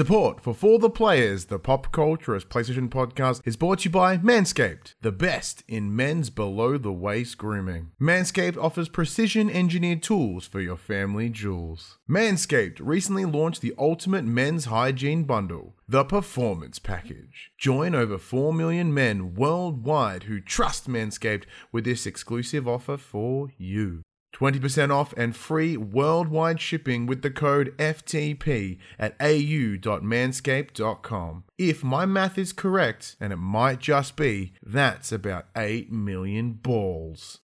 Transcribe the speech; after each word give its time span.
Support 0.00 0.40
for 0.40 0.54
For 0.54 0.78
the 0.78 0.88
Players, 0.88 1.44
the 1.44 1.58
Pop 1.58 1.92
Culturist 1.92 2.46
PlayStation 2.46 2.88
podcast, 2.88 3.46
is 3.46 3.58
brought 3.58 3.80
to 3.80 3.84
you 3.84 3.90
by 3.90 4.16
Manscaped, 4.16 4.94
the 5.02 5.12
best 5.12 5.62
in 5.68 5.94
men's 5.94 6.30
below 6.30 6.78
the 6.78 6.90
waist 6.90 7.36
grooming. 7.36 7.90
Manscaped 8.00 8.56
offers 8.56 8.88
precision 8.88 9.50
engineered 9.50 10.02
tools 10.02 10.46
for 10.46 10.58
your 10.58 10.78
family 10.78 11.28
jewels. 11.28 11.98
Manscaped 12.08 12.78
recently 12.80 13.26
launched 13.26 13.60
the 13.60 13.74
ultimate 13.76 14.24
men's 14.24 14.64
hygiene 14.64 15.24
bundle, 15.24 15.74
the 15.86 16.04
Performance 16.04 16.78
Package. 16.78 17.52
Join 17.58 17.94
over 17.94 18.16
4 18.16 18.54
million 18.54 18.94
men 18.94 19.34
worldwide 19.34 20.22
who 20.22 20.40
trust 20.40 20.88
Manscaped 20.88 21.44
with 21.72 21.84
this 21.84 22.06
exclusive 22.06 22.66
offer 22.66 22.96
for 22.96 23.50
you. 23.58 24.00
20% 24.34 24.90
off 24.90 25.14
and 25.16 25.36
free 25.36 25.76
worldwide 25.76 26.60
shipping 26.60 27.06
with 27.06 27.22
the 27.22 27.30
code 27.30 27.72
FTP 27.78 28.78
at 28.98 29.14
au.manscaped.com. 29.20 31.44
If 31.58 31.84
my 31.84 32.06
math 32.06 32.38
is 32.38 32.52
correct, 32.52 33.16
and 33.20 33.32
it 33.32 33.36
might 33.36 33.78
just 33.80 34.16
be, 34.16 34.54
that's 34.62 35.12
about 35.12 35.46
8 35.56 35.92
million 35.92 36.52
balls. 36.52 37.40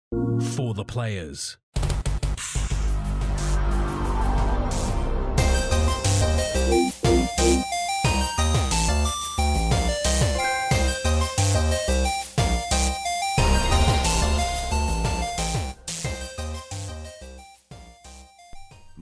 For 0.55 0.73
the 0.73 0.85
players. 0.85 1.57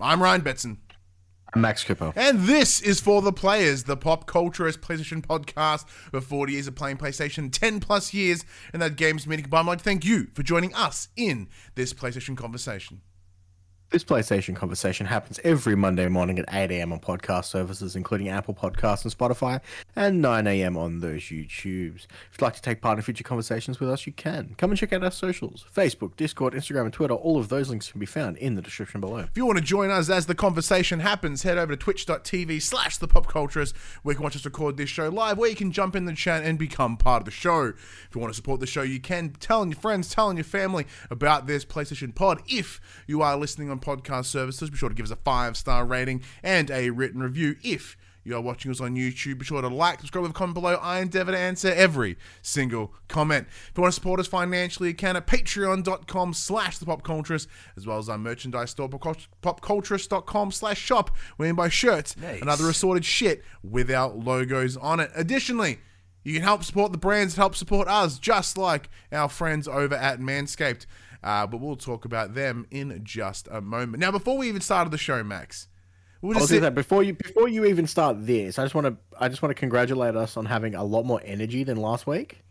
I'm 0.03 0.21
Ryan 0.21 0.41
Betson. 0.41 0.77
I'm 1.53 1.61
Max 1.61 1.85
Cooper. 1.85 2.11
And 2.17 2.41
this 2.41 2.81
is 2.81 2.99
For 2.99 3.21
the 3.21 3.31
Players, 3.31 3.85
the 3.85 3.95
pop 3.95 4.27
culturist 4.27 4.79
PlayStation 4.79 5.25
podcast 5.25 5.87
for 5.87 6.19
40 6.19 6.51
years 6.51 6.67
of 6.67 6.75
playing 6.75 6.97
PlayStation, 6.97 7.49
10 7.49 7.79
plus 7.79 8.13
years 8.13 8.43
in 8.73 8.81
that 8.81 8.97
games 8.97 9.25
meeting. 9.25 9.45
But 9.49 9.61
I'd 9.61 9.65
like 9.65 9.77
to 9.77 9.83
thank 9.85 10.03
you 10.03 10.27
for 10.33 10.43
joining 10.43 10.75
us 10.75 11.07
in 11.15 11.47
this 11.75 11.93
PlayStation 11.93 12.35
conversation. 12.35 12.99
This 13.93 14.03
PlayStation 14.03 14.55
conversation 14.55 15.05
happens 15.05 15.39
every 15.43 15.75
Monday 15.75 16.07
morning 16.07 16.39
at 16.39 16.51
8 16.51 16.71
a.m. 16.71 16.91
on 16.91 16.99
podcast 16.99 17.45
services, 17.45 17.95
including 17.95 18.27
Apple 18.27 18.55
Podcasts 18.55 19.03
and 19.03 19.15
Spotify, 19.15 19.61
and 19.95 20.19
9 20.19 20.47
a.m. 20.47 20.75
on 20.75 20.99
those 21.01 21.21
YouTubes. 21.21 22.07
If 22.07 22.29
you'd 22.31 22.41
like 22.41 22.55
to 22.55 22.61
take 22.63 22.81
part 22.81 22.97
in 22.97 23.03
future 23.03 23.23
conversations 23.23 23.79
with 23.79 23.91
us, 23.91 24.07
you 24.07 24.11
can. 24.13 24.55
Come 24.57 24.71
and 24.71 24.79
check 24.79 24.93
out 24.93 25.03
our 25.03 25.11
socials 25.11 25.67
Facebook, 25.71 26.15
Discord, 26.15 26.55
Instagram, 26.55 26.85
and 26.85 26.93
Twitter. 26.93 27.13
All 27.13 27.37
of 27.37 27.49
those 27.49 27.69
links 27.69 27.91
can 27.91 27.99
be 27.99 28.07
found 28.07 28.37
in 28.37 28.55
the 28.55 28.63
description 28.63 28.99
below. 28.99 29.17
If 29.17 29.37
you 29.37 29.45
want 29.45 29.59
to 29.59 29.63
join 29.63 29.91
us 29.91 30.09
as 30.09 30.25
the 30.25 30.33
conversation 30.33 30.99
happens, 30.99 31.43
head 31.43 31.59
over 31.59 31.75
to 31.75 31.77
twitch.tv 31.77 32.63
slash 32.63 32.97
the 32.97 33.07
pop 33.07 33.31
where 33.31 33.45
you 33.45 34.15
can 34.15 34.23
watch 34.23 34.35
us 34.35 34.43
record 34.43 34.75
this 34.75 34.89
show 34.89 35.09
live, 35.09 35.37
where 35.37 35.51
you 35.51 35.55
can 35.55 35.71
jump 35.71 35.95
in 35.95 36.05
the 36.05 36.13
chat 36.13 36.43
and 36.43 36.57
become 36.57 36.97
part 36.97 37.21
of 37.21 37.25
the 37.25 37.31
show. 37.31 37.65
If 37.65 38.09
you 38.15 38.21
want 38.21 38.33
to 38.33 38.35
support 38.35 38.59
the 38.59 38.65
show, 38.65 38.81
you 38.81 38.99
can 38.99 39.33
telling 39.39 39.69
your 39.69 39.79
friends, 39.79 40.09
telling 40.09 40.37
your 40.37 40.45
family 40.45 40.87
about 41.11 41.45
this 41.45 41.63
PlayStation 41.63 42.15
pod. 42.15 42.41
If 42.47 42.81
you 43.05 43.21
are 43.21 43.37
listening 43.37 43.69
on 43.69 43.82
podcast 43.83 44.25
services, 44.25 44.69
be 44.69 44.77
sure 44.77 44.89
to 44.89 44.95
give 44.95 45.05
us 45.05 45.11
a 45.11 45.17
five 45.17 45.57
star 45.57 45.85
rating 45.85 46.23
and 46.41 46.71
a 46.71 46.89
written 46.89 47.21
review. 47.21 47.55
If 47.63 47.97
you 48.23 48.35
are 48.35 48.41
watching 48.41 48.71
us 48.71 48.79
on 48.79 48.95
YouTube, 48.95 49.39
be 49.39 49.45
sure 49.45 49.61
to 49.61 49.67
like, 49.67 49.99
subscribe, 49.99 50.25
and 50.25 50.33
comment 50.33 50.53
below. 50.53 50.75
I 50.75 50.99
endeavor 50.99 51.31
to 51.31 51.37
answer 51.37 51.67
every 51.69 52.17
single 52.41 52.93
comment. 53.09 53.47
If 53.49 53.73
you 53.75 53.81
want 53.81 53.93
to 53.93 53.95
support 53.95 54.19
us 54.19 54.27
financially, 54.27 54.89
you 54.89 54.95
can 54.95 55.17
at 55.17 55.27
patreon.com 55.27 56.33
slash 56.33 56.77
the 56.77 56.85
pop 56.85 57.03
culturist, 57.03 57.47
as 57.75 57.85
well 57.85 57.97
as 57.97 58.07
our 58.07 58.17
merchandise 58.17 58.71
store, 58.71 58.89
popculturist.com 58.89 60.51
slash 60.51 60.79
shop, 60.79 61.11
where 61.35 61.47
you 61.47 61.51
can 61.51 61.57
buy 61.57 61.69
shirts 61.69 62.15
and 62.23 62.49
other 62.49 62.69
assorted 62.69 63.03
shit 63.03 63.43
without 63.61 64.17
logos 64.17 64.77
on 64.77 64.99
it. 65.01 65.11
Additionally, 65.15 65.79
you 66.23 66.33
can 66.33 66.43
help 66.43 66.63
support 66.63 66.91
the 66.91 66.97
brands 66.97 67.35
that 67.35 67.41
help 67.41 67.55
support 67.55 67.87
us, 67.87 68.17
just 68.19 68.57
like 68.57 68.89
our 69.11 69.29
friends 69.29 69.67
over 69.67 69.95
at 69.95 70.19
Manscaped. 70.19 70.85
Uh, 71.23 71.47
but 71.47 71.61
we'll 71.61 71.75
talk 71.77 72.03
about 72.05 72.33
them 72.33 72.65
in 72.69 72.99
just 73.03 73.47
a 73.49 73.61
moment. 73.61 73.99
Now, 73.99 74.11
before 74.11 74.37
we 74.37 74.49
even 74.49 74.61
started 74.61 74.91
the 74.91 74.97
show, 74.97 75.23
Max, 75.23 75.69
we'll 76.21 76.33
I'll 76.33 76.41
just 76.41 76.49
do 76.49 76.55
sit- 76.55 76.61
that 76.61 76.75
before 76.75 77.01
you 77.03 77.13
before 77.13 77.47
you 77.47 77.65
even 77.65 77.87
start 77.87 78.25
this. 78.25 78.59
I 78.59 78.63
just 78.63 78.75
want 78.75 78.87
to 78.87 78.97
I 79.19 79.29
just 79.29 79.41
want 79.41 79.51
to 79.51 79.59
congratulate 79.59 80.15
us 80.15 80.35
on 80.35 80.45
having 80.45 80.75
a 80.75 80.83
lot 80.83 81.05
more 81.05 81.21
energy 81.23 81.63
than 81.63 81.77
last 81.77 82.05
week. 82.07 82.43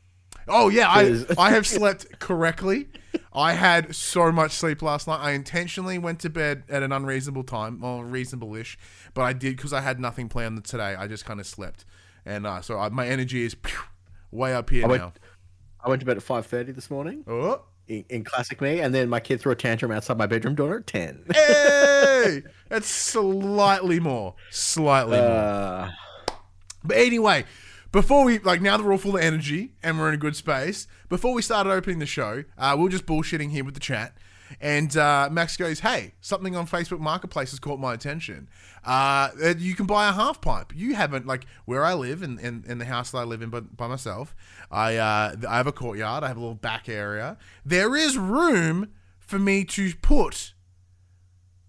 Oh 0.49 0.69
yeah, 0.71 0.89
I 0.89 1.25
I 1.39 1.51
have 1.51 1.67
slept 1.79 2.19
correctly. 2.19 2.89
I 3.35 3.53
had 3.53 3.95
so 3.95 4.33
much 4.33 4.53
sleep 4.53 4.83
last 4.83 5.07
night. 5.07 5.21
I 5.21 5.33
intentionally 5.33 5.99
went 5.99 6.21
to 6.21 6.31
bed 6.31 6.65
at 6.69 6.83
an 6.83 6.93
unreasonable 6.93 7.45
time, 7.45 7.81
well, 7.81 8.03
reasonable-ish, 8.03 8.79
but 9.15 9.23
I 9.23 9.33
did 9.33 9.57
because 9.57 9.73
I 9.73 9.81
had 9.81 10.01
nothing 10.01 10.29
planned 10.29 10.63
today. 10.65 10.95
I 10.99 11.07
just 11.07 11.25
kind 11.25 11.41
of 11.41 11.47
slept, 11.47 11.85
and 12.27 12.47
uh, 12.47 12.61
so 12.61 12.79
I, 12.79 12.89
my 12.89 13.07
energy 13.07 13.43
is 13.45 13.55
pew, 13.55 13.79
way 14.31 14.55
up 14.55 14.71
here 14.71 14.85
I 14.85 14.89
went 14.89 15.03
now. 15.03 15.13
I 15.85 15.89
went 15.89 16.01
to 16.01 16.07
bed 16.07 16.17
at 16.17 16.23
five 16.23 16.47
thirty 16.47 16.73
this 16.73 16.91
morning 16.91 17.25
Oh, 17.27 17.63
in, 17.89 18.05
in 18.09 18.25
classic 18.25 18.61
me, 18.61 18.81
and 18.81 18.95
then 18.95 19.09
my 19.09 19.21
kid 19.21 19.41
threw 19.41 19.53
a 19.53 19.57
tantrum 19.57 19.91
outside 19.91 20.17
my 20.19 20.27
bedroom 20.27 20.55
door 20.55 20.77
at 20.77 20.87
ten. 20.87 21.25
hey, 21.33 22.43
that's 22.69 22.89
slightly 22.89 23.99
more, 24.01 24.35
slightly 24.51 25.19
more. 25.19 25.27
Uh, 25.29 25.91
But 26.85 26.97
anyway, 26.97 27.45
before 27.91 28.25
we 28.25 28.39
like 28.39 28.61
now 28.63 28.77
that 28.77 28.85
we're 28.85 28.93
all 28.93 28.99
full 28.99 29.17
of 29.17 29.23
energy 29.23 29.73
and 29.83 29.99
we're 29.99 30.09
in 30.09 30.15
a 30.15 30.19
good 30.19 30.37
space, 30.37 30.87
before 31.09 31.35
we 31.35 31.43
started 31.43 31.71
opening 31.71 31.99
the 31.99 32.07
show, 32.07 32.45
uh, 32.59 32.77
we 32.79 32.87
are 32.87 32.91
just 32.91 33.07
bullshitting 33.07 33.51
here 33.51 33.65
with 33.65 33.75
the 33.75 33.81
chat. 33.81 34.17
And 34.61 34.97
uh, 34.97 35.29
Max 35.31 35.57
goes, 35.57 35.81
"Hey, 35.81 36.13
something 36.21 36.57
on 36.57 36.67
Facebook 36.67 37.01
Marketplace 37.01 37.51
has 37.51 37.59
caught 37.59 37.81
my 37.81 37.95
attention. 37.95 38.49
Uh, 38.85 39.31
you 39.59 39.75
can 39.75 39.87
buy 39.87 40.09
a 40.09 40.13
half 40.13 40.41
pipe. 40.41 40.73
You 40.75 40.95
haven't 40.95 41.27
like 41.27 41.47
where 41.65 41.85
I 41.85 41.95
live 41.95 42.23
in, 42.23 42.39
in, 42.39 42.65
in 42.67 42.79
the 42.79 42.85
house 42.85 43.13
that 43.13 43.19
I 43.19 43.25
live 43.25 43.43
in 43.43 43.51
by, 43.51 43.61
by 43.61 43.87
myself. 43.87 44.35
I 44.71 44.97
uh, 44.97 45.37
I 45.49 45.57
have 45.57 45.67
a 45.67 45.73
courtyard. 45.73 46.25
I 46.25 46.29
have 46.29 46.37
a 46.37 46.41
little 46.41 46.55
back 46.55 46.89
area. 46.89 47.39
There 47.65 47.97
is 47.97 48.19
room 48.19 48.93
for 49.19 49.39
me 49.39 49.65
to 49.65 49.95
put 49.97 50.55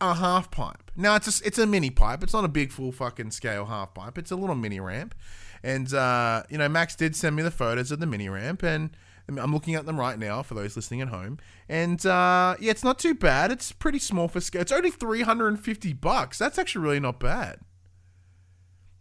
a 0.02 0.16
half 0.16 0.52
pipe. 0.52 0.92
Now 0.96 1.16
it's 1.16 1.42
a, 1.42 1.48
it's 1.48 1.58
a 1.58 1.66
mini 1.66 1.90
pipe. 1.90 2.24
It's 2.24 2.34
not 2.34 2.46
a 2.46 2.50
big 2.50 2.72
full 2.72 2.92
fucking 2.92 3.32
scale 3.32 3.66
half 3.66 3.94
pipe. 3.94 4.18
It's 4.18 4.32
a 4.32 4.36
little 4.36 4.56
mini 4.56 4.80
ramp. 4.80 5.16
And 5.64 5.94
uh, 5.94 6.44
you 6.50 6.58
know, 6.58 6.68
Max 6.68 6.96
did 6.96 7.16
send 7.16 7.36
me 7.36 7.44
the 7.44 7.52
photos 7.52 7.92
of 7.92 8.00
the 8.00 8.06
mini 8.06 8.28
ramp, 8.28 8.64
and 8.64 8.90
I'm 9.28 9.54
looking 9.54 9.76
at 9.76 9.86
them 9.86 10.00
right 10.00 10.20
now 10.20 10.44
for 10.44 10.54
those 10.54 10.76
listening 10.76 11.02
at 11.02 11.08
home. 11.08 11.40
And 11.70 12.06
uh, 12.06 12.56
yeah, 12.60 12.72
it's 12.72 12.84
not 12.84 13.00
too 13.00 13.14
bad. 13.14 13.52
It's 13.52 13.72
pretty 13.72 14.00
small 14.00 14.28
for 14.28 14.42
scale. 14.42 14.62
It's 14.62 14.72
only 14.72 14.92
350 14.92 15.94
bucks. 15.94 16.38
That's 16.38 16.60
actually 16.60 16.84
really 16.84 17.00
not 17.00 17.20
bad. 17.20 17.60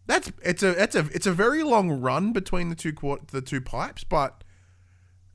That's 0.06 0.33
it's 0.44 0.62
a 0.62 0.83
it's 0.83 0.94
a 0.94 1.09
it's 1.12 1.27
a 1.27 1.33
very 1.33 1.62
long 1.62 1.91
run 1.91 2.33
between 2.33 2.69
the 2.69 2.75
two 2.75 2.93
quart 2.93 3.28
the 3.28 3.41
two 3.41 3.60
pipes, 3.60 4.05
but 4.05 4.43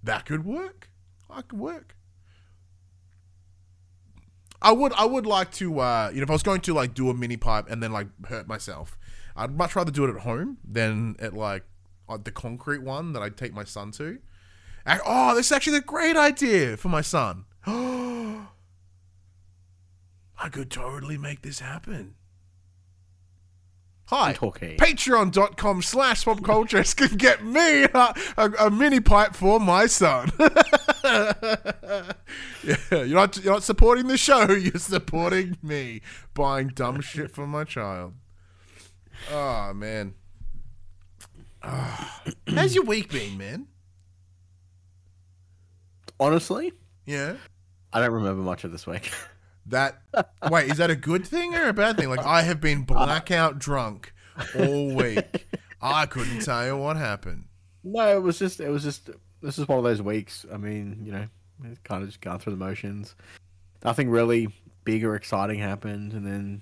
that 0.03 0.25
could 0.25 0.45
work. 0.45 0.89
I 1.29 1.41
could 1.41 1.59
work. 1.59 1.95
I 4.61 4.71
would 4.71 4.93
I 4.93 5.05
would 5.05 5.25
like 5.25 5.51
to 5.53 5.79
uh 5.79 6.09
you 6.13 6.17
know 6.17 6.23
if 6.23 6.29
I 6.29 6.33
was 6.33 6.43
going 6.43 6.61
to 6.61 6.73
like 6.73 6.93
do 6.93 7.09
a 7.09 7.13
mini 7.13 7.37
pipe 7.37 7.69
and 7.69 7.81
then 7.81 7.91
like 7.93 8.07
hurt 8.27 8.47
myself, 8.47 8.97
I'd 9.35 9.57
much 9.57 9.75
rather 9.75 9.91
do 9.91 10.03
it 10.05 10.13
at 10.13 10.21
home 10.21 10.57
than 10.63 11.15
at 11.19 11.33
like 11.33 11.63
uh, 12.09 12.17
the 12.21 12.31
concrete 12.31 12.81
one 12.81 13.13
that 13.13 13.21
I'd 13.21 13.37
take 13.37 13.53
my 13.53 13.63
son 13.63 13.91
to. 13.91 14.19
Oh, 15.05 15.35
this 15.35 15.47
is 15.47 15.51
actually 15.51 15.77
a 15.77 15.81
great 15.81 16.15
idea 16.15 16.77
for 16.77 16.89
my 16.89 17.01
son. 17.01 17.45
I 17.65 18.47
could 20.51 20.71
totally 20.71 21.17
make 21.17 21.41
this 21.41 21.59
happen. 21.59 22.15
Hi. 24.05 24.33
Patreon.com 24.33 25.81
slash 25.81 26.23
pop 26.23 26.41
culture 26.41 26.81
can 26.83 27.17
get 27.17 27.43
me 27.43 27.83
a, 27.83 28.13
a, 28.37 28.51
a 28.59 28.71
mini 28.71 29.01
pipe 29.01 29.35
for 29.35 29.59
my 29.59 29.85
son. 29.85 30.31
yeah, 31.03 32.13
you're 32.89 33.07
not, 33.07 33.35
you're 33.43 33.53
not 33.53 33.63
supporting 33.63 34.07
the 34.07 34.17
show, 34.17 34.49
you're 34.53 34.79
supporting 34.79 35.57
me 35.61 36.01
buying 36.33 36.69
dumb 36.69 37.01
shit 37.01 37.31
for 37.31 37.45
my 37.45 37.65
child. 37.65 38.13
Oh, 39.29 39.73
man. 39.73 40.13
Ah. 41.61 42.23
How's 42.47 42.75
your 42.75 42.85
week 42.85 43.11
been, 43.11 43.37
man? 43.37 43.67
Honestly, 46.19 46.73
Yeah. 47.05 47.35
I 47.93 48.01
don't 48.01 48.11
remember 48.11 48.41
much 48.41 48.63
of 48.63 48.71
this 48.71 48.85
week. 48.87 49.11
That 49.69 50.01
wait, 50.49 50.71
is 50.71 50.77
that 50.77 50.89
a 50.89 50.95
good 50.95 51.27
thing 51.27 51.53
or 51.53 51.67
a 51.67 51.73
bad 51.73 51.97
thing? 51.97 52.07
Like 52.09 52.25
I 52.25 52.41
have 52.43 52.61
been 52.61 52.83
blackout 52.83 53.59
drunk 53.59 54.13
all 54.57 54.95
week. 54.95 55.45
I 55.81 56.05
couldn't 56.05 56.39
tell 56.45 56.65
you 56.65 56.77
what 56.77 56.95
happened. 56.95 57.49
no, 57.83 58.15
it 58.15 58.21
was 58.21 58.39
just 58.39 58.61
it 58.61 58.69
was 58.69 58.81
just 58.81 59.09
this 59.41 59.59
is 59.59 59.67
one 59.67 59.77
of 59.77 59.83
those 59.83 60.01
weeks. 60.01 60.45
I 60.53 60.55
mean, 60.55 61.01
you 61.03 61.11
know, 61.11 61.25
kind 61.83 62.01
of 62.01 62.07
just 62.07 62.21
gone 62.21 62.39
through 62.39 62.53
the 62.53 62.57
motions. 62.65 63.13
Nothing 63.83 64.09
really 64.09 64.47
big 64.85 65.03
or 65.03 65.15
exciting 65.15 65.59
happened, 65.59 66.13
and 66.13 66.25
then 66.25 66.61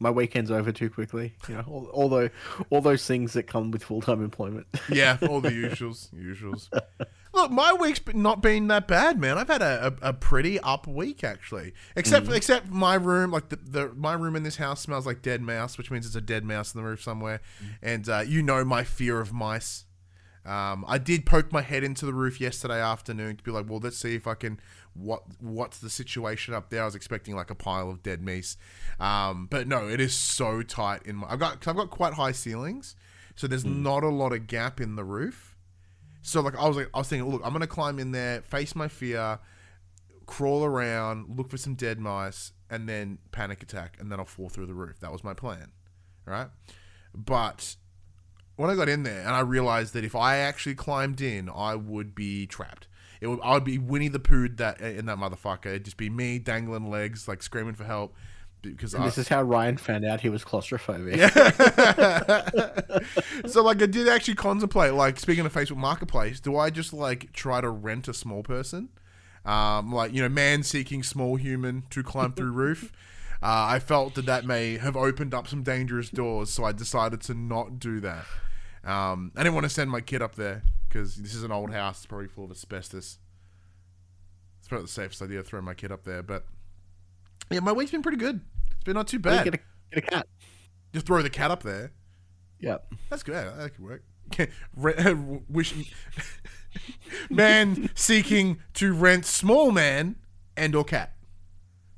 my 0.00 0.10
weekend's 0.10 0.50
over 0.50 0.72
too 0.72 0.90
quickly. 0.90 1.34
You 1.48 1.54
know, 1.56 1.64
all, 1.68 1.90
although 1.92 2.30
all 2.70 2.80
those 2.80 3.06
things 3.06 3.34
that 3.34 3.44
come 3.44 3.70
with 3.70 3.84
full 3.84 4.00
time 4.00 4.24
employment. 4.24 4.66
Yeah, 4.90 5.18
all 5.28 5.40
the 5.40 5.50
usuals, 5.50 6.08
usuals. 6.14 6.68
Look, 7.32 7.52
my 7.52 7.72
week's 7.74 8.00
been- 8.00 8.22
not 8.22 8.42
been 8.42 8.66
that 8.68 8.88
bad, 8.88 9.20
man. 9.20 9.38
I've 9.38 9.46
had 9.46 9.62
a, 9.62 9.94
a, 10.02 10.08
a 10.08 10.12
pretty 10.12 10.58
up 10.60 10.88
week 10.88 11.22
actually, 11.22 11.74
except 11.94 12.28
except 12.32 12.68
my 12.70 12.94
room. 12.96 13.30
Like 13.30 13.50
the, 13.50 13.56
the 13.56 13.92
my 13.94 14.14
room 14.14 14.34
in 14.34 14.42
this 14.42 14.56
house 14.56 14.80
smells 14.80 15.06
like 15.06 15.22
dead 15.22 15.40
mouse, 15.42 15.78
which 15.78 15.90
means 15.92 16.06
it's 16.06 16.16
a 16.16 16.20
dead 16.20 16.44
mouse 16.44 16.74
in 16.74 16.80
the 16.80 16.86
roof 16.88 17.02
somewhere. 17.02 17.40
And 17.82 18.08
uh, 18.08 18.24
you 18.26 18.42
know 18.42 18.64
my 18.64 18.82
fear 18.82 19.20
of 19.20 19.32
mice. 19.32 19.84
Um, 20.44 20.86
I 20.88 20.96
did 20.96 21.26
poke 21.26 21.52
my 21.52 21.60
head 21.60 21.84
into 21.84 22.06
the 22.06 22.14
roof 22.14 22.40
yesterday 22.40 22.80
afternoon 22.80 23.36
to 23.36 23.44
be 23.44 23.50
like, 23.50 23.68
well, 23.68 23.78
let's 23.80 23.98
see 23.98 24.14
if 24.14 24.26
I 24.26 24.34
can. 24.34 24.58
What 24.94 25.22
what's 25.40 25.78
the 25.78 25.90
situation 25.90 26.54
up 26.54 26.70
there? 26.70 26.82
I 26.82 26.84
was 26.84 26.94
expecting 26.94 27.36
like 27.36 27.50
a 27.50 27.54
pile 27.54 27.90
of 27.90 28.02
dead 28.02 28.22
mice, 28.22 28.56
um, 28.98 29.46
but 29.50 29.68
no, 29.68 29.88
it 29.88 30.00
is 30.00 30.14
so 30.14 30.62
tight 30.62 31.02
in 31.04 31.16
my. 31.16 31.28
I've 31.30 31.38
got 31.38 31.66
i 31.66 31.70
I've 31.70 31.76
got 31.76 31.90
quite 31.90 32.14
high 32.14 32.32
ceilings, 32.32 32.96
so 33.36 33.46
there's 33.46 33.64
not 33.64 34.02
a 34.02 34.08
lot 34.08 34.32
of 34.32 34.46
gap 34.46 34.80
in 34.80 34.96
the 34.96 35.04
roof. 35.04 35.56
So 36.22 36.40
like 36.40 36.56
I 36.56 36.66
was 36.66 36.76
like 36.76 36.90
I 36.92 36.98
was 36.98 37.08
thinking, 37.08 37.30
look, 37.30 37.40
I'm 37.44 37.52
gonna 37.52 37.66
climb 37.66 37.98
in 37.98 38.12
there, 38.12 38.42
face 38.42 38.74
my 38.74 38.88
fear, 38.88 39.38
crawl 40.26 40.64
around, 40.64 41.36
look 41.36 41.50
for 41.50 41.56
some 41.56 41.74
dead 41.74 41.98
mice, 41.98 42.52
and 42.68 42.88
then 42.88 43.18
panic 43.32 43.62
attack, 43.62 43.96
and 44.00 44.10
then 44.10 44.18
I'll 44.18 44.26
fall 44.26 44.48
through 44.48 44.66
the 44.66 44.74
roof. 44.74 45.00
That 45.00 45.12
was 45.12 45.24
my 45.24 45.34
plan, 45.34 45.72
right? 46.26 46.48
But 47.14 47.76
when 48.56 48.70
I 48.70 48.74
got 48.74 48.88
in 48.88 49.02
there 49.04 49.20
and 49.20 49.30
I 49.30 49.40
realized 49.40 49.94
that 49.94 50.04
if 50.04 50.14
I 50.14 50.36
actually 50.36 50.74
climbed 50.74 51.20
in, 51.20 51.48
I 51.48 51.74
would 51.76 52.14
be 52.14 52.46
trapped. 52.46 52.86
It 53.20 53.26
would 53.26 53.40
I 53.42 53.54
would 53.54 53.64
be 53.64 53.78
Winnie 53.78 54.08
the 54.08 54.18
Pooh 54.18 54.48
that 54.48 54.80
in 54.80 55.06
that 55.06 55.18
motherfucker. 55.18 55.66
It'd 55.66 55.84
just 55.84 55.96
be 55.96 56.10
me 56.10 56.38
dangling 56.38 56.90
legs, 56.90 57.28
like 57.28 57.42
screaming 57.42 57.74
for 57.74 57.84
help. 57.84 58.14
Because 58.62 58.94
I, 58.94 59.04
this 59.04 59.16
is 59.16 59.28
how 59.28 59.42
Ryan 59.42 59.78
found 59.78 60.04
out 60.04 60.20
he 60.20 60.28
was 60.28 60.44
claustrophobic. 60.44 61.16
Yeah. 61.16 61.38
so 63.48 63.62
like 63.62 63.80
I 63.82 63.86
did 63.86 64.06
actually 64.08 64.34
contemplate 64.34 64.92
like 64.94 65.18
speaking 65.18 65.46
of 65.46 65.52
Facebook 65.52 65.78
Marketplace, 65.78 66.40
do 66.40 66.56
I 66.56 66.70
just 66.70 66.92
like 66.92 67.32
try 67.32 67.60
to 67.60 67.70
rent 67.70 68.08
a 68.08 68.14
small 68.14 68.42
person, 68.42 68.90
um, 69.46 69.92
like 69.92 70.12
you 70.12 70.20
know 70.22 70.28
man 70.28 70.62
seeking 70.62 71.02
small 71.02 71.36
human 71.36 71.84
to 71.90 72.02
climb 72.02 72.32
through 72.32 72.52
roof? 72.52 72.92
Uh, 73.42 73.72
I 73.72 73.78
felt 73.78 74.14
that 74.16 74.26
that 74.26 74.44
may 74.44 74.76
have 74.76 74.96
opened 74.96 75.32
up 75.32 75.48
some 75.48 75.62
dangerous 75.62 76.10
doors, 76.10 76.50
so 76.50 76.64
I 76.64 76.72
decided 76.72 77.22
to 77.22 77.34
not 77.34 77.78
do 77.78 77.98
that. 78.00 78.26
Um, 78.84 79.32
I 79.36 79.42
didn't 79.42 79.54
want 79.54 79.64
to 79.64 79.70
send 79.70 79.90
my 79.90 80.00
kid 80.00 80.22
up 80.22 80.34
there 80.36 80.62
because 80.88 81.16
this 81.16 81.34
is 81.34 81.42
an 81.42 81.52
old 81.52 81.70
house, 81.72 81.98
it's 81.98 82.06
probably 82.06 82.28
full 82.28 82.44
of 82.44 82.50
asbestos. 82.50 83.18
It's 84.58 84.68
probably 84.68 84.86
the 84.86 84.92
safest 84.92 85.22
idea 85.22 85.38
to 85.38 85.44
throw 85.44 85.60
my 85.60 85.74
kid 85.74 85.92
up 85.92 86.04
there, 86.04 86.22
but 86.22 86.46
yeah, 87.50 87.60
my 87.60 87.72
week's 87.72 87.90
been 87.90 88.02
pretty 88.02 88.18
good. 88.18 88.40
It's 88.72 88.84
been 88.84 88.94
not 88.94 89.08
too 89.08 89.18
bad. 89.18 89.44
Get 89.44 89.54
a, 89.54 89.58
get 89.92 90.04
a 90.04 90.06
cat. 90.06 90.26
Just 90.92 91.06
throw 91.06 91.22
the 91.22 91.30
cat 91.30 91.50
up 91.50 91.62
there. 91.62 91.92
Yeah, 92.58 92.78
That's 93.08 93.22
good. 93.22 93.34
That 93.34 93.74
could 93.74 93.84
work. 93.84 94.04
Wishing 95.48 95.86
man 97.30 97.90
seeking 97.94 98.60
to 98.74 98.92
rent 98.92 99.24
small 99.26 99.72
man 99.72 100.16
and 100.56 100.74
or 100.74 100.84
cat. 100.84 101.14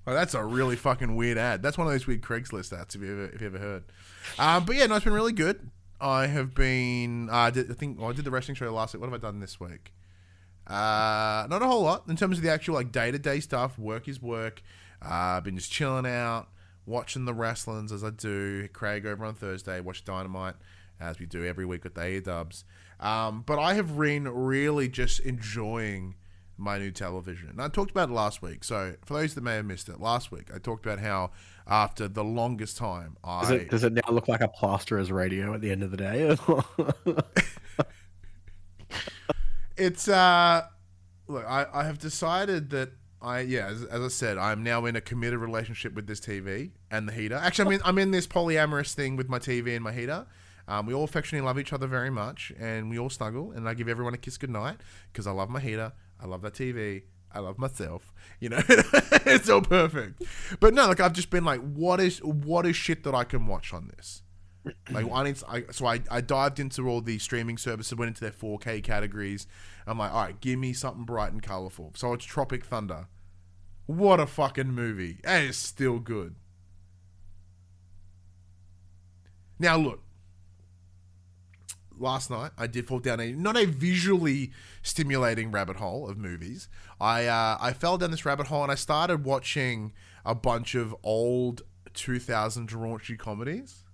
Well, 0.07 0.17
that's 0.17 0.35
a 0.35 0.45
really 0.45 0.77
fucking 0.77 1.15
weird 1.15 1.39
ad. 1.39 1.63
That's 1.63 1.79
one 1.79 1.87
of 1.87 1.93
those 1.93 2.07
weird 2.07 2.23
Craigslist 2.23 2.77
ads. 2.77 2.95
If 2.95 3.03
you 3.03 3.13
ever, 3.13 3.25
if 3.27 3.41
you 3.41 3.47
ever 3.49 3.59
heard. 3.59 3.85
Um, 4.39 4.65
but 4.65 4.77
yeah, 4.77 4.87
no, 4.87 4.97
it's 4.97 5.05
been 5.05 5.15
really 5.15 5.33
good. 5.33 5.71
I 6.03 6.27
have 6.27 6.55
been. 6.55 7.31
Uh, 7.31 7.35
I, 7.35 7.51
did, 7.51 7.71
I 7.71 7.75
think 7.75 7.99
well, 7.99 8.11
I 8.11 8.13
did 8.13 8.25
the 8.25 8.31
wrestling 8.31 8.57
show 8.57 8.73
last 8.75 8.93
week. 8.93 9.01
What 9.01 9.11
have 9.11 9.23
I 9.23 9.25
done 9.25 9.41
this 9.41 9.61
week? 9.61 9.93
Uh, 10.67 11.47
not 11.49 11.63
a 11.63 11.67
whole 11.67 11.83
lot 11.83 12.05
in 12.09 12.17
terms 12.17 12.39
of 12.39 12.45
the 12.45 12.51
actual 12.51 12.75
like 12.75 12.93
day 12.93 13.11
to 13.11 13.19
day 13.19 13.41
stuff. 13.41 13.79
Work 13.79 14.09
is 14.09 14.21
work. 14.21 14.63
Uh, 15.01 15.41
been 15.41 15.57
just 15.57 15.71
chilling 15.71 16.07
out, 16.07 16.49
watching 16.87 17.25
the 17.25 17.35
wrestlings 17.35 17.93
as 17.93 18.03
I 18.03 18.11
do. 18.11 18.69
Craig 18.69 19.07
over 19.07 19.25
on 19.25 19.35
Thursday, 19.35 19.81
watch 19.81 20.05
Dynamite 20.05 20.55
as 21.01 21.19
we 21.19 21.27
do 21.27 21.45
every 21.45 21.65
week 21.65 21.85
with 21.85 21.95
the 21.95 22.03
A 22.03 22.21
Dubs. 22.21 22.65
Um, 23.01 23.43
but 23.47 23.59
I 23.59 23.75
have 23.75 23.99
been 23.99 24.29
really 24.29 24.89
just 24.89 25.21
enjoying 25.21 26.15
my 26.63 26.79
new 26.79 26.91
television. 26.91 27.49
And 27.49 27.61
I 27.61 27.69
talked 27.69 27.91
about 27.91 28.09
it 28.09 28.13
last 28.13 28.41
week. 28.41 28.65
So 28.65 28.95
for 29.05 29.15
those 29.15 29.35
that 29.35 29.43
may 29.43 29.57
have 29.57 29.67
missed 29.67 29.89
it, 29.89 30.01
last 30.01 30.31
week 30.31 30.49
I 30.55 30.59
talked 30.59 30.87
about 30.87 31.01
how 31.01 31.33
after 31.67 32.09
the 32.09 32.25
longest 32.25 32.77
time 32.77 33.17
Does 33.25 33.51
I 33.51 33.55
it, 33.55 33.71
does 33.71 33.85
it 33.85 33.93
now 33.93 34.11
look 34.11 34.29
like 34.29 34.41
a 34.41 34.49
plasterer's 34.49 35.13
radio 35.13 35.55
at 35.55 35.61
the 35.61 35.71
end 35.71 35.83
of 35.83 35.91
the 35.91 35.97
day? 35.97 36.37
it's 39.77 40.09
uh 40.09 40.63
look 41.29 41.45
I, 41.47 41.67
I 41.73 41.85
have 41.85 41.99
decided 41.99 42.71
that 42.71 42.91
I 43.21 43.41
yeah 43.41 43.67
as, 43.67 43.85
as 43.85 44.01
I 44.01 44.09
said 44.09 44.39
I'm 44.39 44.63
now 44.63 44.85
in 44.87 44.97
a 44.97 45.01
committed 45.01 45.39
relationship 45.39 45.95
with 45.95 46.07
this 46.07 46.21
TV 46.21 46.73
and 46.91 47.09
the 47.09 47.13
heater 47.13 47.37
actually 47.37 47.67
I'm 47.67 47.73
in, 47.73 47.81
I'm 47.85 47.99
in 47.99 48.11
this 48.11 48.27
polyamorous 48.27 48.95
thing 48.95 49.17
with 49.17 49.29
my 49.29 49.39
TV 49.39 49.75
and 49.75 49.85
my 49.85 49.93
heater 49.93 50.27
um, 50.69 50.87
we 50.87 50.95
all 50.95 51.05
affectionately 51.05 51.45
love 51.47 51.59
each 51.59 51.73
other 51.73 51.87
very 51.87 52.11
much 52.11 52.53
and 52.59 52.91
we 52.91 52.99
all 52.99 53.11
snuggle 53.11 53.53
and 53.53 53.69
I 53.69 53.75
give 53.75 53.89
everyone 53.89 54.15
a 54.15 54.19
kiss 54.19 54.37
goodnight 54.37 54.79
because 55.13 55.27
I 55.27 55.33
love 55.33 55.49
my 55.49 55.61
heater 55.61 55.93
I 56.23 56.27
love 56.27 56.43
that 56.43 56.55
TV 56.55 57.03
I 57.35 57.41
love 57.41 57.59
myself 57.59 58.13
you 58.41 58.49
know 58.49 58.61
it's 58.69 59.49
all 59.49 59.63
perfect 59.63 60.23
but 60.61 60.75
no 60.75 60.87
like 60.87 61.01
I've 61.01 61.15
just 61.15 61.31
been 61.31 61.45
like 61.45 61.61
what 61.61 62.01
is 62.01 62.23
what 62.23 62.67
is 62.67 62.77
shit 62.77 63.05
that 63.05 63.15
I 63.15 63.25
can 63.25 63.47
watch 63.47 63.73
on 63.73 63.91
this 63.97 64.23
like 64.91 65.11
I 65.11 65.25
need, 65.25 65.43
I, 65.49 65.65
so 65.73 65.87
I, 65.87 66.01
I 66.11 66.21
dived 66.21 66.61
into 66.61 66.89
all 66.89 67.01
the 67.01 67.19
streaming 67.19 67.59
services, 67.59 67.97
went 67.97 68.09
into 68.09 68.21
their 68.21 68.31
4K 68.31 68.83
categories. 68.83 69.47
I'm 69.87 69.99
like, 69.99 70.13
all 70.13 70.23
right, 70.23 70.41
give 70.41 70.59
me 70.59 70.73
something 70.73 71.05
bright 71.05 71.33
and 71.33 71.43
colorful. 71.43 71.93
So 71.97 72.13
it's 72.13 72.25
Tropic 72.25 72.65
Thunder. 72.65 73.09
What 73.87 74.21
a 74.21 74.27
fucking 74.27 74.73
movie! 74.73 75.19
It's 75.25 75.59
still 75.59 75.99
good. 75.99 76.37
Now 79.59 79.77
look, 79.77 80.03
last 82.03 82.31
night 82.31 82.51
I 82.59 82.67
did 82.67 82.87
fall 82.87 82.99
down 82.99 83.21
a 83.21 83.33
not 83.33 83.57
a 83.57 83.65
visually 83.65 84.53
stimulating 84.83 85.51
rabbit 85.51 85.77
hole 85.77 86.09
of 86.09 86.19
movies. 86.19 86.69
I 87.01 87.27
uh, 87.27 87.57
I 87.61 87.73
fell 87.73 87.99
down 87.99 88.11
this 88.11 88.27
rabbit 88.27 88.49
hole 88.49 88.63
and 88.63 88.73
I 88.73 88.77
started 88.77 89.25
watching 89.25 89.93
a 90.25 90.35
bunch 90.35 90.75
of 90.75 90.95
old 91.03 91.63
2000 91.95 92.71
raunchy 92.71 93.19
comedies 93.19 93.85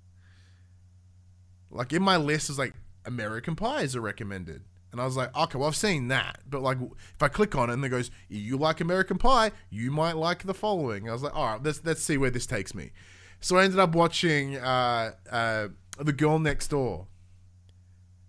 like 1.70 1.93
in 1.93 2.02
my 2.02 2.16
list 2.16 2.50
is 2.50 2.58
like 2.58 2.75
American 3.05 3.56
Pies 3.56 3.94
are 3.96 4.00
recommended. 4.00 4.62
And 4.90 5.00
I 5.00 5.04
was 5.04 5.16
like, 5.16 5.37
okay, 5.37 5.58
well, 5.58 5.69
I've 5.69 5.76
seen 5.76 6.08
that. 6.08 6.40
But 6.49 6.62
like, 6.62 6.78
if 6.81 7.22
I 7.22 7.28
click 7.28 7.54
on 7.54 7.69
it 7.69 7.75
and 7.75 7.84
it 7.84 7.90
goes, 7.90 8.11
you 8.28 8.56
like 8.56 8.81
American 8.81 9.19
Pie, 9.19 9.52
you 9.69 9.90
might 9.90 10.16
like 10.16 10.44
the 10.44 10.54
following. 10.54 11.08
I 11.08 11.12
was 11.12 11.22
like, 11.22 11.37
all 11.37 11.46
right, 11.46 11.62
let's, 11.62 11.82
let's 11.84 12.02
see 12.02 12.16
where 12.16 12.31
this 12.31 12.46
takes 12.46 12.75
me. 12.75 12.93
So 13.40 13.58
I 13.58 13.64
ended 13.64 13.78
up 13.78 13.94
watching 13.94 14.56
uh, 14.56 15.12
uh, 15.31 15.69
The 15.99 16.12
Girl 16.12 16.38
Next 16.38 16.69
Door, 16.69 17.06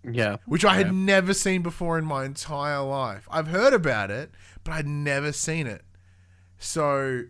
yeah. 0.04 0.36
which 0.46 0.64
I 0.64 0.74
had 0.76 0.86
Yeah. 0.86 0.92
never 0.92 1.34
seen 1.34 1.62
before 1.62 1.98
in 1.98 2.04
my 2.04 2.24
entire 2.24 2.80
life. 2.82 3.26
I've 3.30 3.48
heard 3.48 3.72
about 3.72 4.10
it, 4.10 4.30
but 4.64 4.72
I'd 4.72 4.86
never 4.86 5.32
seen 5.32 5.66
it. 5.66 5.82
So, 6.58 7.22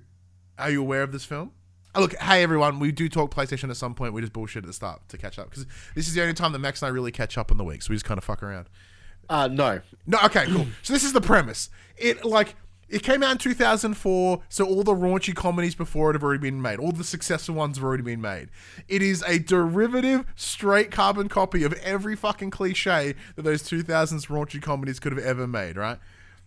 are 0.58 0.70
you 0.70 0.81
aware 0.81 1.02
of 1.02 1.12
this 1.12 1.25
film? 1.25 1.52
Oh, 1.94 2.00
look, 2.02 2.14
hey 2.17 2.43
everyone, 2.43 2.78
we 2.78 2.93
do 2.93 3.08
talk 3.08 3.34
PlayStation 3.34 3.69
at 3.70 3.76
some 3.76 3.94
point. 3.94 4.12
We 4.12 4.20
just 4.20 4.32
bullshit 4.32 4.62
at 4.62 4.67
the 4.69 4.72
start 4.72 5.00
to 5.08 5.19
catch 5.19 5.38
up 5.38 5.50
because 5.50 5.67
this 5.94 6.06
is 6.06 6.14
the 6.14 6.22
only 6.22 6.34
time 6.34 6.53
that 6.53 6.60
Max 6.60 6.82
and 6.82 6.89
I 6.89 6.91
really 6.91 7.10
catch 7.10 7.36
up 7.36 7.50
in 7.50 7.56
the 7.56 7.65
week, 7.65 7.82
so 7.82 7.91
we 7.91 7.96
just 7.96 8.05
kind 8.05 8.19
of 8.19 8.24
fuck 8.24 8.43
around. 8.43 8.69
Uh, 9.29 9.48
no. 9.48 9.81
No, 10.06 10.19
okay, 10.24 10.46
cool. 10.46 10.67
so 10.82 10.93
this 10.93 11.03
is 11.05 11.12
the 11.12 11.20
premise. 11.20 11.69
It 11.96 12.24
like 12.24 12.55
it 12.91 13.05
came 13.05 13.23
out 13.23 13.31
in 13.32 13.39
2004, 13.39 14.43
so 14.49 14.67
all 14.67 14.82
the 14.82 14.93
raunchy 14.93 15.35
comedies 15.35 15.77
before 15.77 16.11
it 16.11 16.15
have 16.15 16.25
already 16.25 16.41
been 16.41 16.61
made. 16.61 16.81
All 16.81 16.91
the 16.91 17.05
successful 17.05 17.55
ones 17.55 17.77
have 17.77 17.85
already 17.85 18.03
been 18.03 18.20
made. 18.20 18.49
It 18.89 19.01
is 19.01 19.23
a 19.27 19.39
derivative, 19.39 20.25
straight 20.35 20.91
carbon 20.91 21.29
copy 21.29 21.63
of 21.63 21.73
every 21.75 22.17
fucking 22.17 22.51
cliche 22.51 23.15
that 23.37 23.43
those 23.43 23.63
2000s 23.63 24.27
raunchy 24.27 24.61
comedies 24.61 24.99
could 24.99 25.13
have 25.13 25.25
ever 25.25 25.47
made, 25.47 25.77
right? 25.77 25.99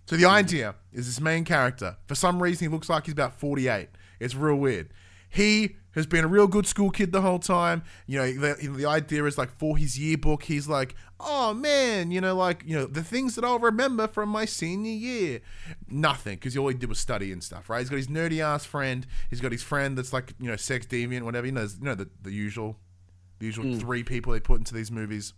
So 0.05 0.17
the 0.17 0.25
idea 0.25 0.75
is 0.91 1.05
this 1.05 1.21
main 1.21 1.45
character, 1.45 1.95
for 2.07 2.15
some 2.15 2.43
reason, 2.43 2.67
he 2.67 2.73
looks 2.73 2.89
like 2.89 3.05
he's 3.05 3.13
about 3.13 3.39
48. 3.39 3.87
It's 4.19 4.35
real 4.35 4.55
weird. 4.55 4.89
He 5.29 5.77
has 5.95 6.05
been 6.05 6.23
a 6.23 6.27
real 6.27 6.47
good 6.47 6.65
school 6.65 6.89
kid 6.89 7.11
the 7.11 7.21
whole 7.21 7.39
time. 7.39 7.83
You 8.07 8.19
know, 8.19 8.33
the, 8.33 8.67
the 8.67 8.85
idea 8.85 9.23
is 9.25 9.37
like 9.37 9.51
for 9.57 9.77
his 9.77 9.97
yearbook, 9.97 10.43
he's 10.43 10.67
like, 10.67 10.95
oh 11.19 11.53
man, 11.53 12.11
you 12.11 12.21
know, 12.21 12.35
like, 12.35 12.63
you 12.65 12.75
know, 12.75 12.85
the 12.85 13.03
things 13.03 13.35
that 13.35 13.43
I'll 13.43 13.59
remember 13.59 14.07
from 14.07 14.29
my 14.29 14.45
senior 14.45 14.91
year. 14.91 15.41
Nothing, 15.87 16.35
because 16.35 16.57
all 16.57 16.67
he 16.67 16.75
did 16.75 16.89
was 16.89 16.99
study 16.99 17.31
and 17.31 17.43
stuff, 17.43 17.69
right? 17.69 17.79
He's 17.79 17.89
got 17.89 17.97
his 17.97 18.07
nerdy 18.07 18.39
ass 18.39 18.65
friend. 18.65 19.05
He's 19.29 19.41
got 19.41 19.51
his 19.51 19.63
friend 19.63 19.97
that's 19.97 20.13
like, 20.13 20.33
you 20.39 20.49
know, 20.49 20.55
sex 20.55 20.85
deviant, 20.85 21.23
whatever. 21.23 21.45
You 21.45 21.53
know, 21.53 21.61
you 21.61 21.85
know 21.85 21.95
the, 21.95 22.09
the 22.21 22.31
usual, 22.31 22.77
the 23.39 23.45
usual 23.45 23.65
mm. 23.65 23.79
three 23.79 24.03
people 24.03 24.33
they 24.33 24.39
put 24.39 24.59
into 24.59 24.73
these 24.73 24.91
movies. 24.91 25.33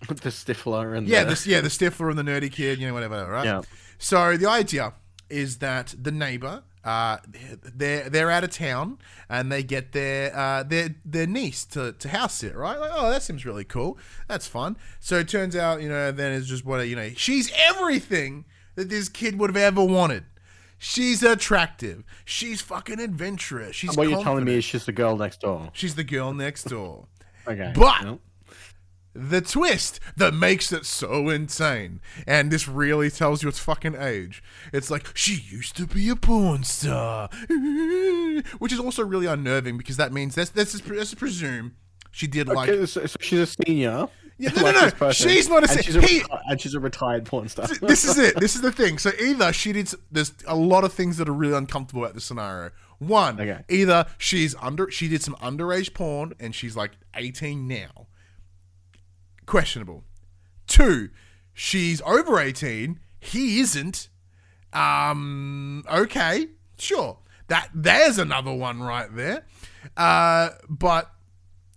the 0.08 0.14
Stifler 0.30 0.96
and 0.96 1.08
Yeah, 1.08 1.24
the, 1.24 1.34
the, 1.34 1.50
yeah, 1.50 1.60
the 1.60 1.68
Stifler 1.68 2.10
and 2.10 2.18
the 2.18 2.22
nerdy 2.22 2.52
kid, 2.52 2.78
you 2.78 2.86
know, 2.86 2.94
whatever, 2.94 3.26
right? 3.30 3.44
Yeah. 3.44 3.62
So 3.98 4.36
the 4.36 4.48
idea 4.48 4.92
is 5.30 5.58
that 5.58 5.94
the 6.00 6.12
neighbor, 6.12 6.62
uh, 6.86 7.18
they're 7.74 8.08
they're 8.08 8.30
out 8.30 8.44
of 8.44 8.50
town 8.50 8.98
and 9.28 9.50
they 9.50 9.62
get 9.62 9.90
their 9.92 10.34
uh, 10.34 10.62
their 10.62 10.94
their 11.04 11.26
niece 11.26 11.64
to, 11.66 11.92
to 11.92 12.08
house 12.08 12.34
sit, 12.34 12.54
right? 12.54 12.78
Like, 12.78 12.92
oh, 12.94 13.10
that 13.10 13.22
seems 13.22 13.44
really 13.44 13.64
cool. 13.64 13.98
That's 14.28 14.46
fun. 14.46 14.76
So 15.00 15.16
it 15.18 15.28
turns 15.28 15.54
out, 15.56 15.82
you 15.82 15.88
know, 15.88 16.12
then 16.12 16.32
it's 16.32 16.46
just 16.46 16.64
what 16.64 16.86
you 16.88 16.94
know, 16.96 17.10
she's 17.16 17.50
everything 17.68 18.44
that 18.76 18.88
this 18.88 19.08
kid 19.08 19.38
would 19.38 19.50
have 19.50 19.56
ever 19.56 19.84
wanted. 19.84 20.24
She's 20.78 21.22
attractive. 21.22 22.04
She's 22.24 22.60
fucking 22.60 23.00
adventurous. 23.00 23.74
She's 23.74 23.96
what 23.96 24.08
you're 24.08 24.22
telling 24.22 24.44
me 24.44 24.54
is 24.56 24.64
she's 24.64 24.84
the 24.86 24.92
girl 24.92 25.16
next 25.16 25.40
door. 25.40 25.70
she's 25.72 25.94
the 25.96 26.04
girl 26.04 26.32
next 26.34 26.64
door. 26.64 27.06
Okay. 27.48 27.72
But- 27.74 28.04
Well, 28.04 28.20
the 29.16 29.40
twist 29.40 30.00
that 30.16 30.34
makes 30.34 30.72
it 30.72 30.86
so 30.86 31.28
insane. 31.28 32.00
And 32.26 32.50
this 32.50 32.68
really 32.68 33.10
tells 33.10 33.42
you 33.42 33.48
its 33.48 33.58
fucking 33.58 33.94
age. 33.96 34.42
It's 34.72 34.90
like, 34.90 35.16
she 35.16 35.34
used 35.34 35.76
to 35.76 35.86
be 35.86 36.08
a 36.08 36.16
porn 36.16 36.64
star. 36.64 37.28
Which 38.58 38.72
is 38.72 38.80
also 38.80 39.04
really 39.04 39.26
unnerving 39.26 39.78
because 39.78 39.96
that 39.96 40.12
means, 40.12 40.36
let's, 40.36 40.54
let's, 40.54 40.72
just, 40.72 41.16
presume 41.16 41.76
she 42.10 42.26
did 42.26 42.48
like. 42.48 42.68
okay, 42.68 42.86
so, 42.86 43.06
so 43.06 43.16
she's 43.20 43.40
a 43.40 43.46
senior. 43.46 44.08
Yeah, 44.38 44.50
no, 44.50 44.62
like 44.64 45.00
no, 45.00 45.06
no, 45.06 45.12
she's 45.12 45.48
not 45.48 45.64
a 45.64 45.70
and 45.72 45.82
she's 45.84 45.96
a, 45.96 46.00
he- 46.02 46.20
reti- 46.20 46.40
and 46.50 46.60
she's 46.60 46.74
a 46.74 46.80
retired 46.80 47.24
porn 47.24 47.48
star. 47.48 47.66
this 47.80 48.04
is 48.04 48.18
it. 48.18 48.38
This 48.38 48.54
is 48.54 48.60
the 48.60 48.70
thing. 48.70 48.98
So 48.98 49.10
either 49.18 49.50
she 49.52 49.72
did. 49.72 49.90
There's 50.10 50.34
a 50.46 50.54
lot 50.54 50.84
of 50.84 50.92
things 50.92 51.16
that 51.16 51.28
are 51.28 51.32
really 51.32 51.54
uncomfortable 51.56 52.02
about 52.04 52.14
this 52.14 52.24
scenario. 52.24 52.70
One, 52.98 53.40
Okay. 53.40 53.62
either 53.70 54.04
she's 54.18 54.54
under. 54.60 54.90
She 54.90 55.08
did 55.08 55.22
some 55.22 55.36
underage 55.36 55.94
porn 55.94 56.34
and 56.38 56.54
she's 56.54 56.76
like 56.76 56.92
18 57.14 57.66
now. 57.66 58.08
Questionable. 59.46 60.04
Two, 60.66 61.10
she's 61.54 62.02
over 62.02 62.38
18. 62.38 62.98
He 63.20 63.60
isn't. 63.60 64.08
Um. 64.72 65.84
Okay. 65.90 66.48
Sure. 66.78 67.18
That 67.48 67.70
there's 67.74 68.18
another 68.18 68.52
one 68.52 68.82
right 68.82 69.08
there. 69.14 69.46
Uh. 69.96 70.50
But 70.68 71.10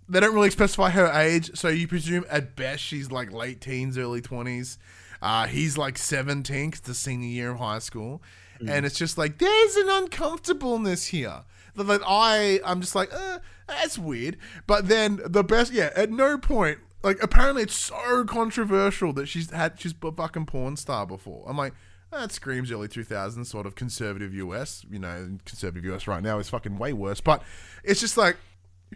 they 0.07 0.19
don't 0.19 0.33
really 0.33 0.49
specify 0.49 0.89
her 0.89 1.07
age, 1.13 1.51
so 1.55 1.67
you 1.67 1.87
presume 1.87 2.25
at 2.29 2.55
best 2.55 2.83
she's 2.83 3.11
like 3.11 3.31
late 3.31 3.61
teens, 3.61 3.97
early 3.97 4.21
twenties. 4.21 4.79
Uh, 5.21 5.45
he's 5.45 5.77
like 5.77 5.97
seventeen, 5.97 6.71
'cause 6.71 6.79
the 6.81 6.95
senior 6.95 7.27
year 7.29 7.51
of 7.51 7.59
high 7.59 7.77
school, 7.79 8.21
and 8.67 8.85
it's 8.85 8.97
just 8.97 9.17
like 9.17 9.37
there's 9.37 9.75
an 9.75 9.87
uncomfortableness 9.89 11.05
here. 11.07 11.43
That 11.75 11.83
that 11.83 12.01
I 12.05 12.59
I'm 12.65 12.81
just 12.81 12.95
like, 12.95 13.13
uh, 13.13 13.39
that's 13.67 13.97
weird. 13.99 14.37
But 14.65 14.87
then 14.87 15.19
the 15.25 15.43
best, 15.43 15.71
yeah, 15.71 15.91
at 15.95 16.09
no 16.11 16.37
point. 16.39 16.79
Like 17.01 17.21
apparently 17.23 17.63
it's 17.63 17.75
so 17.75 18.25
controversial 18.25 19.13
that 19.13 19.27
she's 19.27 19.51
had 19.51 19.79
she's 19.79 19.93
a 20.03 20.11
fucking 20.11 20.45
porn 20.47 20.75
star 20.75 21.05
before. 21.05 21.45
I'm 21.47 21.57
like, 21.57 21.73
that 22.11 22.31
screams 22.31 22.71
early 22.71 22.87
2000s 22.87 23.45
sort 23.45 23.65
of 23.65 23.75
conservative 23.75 24.33
US. 24.33 24.85
You 24.89 24.99
know, 24.99 25.37
conservative 25.45 25.85
US 25.93 26.07
right 26.07 26.21
now 26.21 26.39
is 26.39 26.49
fucking 26.49 26.77
way 26.77 26.93
worse. 26.93 27.21
But 27.21 27.43
it's 27.83 27.99
just 28.01 28.17
like, 28.17 28.37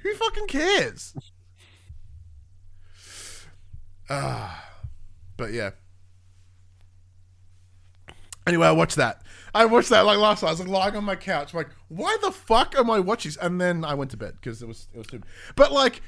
who 0.02 0.14
fucking 0.16 0.48
cares? 0.48 1.14
Ah, 4.10 4.70
but 5.38 5.54
yeah. 5.54 5.72
Anyway, 8.46 8.68
I 8.68 8.72
watched 8.72 8.98
that. 8.98 9.22
I 9.56 9.66
watched 9.66 9.90
that 9.90 10.02
like 10.02 10.18
last 10.18 10.44
night. 10.44 10.50
I 10.50 10.52
was 10.52 10.60
like 10.60 10.70
lying 10.70 10.96
on 10.98 11.06
my 11.06 11.16
couch, 11.16 11.54
like, 11.54 11.70
why 11.88 12.18
the 12.22 12.32
fuck 12.32 12.76
am 12.76 12.90
I 12.90 13.00
watching? 13.00 13.32
And 13.42 13.62
then 13.62 13.86
I 13.86 13.94
went 13.94 14.12
to 14.12 14.18
bed 14.18 14.34
because 14.42 14.62
it 14.62 14.68
was 14.68 14.88
it 14.94 14.98
was 14.98 15.08
too. 15.08 15.22
But 15.56 15.72
like 15.72 16.02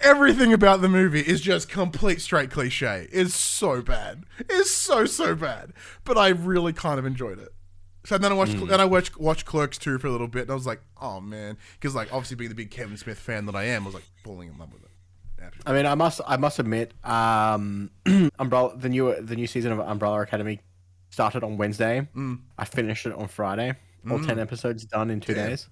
everything 0.00 0.52
about 0.52 0.80
the 0.80 0.88
movie 0.88 1.20
is 1.20 1.40
just 1.40 1.68
complete 1.68 2.20
straight 2.20 2.50
cliche. 2.50 3.08
It's 3.12 3.34
so 3.34 3.82
bad. 3.82 4.24
It's 4.48 4.70
so 4.70 5.04
so 5.06 5.34
bad. 5.34 5.72
But 6.04 6.18
I 6.18 6.28
really 6.28 6.72
kind 6.72 6.98
of 6.98 7.06
enjoyed 7.06 7.38
it. 7.38 7.50
So 8.04 8.16
then 8.16 8.32
I 8.32 8.34
watched 8.34 8.66
then 8.66 8.80
I 8.80 8.84
watched 8.84 9.18
watched 9.18 9.44
Clerks 9.44 9.78
2 9.78 9.98
for 9.98 10.06
a 10.06 10.10
little 10.10 10.28
bit, 10.28 10.42
and 10.42 10.50
I 10.50 10.54
was 10.54 10.66
like, 10.66 10.80
oh 11.00 11.20
man, 11.20 11.58
because 11.74 11.94
like 11.94 12.12
obviously 12.12 12.36
being 12.36 12.48
the 12.48 12.54
big 12.54 12.70
Kevin 12.70 12.96
Smith 12.96 13.18
fan 13.18 13.46
that 13.46 13.54
I 13.54 13.64
am, 13.64 13.82
I 13.82 13.86
was 13.86 13.94
like 13.94 14.08
falling 14.24 14.48
in 14.48 14.58
love 14.58 14.72
with 14.72 14.82
it. 14.82 14.90
Absolutely. 15.42 15.72
I 15.72 15.76
mean, 15.76 15.86
I 15.86 15.94
must, 15.94 16.20
I 16.26 16.36
must 16.36 16.58
admit, 16.58 16.92
um, 17.02 17.90
Umbrella, 18.38 18.76
the 18.76 18.90
new, 18.90 19.14
the 19.20 19.36
new 19.36 19.46
season 19.46 19.72
of 19.72 19.80
Umbrella 19.80 20.20
Academy 20.20 20.60
started 21.08 21.42
on 21.42 21.56
Wednesday. 21.56 22.06
Mm. 22.14 22.40
I 22.58 22.64
finished 22.66 23.06
it 23.06 23.14
on 23.14 23.28
Friday. 23.28 23.74
All 24.10 24.18
ten 24.18 24.38
episodes 24.38 24.86
done 24.86 25.10
in 25.10 25.20
two 25.20 25.34
Damn. 25.34 25.50
days. 25.50 25.68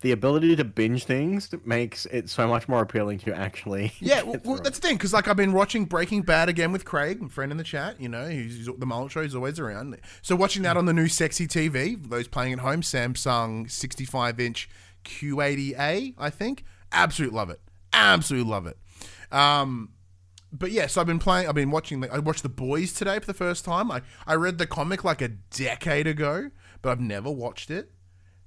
The 0.00 0.12
ability 0.12 0.54
to 0.56 0.64
binge 0.64 1.04
things 1.04 1.50
makes 1.64 2.06
it 2.06 2.30
so 2.30 2.46
much 2.46 2.68
more 2.68 2.82
appealing 2.82 3.18
to 3.20 3.34
actually. 3.34 3.92
Yeah, 4.00 4.22
well, 4.22 4.40
well, 4.44 4.56
that's 4.56 4.78
the 4.78 4.86
thing 4.88 4.96
because 4.96 5.12
like 5.12 5.26
I've 5.26 5.36
been 5.36 5.52
watching 5.52 5.84
Breaking 5.84 6.22
Bad 6.22 6.48
again 6.48 6.70
with 6.70 6.84
Craig, 6.84 7.20
a 7.22 7.28
friend 7.28 7.50
in 7.50 7.58
the 7.58 7.64
chat. 7.64 8.00
You 8.00 8.08
know, 8.08 8.28
he's, 8.28 8.66
the 8.66 8.86
mullet 8.86 9.10
show. 9.10 9.22
He's 9.22 9.34
always 9.34 9.58
around. 9.58 9.98
So 10.22 10.36
watching 10.36 10.62
that 10.62 10.76
on 10.76 10.86
the 10.86 10.92
new 10.92 11.08
sexy 11.08 11.48
TV, 11.48 12.08
those 12.08 12.28
playing 12.28 12.52
at 12.52 12.58
home, 12.60 12.82
Samsung 12.82 13.70
65 13.70 14.38
inch 14.40 14.68
Q80A, 15.04 16.14
I 16.16 16.30
think. 16.30 16.64
Absolute 16.92 17.32
love 17.32 17.50
it. 17.50 17.60
Absolute 17.92 18.46
love 18.46 18.66
it. 18.66 18.78
Um, 19.32 19.90
but 20.52 20.70
yeah, 20.70 20.86
so 20.86 21.00
I've 21.00 21.06
been 21.06 21.18
playing. 21.18 21.48
I've 21.48 21.54
been 21.54 21.70
watching. 21.70 22.00
The, 22.00 22.12
I 22.12 22.18
watched 22.18 22.42
The 22.42 22.48
Boys 22.48 22.92
today 22.92 23.18
for 23.18 23.26
the 23.26 23.34
first 23.34 23.64
time. 23.64 23.90
I 23.90 24.02
I 24.26 24.34
read 24.34 24.58
the 24.58 24.66
comic 24.66 25.04
like 25.04 25.20
a 25.20 25.28
decade 25.28 26.06
ago, 26.06 26.50
but 26.80 26.90
I've 26.90 27.00
never 27.00 27.30
watched 27.30 27.70
it. 27.70 27.92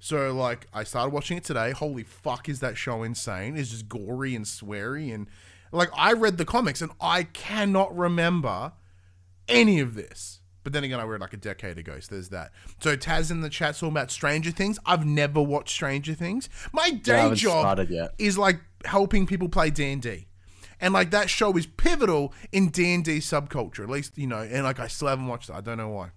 So 0.02 0.34
like 0.34 0.68
I 0.74 0.84
started 0.84 1.14
watching 1.14 1.38
it 1.38 1.44
today. 1.44 1.72
Holy 1.72 2.04
fuck, 2.04 2.50
is 2.50 2.60
that 2.60 2.76
show 2.76 3.04
insane? 3.04 3.56
It's 3.56 3.70
just 3.70 3.88
gory 3.88 4.36
and 4.36 4.46
sweary 4.46 5.14
and 5.14 5.28
like 5.72 5.90
I 5.96 6.14
read 6.14 6.38
the 6.38 6.44
comics 6.44 6.82
and 6.82 6.92
I 7.00 7.24
cannot 7.24 7.96
remember 7.96 8.74
any 9.48 9.80
of 9.80 9.94
this. 9.94 10.40
But 10.64 10.74
then 10.74 10.84
again, 10.84 11.00
I 11.00 11.04
read 11.04 11.22
like 11.22 11.34
a 11.34 11.38
decade 11.38 11.78
ago, 11.78 12.00
so 12.00 12.16
there's 12.16 12.30
that. 12.30 12.52
So 12.80 12.98
Taz 12.98 13.30
in 13.30 13.42
the 13.42 13.50
chat 13.50 13.76
talking 13.76 13.90
about 13.90 14.12
Stranger 14.12 14.52
Things. 14.52 14.80
I've 14.86 15.06
never 15.06 15.42
watched 15.42 15.70
Stranger 15.70 16.16
Things. 16.16 16.50
My 16.74 16.90
day 16.90 17.18
haven't 17.18 17.38
job 17.38 17.64
is 18.18 18.38
like 18.38 18.60
helping 18.86 19.28
people 19.28 19.50
play 19.50 19.70
D 19.70 19.92
and 19.92 20.02
D, 20.02 20.28
and 20.80 20.94
like 20.94 21.12
that 21.12 21.30
show 21.30 21.56
is 21.58 21.66
pivotal 21.68 22.34
in 22.52 22.70
D 22.70 22.94
and 22.94 23.04
D 23.04 23.20
subculture. 23.20 23.84
At 23.84 23.90
least 23.90 24.18
you 24.18 24.28
know, 24.28 24.40
and 24.40 24.64
like 24.64 24.80
I 24.80 24.88
still 24.88 25.08
haven't 25.08 25.28
watched 25.28 25.50
it. 25.50 25.54
I 25.54 25.62
don't 25.62 25.78
know 25.78 25.90
why. 25.90 26.10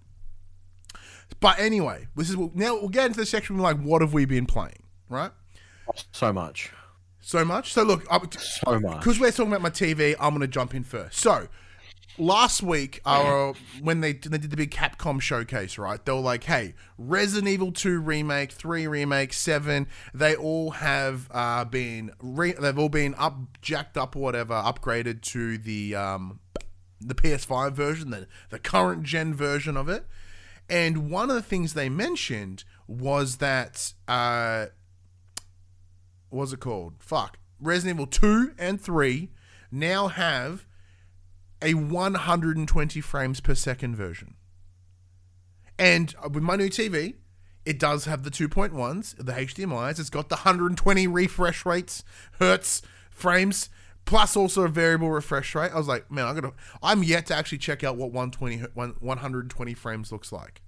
But 1.39 1.59
anyway, 1.59 2.07
this 2.15 2.29
is 2.29 2.37
now 2.37 2.75
we'll 2.75 2.89
get 2.89 3.07
into 3.07 3.19
the 3.19 3.25
section 3.25 3.57
like 3.57 3.77
what 3.77 4.01
have 4.01 4.13
we 4.13 4.25
been 4.25 4.45
playing, 4.45 4.83
right? 5.09 5.31
So 6.11 6.33
much, 6.33 6.71
So 7.21 7.45
much. 7.45 7.73
So 7.73 7.83
look, 7.83 8.05
so 8.39 8.79
much. 8.79 8.99
because 8.99 9.19
we're 9.19 9.31
talking 9.31 9.51
about 9.51 9.61
my 9.61 9.69
TV, 9.69 10.15
I'm 10.19 10.33
gonna 10.33 10.47
jump 10.47 10.73
in 10.73 10.83
first. 10.83 11.19
So 11.19 11.47
last 12.17 12.63
week, 12.63 13.01
uh, 13.05 13.53
when 13.81 14.01
they 14.01 14.13
they 14.13 14.37
did 14.37 14.49
the 14.49 14.57
big 14.57 14.71
Capcom 14.71 15.21
showcase, 15.21 15.77
right? 15.77 16.03
They 16.03 16.11
were 16.11 16.19
like, 16.19 16.45
"Hey, 16.45 16.73
Resident 16.97 17.47
Evil 17.47 17.71
2 17.71 17.99
remake, 17.99 18.51
3 18.51 18.87
remake, 18.87 19.33
7, 19.33 19.87
they 20.13 20.35
all 20.35 20.71
have 20.71 21.27
uh, 21.31 21.65
been 21.65 22.11
re- 22.21 22.53
they've 22.53 22.79
all 22.79 22.89
been 22.89 23.13
up, 23.15 23.37
jacked 23.61 23.97
up 23.97 24.15
or 24.15 24.19
whatever, 24.23 24.53
upgraded 24.55 25.21
to 25.23 25.57
the 25.57 25.93
um, 25.95 26.39
the 26.99 27.13
PS5 27.13 27.73
version, 27.73 28.09
the 28.09 28.27
the 28.49 28.59
current 28.59 29.03
gen 29.03 29.33
version 29.35 29.77
of 29.77 29.89
it." 29.89 30.07
And 30.69 31.09
one 31.09 31.29
of 31.29 31.35
the 31.35 31.41
things 31.41 31.73
they 31.73 31.89
mentioned 31.89 32.63
was 32.87 33.37
that 33.37 33.93
uh, 34.07 34.67
what 36.29 36.41
was 36.41 36.53
it 36.53 36.59
called? 36.59 36.95
Fuck. 36.99 37.37
Resident 37.59 37.95
Evil 37.95 38.07
2 38.07 38.53
and 38.57 38.79
3 38.81 39.29
now 39.71 40.07
have 40.07 40.65
a 41.61 41.73
120 41.73 43.01
frames 43.01 43.39
per 43.39 43.55
second 43.55 43.95
version. 43.95 44.35
And 45.77 46.13
with 46.31 46.43
my 46.43 46.55
new 46.55 46.69
TV, 46.69 47.15
it 47.65 47.79
does 47.79 48.05
have 48.05 48.23
the 48.23 48.29
2.1s, 48.29 49.15
the 49.17 49.31
HDMIs. 49.31 49.99
It's 49.99 50.09
got 50.09 50.29
the 50.29 50.35
120 50.35 51.07
refresh 51.07 51.65
rates, 51.65 52.03
hertz, 52.39 52.81
frames, 53.09 53.69
plus 54.05 54.37
also 54.37 54.63
a 54.63 54.67
variable 54.67 55.09
refresh 55.09 55.53
rate. 55.55 55.71
I 55.73 55.77
was 55.77 55.87
like, 55.87 56.09
man, 56.11 56.27
I'm 56.27 56.35
gonna. 56.35 56.53
I'm 56.81 57.03
yet 57.03 57.25
to 57.27 57.35
actually 57.35 57.57
check 57.57 57.83
out 57.83 57.97
what 57.97 58.11
120, 58.11 58.57
120 58.73 59.73
frames 59.73 60.11
looks 60.11 60.31
like. 60.31 60.61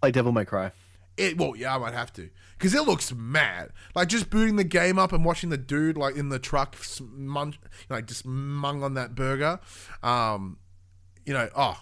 Play 0.00 0.10
Devil 0.10 0.32
May 0.32 0.44
Cry. 0.44 0.72
It 1.16 1.38
well, 1.38 1.54
yeah, 1.54 1.76
I 1.76 1.78
might 1.78 1.94
have 1.94 2.12
to 2.14 2.28
because 2.58 2.74
it 2.74 2.82
looks 2.82 3.12
mad. 3.12 3.70
Like 3.94 4.08
just 4.08 4.30
booting 4.30 4.56
the 4.56 4.64
game 4.64 4.98
up 4.98 5.12
and 5.12 5.24
watching 5.24 5.50
the 5.50 5.56
dude 5.56 5.96
like 5.96 6.16
in 6.16 6.28
the 6.28 6.40
truck, 6.40 6.76
munch, 7.00 7.58
like 7.88 8.06
just 8.06 8.26
mung 8.26 8.82
on 8.82 8.94
that 8.94 9.14
burger. 9.14 9.60
Um, 10.02 10.58
you 11.24 11.32
know, 11.32 11.48
oh, 11.54 11.80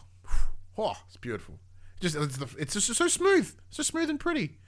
oh, 0.77 0.95
it's 1.07 1.17
beautiful. 1.17 1.59
Just 2.01 2.17
it's, 2.17 2.37
the, 2.37 2.49
it's 2.59 2.75
just 2.75 2.95
so 2.95 3.09
smooth, 3.09 3.55
so 3.71 3.83
smooth 3.83 4.11
and 4.11 4.21
pretty. 4.21 4.59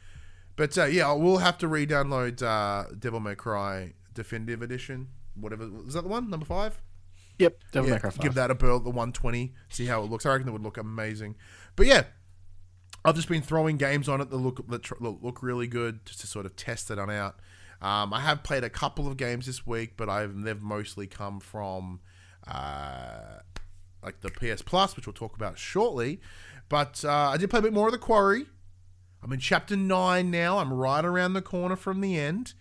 But 0.56 0.78
uh, 0.78 0.84
yeah, 0.86 1.10
I 1.10 1.12
will 1.12 1.38
have 1.38 1.58
to 1.58 1.68
re-download 1.68 2.42
uh, 2.42 2.94
Devil 2.98 3.20
May 3.20 3.34
Cry 3.34 3.94
Definitive 4.14 4.62
Edition. 4.62 5.08
Whatever 5.34 5.68
is 5.86 5.94
that 5.94 6.02
the 6.02 6.08
one 6.08 6.30
number 6.30 6.46
five? 6.46 6.80
Yep, 7.38 7.58
Devil 7.72 7.88
yeah, 7.88 7.94
May 7.96 8.00
Cry. 8.00 8.10
give 8.20 8.34
that 8.34 8.50
a 8.50 8.54
burl, 8.54 8.78
the 8.78 8.90
120, 8.90 9.54
see 9.68 9.86
how 9.86 10.02
it 10.04 10.10
looks. 10.10 10.24
I 10.24 10.32
reckon 10.32 10.48
it 10.48 10.52
would 10.52 10.62
look 10.62 10.78
amazing. 10.78 11.34
But 11.74 11.86
yeah, 11.86 12.04
I've 13.04 13.16
just 13.16 13.28
been 13.28 13.42
throwing 13.42 13.76
games 13.76 14.08
on 14.08 14.20
it 14.20 14.30
that 14.30 14.36
look 14.36 14.66
that 14.68 14.82
tr- 14.82 14.94
look 15.00 15.42
really 15.42 15.66
good 15.66 16.06
just 16.06 16.20
to 16.20 16.26
sort 16.26 16.46
of 16.46 16.56
test 16.56 16.90
it 16.90 16.98
on 16.98 17.10
out. 17.10 17.40
Um, 17.82 18.14
I 18.14 18.20
have 18.20 18.42
played 18.42 18.64
a 18.64 18.70
couple 18.70 19.06
of 19.08 19.16
games 19.16 19.46
this 19.46 19.66
week, 19.66 19.94
but 19.96 20.08
I've 20.08 20.42
they've 20.42 20.60
mostly 20.60 21.06
come 21.06 21.40
from 21.40 22.00
uh, 22.46 23.40
like 24.02 24.20
the 24.20 24.30
PS 24.30 24.62
Plus, 24.62 24.96
which 24.96 25.06
we'll 25.06 25.14
talk 25.14 25.36
about 25.36 25.58
shortly. 25.58 26.20
But 26.68 27.04
uh, 27.04 27.30
I 27.30 27.36
did 27.36 27.50
play 27.50 27.58
a 27.58 27.62
bit 27.62 27.72
more 27.72 27.88
of 27.88 27.92
the 27.92 27.98
Quarry. 27.98 28.46
I'm 29.22 29.32
in 29.32 29.40
chapter 29.40 29.76
nine 29.76 30.30
now. 30.30 30.58
I'm 30.58 30.72
right 30.72 31.04
around 31.04 31.32
the 31.32 31.42
corner 31.42 31.76
from 31.76 32.00
the 32.00 32.18
end. 32.18 32.54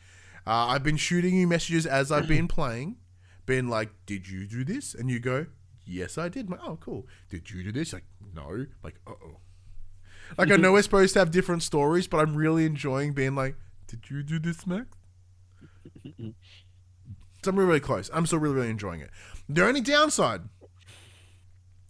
Uh, 0.46 0.68
I've 0.68 0.84
been 0.84 0.98
shooting 0.98 1.36
you 1.36 1.48
messages 1.48 1.86
as 1.86 2.12
I've 2.12 2.28
been 2.28 2.48
playing, 2.48 2.98
been 3.46 3.70
like, 3.70 3.92
"Did 4.06 4.28
you 4.30 4.46
do 4.46 4.64
this?" 4.64 4.94
And 4.94 5.10
you 5.10 5.20
go, 5.20 5.46
"Yes, 5.86 6.18
I 6.18 6.30
did." 6.30 6.46
I'm 6.46 6.52
like, 6.52 6.62
"Oh, 6.64 6.78
cool." 6.78 7.08
Did 7.30 7.50
you 7.50 7.64
do 7.64 7.72
this? 7.72 7.94
Like, 7.94 8.06
no. 8.36 8.66
Like, 8.84 8.96
uh 9.08 9.12
oh. 9.12 9.38
Like 10.38 10.52
I 10.52 10.56
know 10.58 10.74
we're 10.74 10.82
supposed 10.82 11.14
to 11.14 11.20
have 11.20 11.32
different 11.32 11.64
stories, 11.64 12.08
but 12.08 12.18
I'm 12.18 12.36
really 12.36 12.66
enjoying 12.66 13.14
being 13.14 13.36
like, 13.36 13.56
"Did 13.88 14.10
you 14.10 14.24
do 14.24 14.40
this, 14.40 14.68
Max?" 14.68 14.88
so 16.04 16.34
I'm 17.48 17.56
really, 17.56 17.68
really 17.68 17.80
close. 17.80 18.10
I'm 18.14 18.26
still 18.26 18.40
really, 18.40 18.56
really 18.56 18.70
enjoying 18.70 19.02
it. 19.02 19.12
The 19.48 19.66
only 19.66 19.82
downside, 19.82 20.42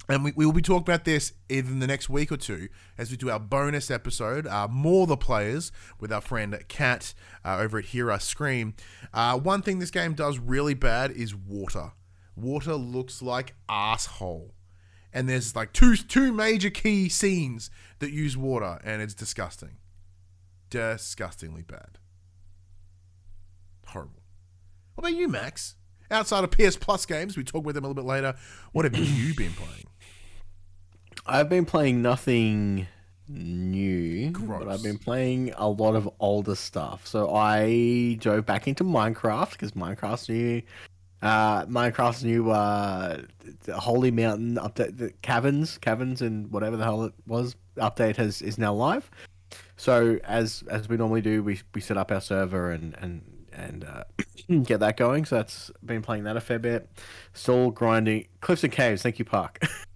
and 0.10 0.24
we, 0.24 0.34
we 0.36 0.46
will 0.46 0.54
be 0.54 0.62
talking 0.62 0.82
about 0.82 1.06
this 1.06 1.34
in 1.50 1.80
the 1.80 1.88
next 1.88 2.10
week 2.10 2.32
or 2.32 2.38
two 2.38 2.68
as 2.98 3.10
we 3.10 3.18
do 3.18 3.30
our 3.30 3.40
bonus 3.40 3.90
episode, 3.90 4.46
uh, 4.48 4.68
More 4.68 5.08
the 5.08 5.18
Players, 5.18 5.72
with 6.00 6.12
our 6.12 6.22
friend 6.22 6.58
Kat 6.68 7.14
uh, 7.46 7.58
over 7.60 7.78
at 7.78 7.86
Hear 7.86 8.12
Us 8.12 8.26
Scream. 8.26 8.76
Uh, 9.14 9.38
one 9.38 9.62
thing 9.62 9.80
this 9.80 9.92
game 9.92 10.14
does 10.14 10.40
really 10.40 10.74
bad 10.74 11.12
is 11.12 11.34
water. 11.36 11.94
Water 12.36 12.76
looks 12.76 13.22
like 13.22 13.56
asshole. 13.70 14.54
And 15.14 15.30
there's 15.30 15.56
like 15.56 15.74
two 15.74 15.96
two 15.96 16.34
major 16.34 16.72
key 16.72 17.08
scenes 17.08 17.70
that 18.00 18.12
use 18.12 18.36
water, 18.36 18.80
and 18.84 19.00
it's 19.00 19.14
disgusting. 19.14 19.78
Disgustingly 20.72 21.62
bad. 21.62 22.00
Horrible. 23.86 24.24
What 24.96 25.08
about 25.08 25.18
you, 25.20 25.28
Max? 25.28 25.76
Outside 26.10 26.44
of 26.44 26.52
PS 26.52 26.78
Plus 26.78 27.06
games, 27.06 27.38
we 27.38 27.44
talk 27.44 27.64
with 27.64 27.76
them 27.76 27.84
a 27.84 27.88
little 27.88 28.02
bit 28.04 28.08
later. 28.08 28.34
What 28.72 28.86
have 28.86 28.98
you 28.98 29.36
been 29.36 29.54
playing? 29.54 29.86
I've 31.26 31.50
been 31.50 31.66
playing 31.66 32.02
nothing 32.02 32.88
new, 33.30 34.32
Gross. 34.32 34.64
but 34.64 34.72
I've 34.72 34.84
been 34.84 34.98
playing 34.98 35.54
a 35.56 35.68
lot 35.68 35.96
of 35.96 36.10
older 36.20 36.56
stuff. 36.56 37.08
So 37.08 37.34
I 37.34 38.18
dove 38.20 38.46
back 38.46 38.68
into 38.68 38.84
Minecraft 38.84 39.52
because 39.52 39.72
Minecraft's 39.72 40.30
new. 40.30 40.62
Uh, 41.22 41.66
Minecraft's 41.68 42.24
new 42.24 42.52
uh, 42.52 43.22
Holy 43.74 44.12
Mountain 44.12 44.56
update, 44.56 44.98
the 44.98 45.14
caverns, 45.22 45.78
caverns, 45.78 46.22
and 46.22 46.52
whatever 46.52 46.76
the 46.76 46.84
hell 46.84 47.06
it 47.06 47.14
was 47.26 47.56
update 47.78 48.18
has 48.18 48.42
is 48.42 48.58
now 48.58 48.74
live. 48.74 49.10
So 49.78 50.20
as 50.26 50.64
as 50.70 50.90
we 50.90 50.98
normally 50.98 51.22
do, 51.22 51.42
we 51.42 51.62
we 51.74 51.80
set 51.80 51.96
up 51.96 52.12
our 52.12 52.20
server 52.22 52.72
and 52.72 52.96
and 53.00 53.22
and 53.54 53.86
uh, 53.86 54.04
get 54.64 54.82
that 54.82 54.98
going. 54.98 55.24
So 55.24 55.38
that's 55.38 55.72
been 55.86 56.02
playing 56.02 56.26
that 56.26 56.36
a 56.36 56.42
fair 56.42 56.60
bit. 56.60 56.90
Still 57.32 57.72
grinding 57.72 58.28
Cliffs 58.42 58.66
and 58.66 58.74
Caves. 58.74 59.02
Thank 59.02 59.18
you, 59.20 59.26
Park. 59.26 59.64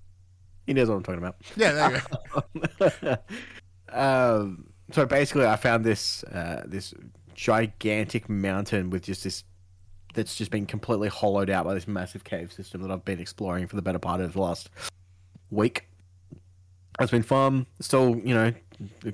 he 0.67 0.73
knows 0.73 0.89
what 0.89 0.95
I'm 0.95 1.03
talking 1.03 1.19
about. 1.19 1.37
Yeah, 1.55 1.71
there 1.71 2.03
you 2.83 2.99
go. 2.99 3.17
um, 3.97 4.67
so 4.91 5.05
basically, 5.05 5.45
I 5.45 5.55
found 5.55 5.83
this 5.83 6.23
uh, 6.25 6.63
this 6.65 6.93
gigantic 7.33 8.29
mountain 8.29 8.89
with 8.89 9.03
just 9.03 9.23
this 9.23 9.43
that's 10.13 10.35
just 10.35 10.51
been 10.51 10.65
completely 10.65 11.09
hollowed 11.09 11.49
out 11.49 11.65
by 11.65 11.73
this 11.73 11.87
massive 11.87 12.23
cave 12.23 12.51
system 12.51 12.81
that 12.81 12.91
I've 12.91 13.05
been 13.05 13.19
exploring 13.19 13.67
for 13.67 13.75
the 13.75 13.81
better 13.81 13.99
part 13.99 14.19
of 14.19 14.33
the 14.33 14.41
last 14.41 14.69
week. 15.49 15.87
It's 16.99 17.11
been 17.11 17.23
fun. 17.23 17.67
Still, 17.79 18.17
you 18.17 18.33
know, 18.33 18.53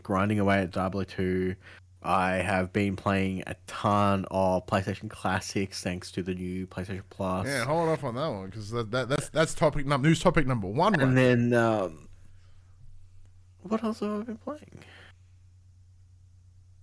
grinding 0.02 0.40
away 0.40 0.60
at 0.60 0.72
Diablo 0.72 1.04
2. 1.04 1.56
I 2.04 2.34
have 2.36 2.74
been 2.74 2.96
playing 2.96 3.44
a 3.48 3.56
ton 3.68 4.26
of 4.32 4.66
PlayStation 4.68 5.10
Classics 5.10 5.82
thanks 5.82 6.12
to 6.12 6.24
the 6.24 6.34
new 6.36 6.68
PlayStation 6.68 7.04
Plus. 7.10 7.48
Yeah, 7.48 7.66
hold 7.66 7.90
off 7.90 8.04
on 8.04 8.16
that 8.16 8.28
one 8.28 8.48
because 8.48 8.70
that, 8.72 8.92
that, 8.92 9.10
that's 9.10 9.30
that's 9.30 9.54
topic 9.54 9.86
num- 9.86 10.02
news 10.02 10.20
topic 10.20 10.46
number 10.46 10.68
one. 10.68 10.94
And 11.00 11.04
Right? 11.04 11.16
then, 11.16 11.54
um, 11.54 12.08
what 13.64 13.84
else 13.84 14.02
have 14.02 14.22
I 14.22 14.24
been 14.24 14.38
playing? 14.38 14.80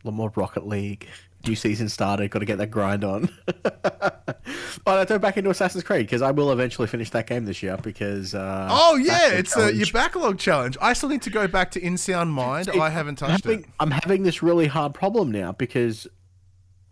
A 0.02 0.08
lot 0.08 0.14
more 0.14 0.32
Rocket 0.34 0.66
League. 0.66 1.08
New 1.46 1.56
season 1.56 1.88
started. 1.88 2.30
Got 2.30 2.40
to 2.40 2.44
get 2.44 2.58
that 2.58 2.70
grind 2.70 3.02
on. 3.02 3.30
oh, 3.64 4.20
I 4.86 5.04
throw 5.06 5.18
back 5.18 5.38
into 5.38 5.48
Assassin's 5.48 5.84
Creed 5.84 6.06
because 6.06 6.20
I 6.20 6.30
will 6.32 6.52
eventually 6.52 6.86
finish 6.86 7.10
that 7.10 7.26
game 7.26 7.46
this 7.46 7.62
year. 7.62 7.78
Because 7.78 8.34
uh, 8.34 8.68
Oh 8.70 8.96
yeah, 8.96 9.28
it's 9.32 9.56
uh, 9.56 9.68
your 9.68 9.86
backlog 9.92 10.38
challenge. 10.38 10.76
I 10.80 10.92
still 10.92 11.08
need 11.08 11.22
to 11.22 11.30
go 11.30 11.48
back 11.48 11.70
to 11.72 11.80
In 11.82 11.96
Sound 11.96 12.32
Mind. 12.32 12.66
See, 12.66 12.78
I 12.78 12.90
haven't 12.90 13.22
I'm 13.22 13.30
touched 13.30 13.44
having, 13.44 13.60
it. 13.60 13.70
I'm 13.80 13.90
having 13.90 14.22
this 14.22 14.42
really 14.42 14.66
hard 14.66 14.92
problem 14.92 15.30
now 15.30 15.52
because 15.52 16.06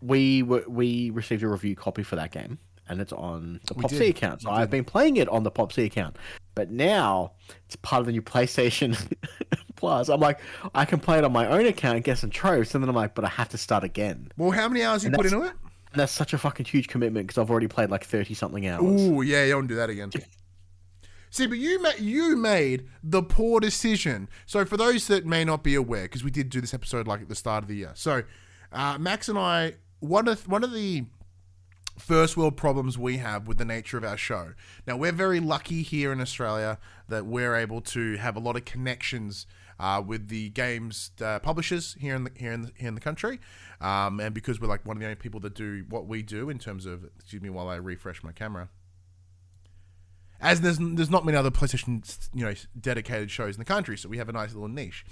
we 0.01 0.43
were, 0.43 0.63
we 0.67 1.11
received 1.11 1.43
a 1.43 1.47
review 1.47 1.75
copy 1.75 2.03
for 2.03 2.15
that 2.15 2.31
game 2.31 2.57
and 2.89 2.99
it's 2.99 3.13
on 3.13 3.59
the 3.67 3.73
We 3.75 3.81
Pop 3.83 3.91
C 3.91 4.09
account. 4.09 4.41
So 4.41 4.49
I've 4.49 4.69
been 4.69 4.83
playing 4.83 5.17
it 5.17 5.29
on 5.29 5.43
the 5.43 5.51
Pop 5.51 5.71
C 5.71 5.85
account, 5.85 6.17
but 6.55 6.71
now 6.71 7.33
it's 7.65 7.75
part 7.77 8.01
of 8.01 8.05
the 8.05 8.11
new 8.11 8.21
PlayStation 8.21 8.97
Plus. 9.75 10.09
I'm 10.09 10.19
like, 10.19 10.41
I 10.75 10.83
can 10.83 10.99
play 10.99 11.17
it 11.17 11.23
on 11.23 11.31
my 11.31 11.47
own 11.47 11.65
account 11.65 11.95
and 11.95 12.03
get 12.03 12.17
some 12.17 12.29
trophies, 12.29 12.75
and 12.75 12.83
then 12.83 12.89
I'm 12.89 12.95
like, 12.95 13.15
but 13.15 13.23
I 13.23 13.29
have 13.29 13.49
to 13.49 13.57
start 13.57 13.83
again. 13.83 14.29
Well, 14.35 14.51
how 14.51 14.67
many 14.67 14.83
hours 14.83 15.03
you 15.03 15.07
And 15.07 15.15
put 15.15 15.25
into 15.25 15.43
it? 15.43 15.53
And 15.91 16.01
that's 16.01 16.11
such 16.11 16.33
a 16.33 16.37
fucking 16.37 16.65
huge 16.65 16.87
commitment 16.87 17.27
because 17.27 17.41
I've 17.41 17.49
already 17.49 17.67
played 17.67 17.89
like 17.89 18.03
thirty 18.03 18.33
something 18.33 18.67
hours. 18.67 19.01
Ooh, 19.01 19.21
yeah, 19.21 19.45
you 19.45 19.53
don't 19.53 19.67
do 19.67 19.75
that 19.75 19.89
again. 19.89 20.11
See, 21.31 21.45
but 21.45 21.57
you 21.57 21.81
ma- 21.81 21.91
you 21.99 22.35
made 22.35 22.87
the 23.03 23.21
poor 23.21 23.59
decision. 23.59 24.29
So 24.45 24.65
for 24.65 24.77
those 24.77 25.07
that 25.07 25.25
may 25.25 25.45
not 25.45 25.63
be 25.63 25.75
aware, 25.75 26.03
because 26.03 26.23
we 26.23 26.31
did 26.31 26.49
do 26.49 26.59
this 26.59 26.73
episode 26.73 27.07
like 27.07 27.21
at 27.21 27.29
the 27.29 27.35
start 27.35 27.63
of 27.63 27.67
the 27.67 27.75
year. 27.75 27.91
So 27.93 28.23
uh, 28.71 28.97
Max 28.99 29.29
and 29.29 29.37
I, 29.37 29.75
one 29.99 30.27
of 30.27 30.47
one 30.47 30.63
of 30.63 30.73
the 30.73 31.05
first 31.99 32.37
world 32.37 32.57
problems 32.57 32.97
we 32.97 33.17
have 33.17 33.47
with 33.47 33.57
the 33.57 33.65
nature 33.65 33.97
of 33.97 34.03
our 34.03 34.17
show. 34.17 34.53
Now 34.87 34.97
we're 34.97 35.11
very 35.11 35.39
lucky 35.39 35.83
here 35.83 36.11
in 36.11 36.21
Australia 36.21 36.79
that 37.07 37.25
we're 37.25 37.55
able 37.55 37.81
to 37.81 38.15
have 38.15 38.35
a 38.35 38.39
lot 38.39 38.55
of 38.55 38.65
connections 38.65 39.45
uh, 39.79 40.01
with 40.05 40.27
the 40.27 40.49
games 40.49 41.11
uh, 41.21 41.39
publishers 41.39 41.95
here 41.99 42.15
in 42.15 42.25
the 42.25 42.31
here 42.35 42.51
in 42.51 42.63
the, 42.63 42.71
here 42.75 42.87
in 42.87 42.95
the 42.95 43.01
country, 43.01 43.39
um, 43.79 44.19
and 44.19 44.33
because 44.33 44.59
we're 44.59 44.67
like 44.67 44.85
one 44.85 44.97
of 44.97 44.99
the 44.99 45.05
only 45.05 45.15
people 45.15 45.39
that 45.39 45.55
do 45.55 45.85
what 45.89 46.05
we 46.05 46.21
do 46.21 46.49
in 46.49 46.59
terms 46.59 46.85
of 46.85 47.05
excuse 47.19 47.41
me 47.41 47.49
while 47.49 47.69
I 47.69 47.75
refresh 47.75 48.23
my 48.23 48.31
camera. 48.31 48.69
As 50.41 50.61
there's 50.61 50.77
there's 50.79 51.09
not 51.09 51.25
many 51.25 51.37
other 51.37 51.51
PlayStation 51.51 52.29
you 52.33 52.45
know 52.45 52.53
dedicated 52.79 53.31
shows 53.31 53.55
in 53.55 53.59
the 53.59 53.65
country, 53.65 53.97
so 53.97 54.09
we 54.09 54.17
have 54.17 54.29
a 54.29 54.33
nice 54.33 54.53
little 54.53 54.69
niche. 54.69 55.05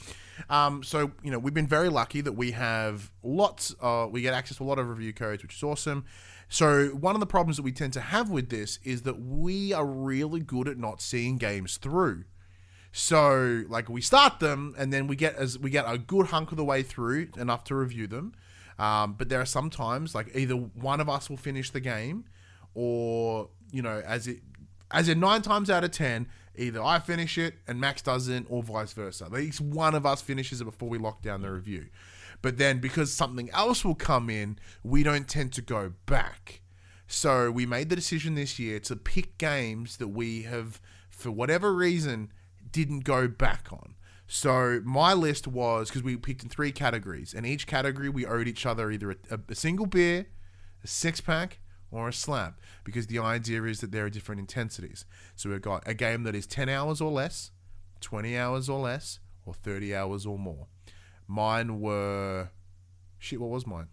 Um, 0.50 0.84
so 0.84 1.12
you 1.23 1.32
know 1.32 1.39
we've 1.39 1.54
been 1.54 1.67
very 1.67 1.89
lucky 1.89 2.21
that 2.21 2.34
we 2.34 2.52
have 2.52 3.12
lots. 3.23 3.76
We 4.12 4.21
get 4.21 4.34
access 4.34 4.58
to 4.58 4.63
a 4.63 4.65
lot 4.65 4.80
of 4.80 4.89
review 4.89 5.13
codes, 5.13 5.43
which 5.43 5.56
is 5.56 5.63
awesome. 5.63 6.06
So 6.49 6.88
one 6.88 7.15
of 7.15 7.19
the 7.19 7.25
problems 7.25 7.57
that 7.57 7.63
we 7.63 7.71
tend 7.71 7.93
to 7.93 8.01
have 8.01 8.29
with 8.29 8.49
this 8.49 8.79
is 8.83 9.01
that 9.01 9.19
we 9.19 9.73
are 9.73 9.86
really 9.86 10.39
good 10.39 10.67
at 10.67 10.77
not 10.77 11.01
seeing 11.01 11.38
games 11.38 11.77
through. 11.77 12.23
So 12.91 13.63
like 13.69 13.89
we 13.89 14.01
start 14.01 14.39
them 14.39 14.73
and 14.77 14.91
then 14.91 15.07
we 15.07 15.15
get 15.15 15.36
as 15.36 15.60
we 15.60 15.69
get 15.69 15.86
a 15.88 15.97
good 15.97 16.27
hunk 16.27 16.51
of 16.51 16.57
the 16.57 16.63
way 16.63 16.83
through 16.83 17.29
enough 17.38 17.63
to 17.65 17.75
review 17.75 18.07
them. 18.07 18.33
Um, 18.79 19.13
but 19.13 19.29
there 19.29 19.41
are 19.41 19.45
some 19.45 19.69
times 19.69 20.15
like 20.15 20.36
either 20.36 20.55
one 20.55 20.99
of 20.99 21.10
us 21.10 21.29
will 21.29 21.38
finish 21.38 21.69
the 21.69 21.79
game 21.79 22.25
or 22.73 23.49
you 23.71 23.81
know 23.81 24.01
as 24.05 24.27
it 24.27 24.39
as 24.91 25.10
in 25.10 25.19
nine 25.19 25.41
times 25.41 25.69
out 25.69 25.83
of 25.83 25.91
ten 25.91 26.27
either 26.55 26.81
I 26.81 26.99
finish 26.99 27.38
it 27.38 27.55
and 27.67 27.79
Max 27.79 28.01
doesn't 28.01 28.47
or 28.49 28.63
vice 28.63 28.93
versa. 28.93 29.25
At 29.25 29.31
least 29.31 29.62
one 29.62 29.93
of 29.93 30.05
us 30.05 30.21
finishes 30.21 30.62
it 30.62 30.65
before 30.65 30.89
we 30.89 30.97
lock 30.97 31.21
down 31.21 31.41
the 31.41 31.51
review. 31.51 31.88
But 32.41 32.58
then 32.58 32.80
because 32.80 33.13
something 33.13 33.50
else 33.52 33.84
will 33.84 33.95
come 33.95 34.30
in, 34.30 34.60
we 34.84 35.04
don't 35.04 35.28
tend 35.28 35.54
to 35.54 35.62
go 35.62 35.93
back. 36.06 36.62
So 37.08 37.50
we 37.50 37.65
made 37.65 37.89
the 37.89 37.95
decision 37.95 38.36
this 38.36 38.60
year 38.60 38.80
to 38.82 38.95
pick 38.95 39.38
games 39.38 39.97
that 39.97 40.10
we 40.10 40.43
have, 40.43 40.82
for 41.10 41.32
whatever 41.32 41.73
reason, 41.73 42.32
didn't 42.69 43.06
go 43.06 43.28
back 43.28 43.69
on. 43.71 43.95
So 44.28 44.82
my 44.84 45.13
list 45.13 45.47
was 45.47 45.89
because 45.89 46.04
we 46.04 46.17
picked 46.17 46.43
in 46.43 46.50
three 46.50 46.73
categories, 46.73 47.34
and 47.34 47.45
each 47.45 47.65
category 47.65 48.10
we 48.10 48.26
owed 48.26 48.47
each 48.47 48.65
other 48.65 48.91
either 48.91 49.12
a, 49.32 49.39
a 49.50 49.56
single 49.56 49.86
beer, 49.86 50.28
a 50.84 50.88
six 50.88 51.21
pack, 51.21 51.60
or 51.91 52.10
a 52.10 52.13
slab. 52.13 52.56
Because 52.84 53.08
the 53.08 53.19
idea 53.19 53.63
is 53.63 53.80
that 53.80 53.93
there 53.93 54.06
are 54.06 54.10
different 54.10 54.41
intensities. 54.41 55.06
So 55.38 55.50
we've 55.50 55.62
got 55.62 55.88
a 55.88 55.93
game 55.93 56.23
that 56.23 56.36
is 56.36 56.45
ten 56.45 56.67
hours 56.67 57.00
or 57.00 57.10
less, 57.10 57.52
twenty 58.02 58.38
hours 58.38 58.67
or 58.67 58.80
less, 58.82 59.19
or 59.45 59.54
thirty 59.54 59.95
hours 59.95 60.26
or 60.26 60.38
more. 60.38 60.67
Mine 61.27 61.79
were 61.79 62.49
shit. 63.17 63.39
What 63.41 63.49
was 63.49 63.65
mine? 63.67 63.87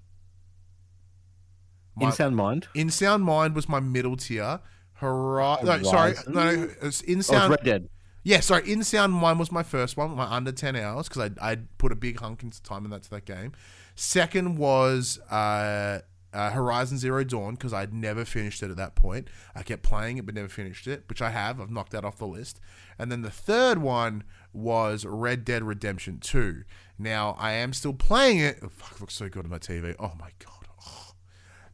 In 2.00 2.10
Sound 2.12 2.36
Mind. 2.36 2.66
In 2.74 2.90
Sound 2.90 3.22
Mind 3.24 3.54
was 3.54 3.68
my 3.68 3.80
middle 3.80 4.16
tier. 4.16 4.60
Hori- 4.94 5.62
no, 5.64 5.82
sorry, 5.82 6.14
no, 6.28 6.54
no, 6.56 6.70
it's 6.82 7.00
In 7.02 7.18
Oh, 7.18 7.22
Sound. 7.22 7.52
it's 7.52 7.62
Red 7.62 7.64
Dead. 7.64 7.88
Yeah, 8.22 8.40
sorry. 8.40 8.70
In 8.70 8.82
Sound 8.82 9.12
Mind 9.12 9.38
was 9.38 9.52
my 9.52 9.62
first 9.62 9.96
one, 9.96 10.12
my 10.16 10.24
under 10.24 10.50
ten 10.52 10.76
hours 10.76 11.08
because 11.08 11.30
I 11.40 11.52
I 11.52 11.56
put 11.78 11.92
a 11.92 11.96
big 11.96 12.18
hunk 12.20 12.42
into 12.42 12.62
time 12.62 12.84
in 12.84 12.90
that 12.90 13.02
to 13.04 13.10
that 13.10 13.24
game. 13.26 13.52
Second 13.96 14.56
was 14.56 15.20
uh, 15.30 16.00
uh, 16.32 16.50
Horizon 16.50 16.98
Zero 16.98 17.22
Dawn 17.22 17.54
because 17.54 17.72
I'd 17.72 17.92
never 17.92 18.24
finished 18.24 18.62
it 18.62 18.70
at 18.70 18.76
that 18.76 18.94
point. 18.96 19.28
I 19.54 19.62
kept 19.62 19.82
playing 19.82 20.16
it 20.18 20.26
but 20.26 20.34
never 20.34 20.48
finished 20.48 20.86
it, 20.88 21.04
which 21.08 21.22
I 21.22 21.30
have. 21.30 21.60
I've 21.60 21.70
knocked 21.70 21.92
that 21.92 22.04
off 22.04 22.18
the 22.18 22.26
list. 22.26 22.60
And 22.98 23.12
then 23.12 23.22
the 23.22 23.30
third 23.30 23.78
one 23.78 24.24
was 24.52 25.04
Red 25.04 25.44
Dead 25.44 25.62
Redemption 25.62 26.18
Two. 26.18 26.64
Now 26.98 27.36
I 27.38 27.52
am 27.52 27.72
still 27.72 27.92
playing 27.92 28.38
it. 28.38 28.58
Oh, 28.62 28.68
fuck, 28.68 28.92
it 28.92 29.00
looks 29.00 29.14
so 29.14 29.28
good 29.28 29.44
on 29.44 29.50
my 29.50 29.58
TV. 29.58 29.94
Oh 29.98 30.12
my 30.18 30.30
god. 30.38 30.68
Oh. 30.86 31.12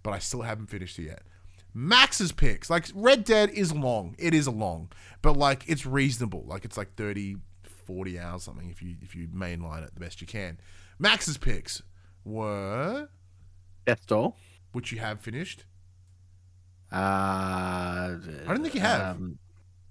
But 0.02 0.12
I 0.12 0.18
still 0.18 0.42
haven't 0.42 0.68
finished 0.68 0.98
it 0.98 1.04
yet. 1.04 1.22
Max's 1.74 2.32
picks. 2.32 2.70
Like 2.70 2.86
Red 2.94 3.24
Dead 3.24 3.50
is 3.50 3.72
long. 3.72 4.16
It 4.18 4.34
is 4.34 4.48
long, 4.48 4.90
but 5.22 5.36
like 5.36 5.64
it's 5.68 5.86
reasonable. 5.86 6.44
Like 6.46 6.64
it's 6.64 6.76
like 6.76 6.94
30 6.96 7.36
40 7.86 8.18
hours 8.20 8.44
something 8.44 8.70
if 8.70 8.82
you 8.82 8.94
if 9.02 9.14
you 9.14 9.28
mainline 9.28 9.84
it 9.84 9.94
the 9.94 10.00
best 10.00 10.20
you 10.20 10.26
can. 10.26 10.58
Max's 10.98 11.36
picks 11.36 11.82
were 12.24 13.08
Death's 13.86 14.06
Door. 14.06 14.34
which 14.72 14.92
you 14.92 14.98
have 14.98 15.20
finished. 15.20 15.64
Uh, 16.92 16.96
I 16.96 18.18
don't 18.48 18.62
think 18.62 18.74
you 18.74 18.80
have. 18.80 19.16
Um, 19.16 19.38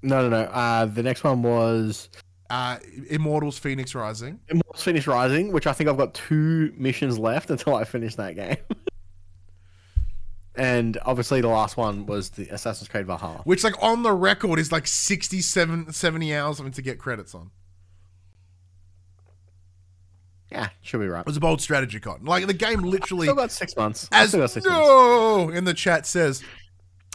no, 0.02 0.22
no, 0.22 0.30
no. 0.30 0.50
Uh, 0.52 0.86
the 0.86 1.04
next 1.04 1.24
one 1.24 1.42
was 1.42 2.10
uh, 2.50 2.78
Immortals 3.10 3.60
Fenyx 3.60 3.94
Rising. 3.96 4.40
Immortals 4.50 4.84
Finish 4.84 5.06
Rising, 5.08 5.52
which 5.52 5.68
I 5.68 5.74
think 5.74 5.90
I've 5.90 5.98
got 5.98 6.14
two 6.14 6.74
missions 6.78 7.20
left 7.20 7.50
until 7.52 7.76
I 7.76 7.84
finish 7.84 8.16
that 8.16 8.36
game. 8.36 8.58
and 10.56 10.98
obviously, 11.06 11.42
the 11.42 11.48
last 11.48 11.78
one 11.78 12.06
was 12.06 12.32
the 12.32 12.50
Assassin's 12.50 12.90
Creed 12.90 13.06
Valhalla. 13.06 13.42
which 13.44 13.64
like 13.64 13.76
on 13.84 14.04
the 14.04 14.12
record 14.12 14.60
is 14.60 14.72
like 14.72 14.88
67 14.88 15.94
70 15.94 16.36
hours 16.36 16.58
something 16.58 16.74
to 16.74 16.82
get 16.82 16.98
credits 17.00 17.34
on 17.36 17.52
Yeah, 20.52 20.70
should 20.82 21.00
be 21.00 21.08
right. 21.08 21.22
it 21.22 21.26
was 21.28 21.38
a 21.38 21.40
bold 21.40 21.62
strategy 21.62 22.00
con 22.00 22.26
like 22.26 22.48
the 22.48 22.54
game 22.54 22.82
literally 22.82 23.28
Still 23.28 23.36
got 23.36 23.52
six 23.52 23.76
months. 23.78 24.10
As 24.12 24.30
still 24.30 24.42
got 24.42 24.50
six 24.52 24.66
months. 24.66 24.80
no 24.88 25.50
in 25.50 25.64
the 25.66 25.74
chat 25.76 26.06
says 26.08 26.44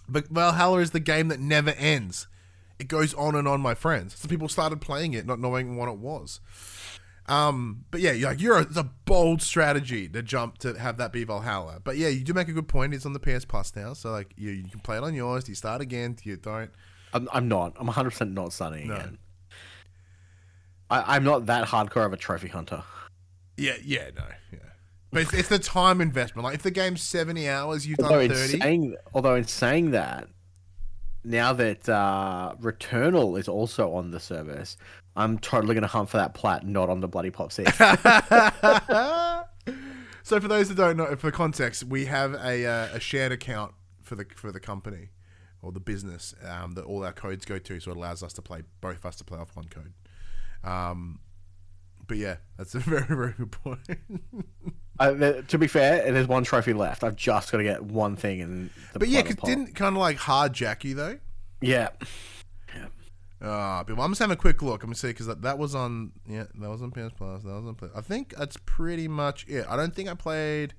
but 0.09 0.29
valhalla 0.29 0.79
is 0.79 0.93
the 0.93 1.01
game 1.01 1.29
that 1.29 1.41
never 1.41 1.71
ends 1.71 2.29
it 2.79 2.89
goes 2.89 3.15
on 3.15 3.35
and 3.35 3.47
on 3.49 3.61
my 3.61 3.75
friends 3.75 4.17
some 4.17 4.29
people 4.29 4.49
started 4.49 4.81
playing 4.81 5.13
it 5.15 5.27
not 5.27 5.39
knowing 5.41 5.77
what 5.77 5.89
it 5.89 5.97
was 5.99 6.41
um 7.27 7.85
but 7.91 8.01
yeah 8.01 8.13
you're 8.13 8.29
like 8.31 8.41
you're 8.41 8.59
a, 8.59 8.63
it's 8.63 8.77
a 8.77 8.91
bold 9.07 9.41
strategy 9.41 10.09
to 10.09 10.23
jump 10.23 10.59
to 10.59 10.75
have 10.79 10.97
that 10.99 11.11
be 11.13 11.25
valhalla 11.25 11.81
but 11.83 11.97
yeah 11.97 12.09
you 12.09 12.23
do 12.23 12.35
make 12.35 12.49
a 12.49 12.53
good 12.53 12.69
point 12.69 12.93
it's 12.93 13.07
on 13.07 13.13
the 13.15 13.19
ps 13.21 13.45
plus 13.47 13.75
now 13.75 13.95
so 13.95 14.11
like 14.11 14.33
you, 14.37 14.51
you 14.51 14.69
can 14.69 14.81
play 14.81 14.97
it 14.99 15.03
on 15.03 15.15
yours 15.15 15.45
do 15.45 15.53
you 15.53 15.57
start 15.57 15.81
again 15.81 16.13
do 16.13 16.29
you 16.29 16.37
don't 16.37 16.71
I'm, 17.15 17.29
I'm 17.33 17.47
not. 17.47 17.75
I'm 17.79 17.87
100 17.87 18.11
percent 18.11 18.33
not 18.33 18.53
starting 18.53 18.89
No. 18.89 18.97
again. 18.97 19.19
I, 20.91 21.15
I'm 21.17 21.23
not 21.23 21.47
that 21.47 21.69
hardcore 21.69 22.05
of 22.05 22.13
a 22.13 22.17
trophy 22.17 22.49
hunter. 22.49 22.83
Yeah, 23.57 23.75
yeah, 23.85 24.11
no, 24.17 24.25
yeah. 24.53 24.59
But 25.13 25.23
it's, 25.23 25.33
it's 25.33 25.49
the 25.49 25.61
time 25.61 26.01
investment. 26.01 26.45
Like 26.45 26.57
if 26.57 26.63
the 26.63 26.73
game's 26.73 27.03
seventy 27.03 27.49
hours, 27.49 27.87
you've 27.87 28.01
Although 28.01 28.17
done 28.17 28.23
in 28.25 28.31
thirty. 28.33 28.59
saying, 28.61 28.97
although 29.15 29.37
in 29.37 29.45
saying 29.47 29.93
that, 29.93 30.27
now 31.25 31.53
that 31.55 31.89
uh, 31.89 32.55
Returnal 32.61 33.39
is 33.39 33.49
also 33.49 33.95
on 33.95 34.11
the 34.11 34.21
service, 34.21 34.77
I'm 35.17 35.39
totally 35.39 35.75
going 35.75 35.83
to 35.83 35.89
hunt 35.89 36.11
for 36.11 36.19
that 36.19 36.35
plat, 36.35 36.67
not 36.67 36.91
on 36.91 37.01
the 37.01 37.09
bloody 37.09 37.31
Pop 37.31 37.53
C. 37.53 37.65
so 40.23 40.41
for 40.41 40.49
those 40.49 40.69
that 40.69 40.77
don't 40.77 40.97
know, 40.97 41.17
for 41.17 41.31
context, 41.31 41.85
we 41.85 42.07
have 42.07 42.35
a 42.35 42.67
uh, 42.67 42.89
a 42.93 43.01
shared 43.01 43.33
account 43.33 43.75
for 44.03 44.15
the 44.15 44.27
for 44.37 44.53
the 44.53 44.61
company 44.61 45.11
or 45.63 45.73
the 45.73 45.81
business 45.81 46.35
um, 46.47 46.73
that 46.73 46.85
all 46.85 47.05
our 47.05 47.13
codes 47.13 47.45
go 47.45 47.59
to, 47.59 47.81
so 47.81 47.91
it 47.91 47.97
allows 47.97 48.23
us 48.23 48.33
to 48.35 48.43
play 48.43 48.63
both 48.81 48.99
of 48.99 49.07
us 49.07 49.17
to 49.17 49.25
play 49.25 49.39
off 49.39 49.57
one 49.57 49.67
code. 49.67 49.93
Um, 50.63 51.21
but 52.07 52.19
yeah, 52.19 52.37
that's 52.59 52.75
a 52.75 52.79
very 52.81 53.07
very 53.07 53.33
good 53.33 53.53
point. 53.53 53.81
Uh, 54.99 55.43
to 55.49 55.59
be 55.59 55.67
fair, 55.67 56.11
there's 56.13 56.29
one 56.29 56.45
trophy 56.45 56.73
left. 56.73 57.03
I've 57.03 57.17
just 57.17 57.51
got 57.51 57.59
to 57.59 57.65
get 57.65 57.83
one 57.83 58.15
thing 58.17 58.39
in. 58.41 58.71
The 58.93 59.01
but 59.01 59.09
yeah, 59.09 59.23
because 59.23 59.37
didn't 59.49 59.75
kind 59.75 59.97
of 59.97 60.01
like 60.01 60.19
hardjack 60.19 60.85
you 60.85 60.95
though. 60.95 61.19
yeah, 61.61 61.89
Uh, 63.41 63.83
but 63.85 63.99
I'm 64.01 64.11
just 64.13 64.21
having 64.21 64.35
a 64.35 64.37
quick 64.41 64.63
look. 64.63 64.83
I'm 64.83 64.89
gonna 64.89 64.95
see 64.97 65.09
because 65.09 65.27
that, 65.27 65.43
that 65.43 65.59
was 65.59 65.75
on 65.75 66.13
yeah 66.27 66.45
that 66.61 66.71
was 66.71 66.81
on 66.81 66.91
PS 66.93 67.13
Plus. 67.17 67.43
That 67.43 67.53
was 67.55 67.67
on. 67.67 67.75
Play- 67.75 67.91
I 67.95 68.01
think 68.01 68.35
that's 68.37 68.57
pretty 68.65 69.09
much 69.09 69.47
it. 69.49 69.67
I 69.69 69.77
don't 69.77 69.95
think 69.95 70.09
I 70.09 70.15
played. 70.15 70.75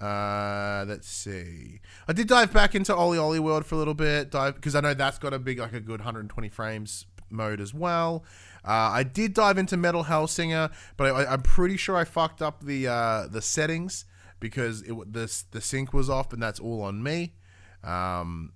Uh, 0.00 0.84
let's 0.88 1.06
see. 1.08 1.80
I 2.08 2.14
did 2.14 2.26
dive 2.26 2.52
back 2.54 2.74
into 2.74 2.94
OlliOlli 2.94 3.38
World 3.40 3.66
for 3.66 3.74
a 3.74 3.78
little 3.78 3.92
bit, 3.94 4.30
dive 4.30 4.54
because 4.54 4.74
I 4.74 4.80
know 4.80 4.94
that's 4.94 5.18
got 5.18 5.34
a 5.34 5.38
big 5.38 5.58
like 5.58 5.74
a 5.74 5.80
good 5.80 6.00
120 6.00 6.48
frames 6.48 7.04
mode 7.28 7.60
as 7.60 7.74
well. 7.74 8.24
Uh, 8.64 8.90
I 8.92 9.02
did 9.02 9.34
dive 9.34 9.58
into 9.58 9.76
Metal 9.76 10.04
Hellsinger, 10.04 10.72
but 10.96 11.14
I, 11.14 11.32
I'm 11.32 11.42
pretty 11.42 11.76
sure 11.76 11.96
I 11.96 12.04
fucked 12.04 12.42
up 12.42 12.62
the 12.62 12.88
uh, 12.88 13.26
the 13.28 13.42
settings 13.42 14.04
because 14.38 14.82
it 14.82 15.12
the 15.12 15.44
the 15.50 15.60
sync 15.60 15.92
was 15.92 16.10
off, 16.10 16.32
and 16.32 16.42
that's 16.42 16.60
all 16.60 16.82
on 16.82 17.02
me. 17.02 17.34
Um, 17.82 18.52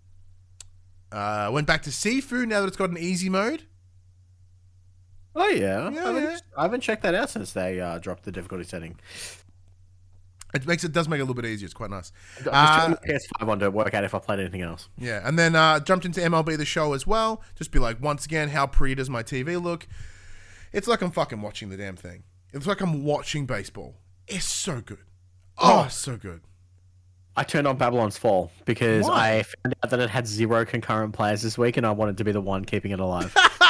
uh, 1.13 1.51
went 1.53 1.67
back 1.67 1.83
to 1.83 1.91
Sifu 1.91 2.47
now 2.47 2.61
that 2.61 2.69
it's 2.69 2.77
got 2.77 2.91
an 2.91 2.99
easy 2.99 3.29
mode. 3.29 3.67
Oh 5.37 5.49
yeah, 5.49 5.91
Yeah, 5.91 6.03
I, 6.03 6.07
haven't, 6.07 6.23
yeah. 6.23 6.39
I 6.57 6.63
haven't 6.63 6.81
checked 6.81 7.03
that 7.03 7.15
out 7.15 7.31
since 7.31 7.53
they 7.53 7.81
uh, 7.81 7.99
dropped 7.99 8.25
the 8.25 8.33
difficulty 8.33 8.65
setting. 8.65 8.99
It 10.55 10.67
makes 10.67 10.85
it 10.85 10.93
does 10.93 11.09
make 11.09 11.19
it 11.19 11.23
a 11.23 11.25
little 11.25 11.35
bit 11.41 11.47
easier. 11.47 11.65
It's 11.67 11.75
quite 11.75 11.91
nice. 11.91 12.13
I'm 12.51 12.93
just 12.93 13.03
Uh, 13.37 13.41
PS5 13.43 13.49
on 13.49 13.59
to 13.59 13.71
work 13.71 13.93
out 13.93 14.05
if 14.05 14.15
I 14.15 14.19
played 14.21 14.39
anything 14.39 14.63
else. 14.63 14.89
Yeah, 14.97 15.21
and 15.27 15.39
then 15.39 15.57
uh, 15.57 15.81
jumped 15.81 16.05
into 16.07 16.21
MLB 16.21 16.57
the 16.57 16.65
Show 16.65 16.93
as 16.93 17.07
well. 17.07 17.43
Just 17.57 17.73
be 17.73 17.79
like, 17.81 18.01
once 18.01 18.25
again, 18.25 18.51
how 18.51 18.67
pretty 18.67 18.95
does 18.95 19.11
my 19.11 19.23
TV 19.23 19.61
look? 19.61 19.87
It's 20.73 20.87
like 20.87 21.03
I'm 21.03 21.11
fucking 21.11 21.41
watching 21.41 21.69
the 21.71 21.77
damn 21.77 21.97
thing. 21.97 22.23
It's 22.53 22.67
like 22.67 22.81
I'm 22.81 23.03
watching 23.05 23.47
baseball. 23.47 23.97
It's 24.29 24.45
so 24.47 24.81
good. 24.81 24.99
Oh, 25.59 25.89
so 25.91 26.17
good. 26.17 26.43
I 27.37 27.43
turned 27.43 27.67
on 27.67 27.77
Babylon's 27.77 28.17
Fall 28.17 28.53
because 28.65 29.05
Why? 29.05 29.39
I 29.39 29.43
found 29.43 29.75
out 29.83 29.91
that 29.91 29.99
it 29.99 30.09
had 30.09 30.25
zero 30.27 30.65
concurrent 30.65 31.15
players 31.15 31.43
this 31.43 31.59
week, 31.59 31.77
and 31.77 31.85
I 31.85 31.91
wanted 31.91 32.17
to 32.19 32.25
be 32.25 32.31
the 32.31 32.41
one 32.41 32.65
keeping 32.65 32.93
it 32.93 33.01
alive. 33.01 33.35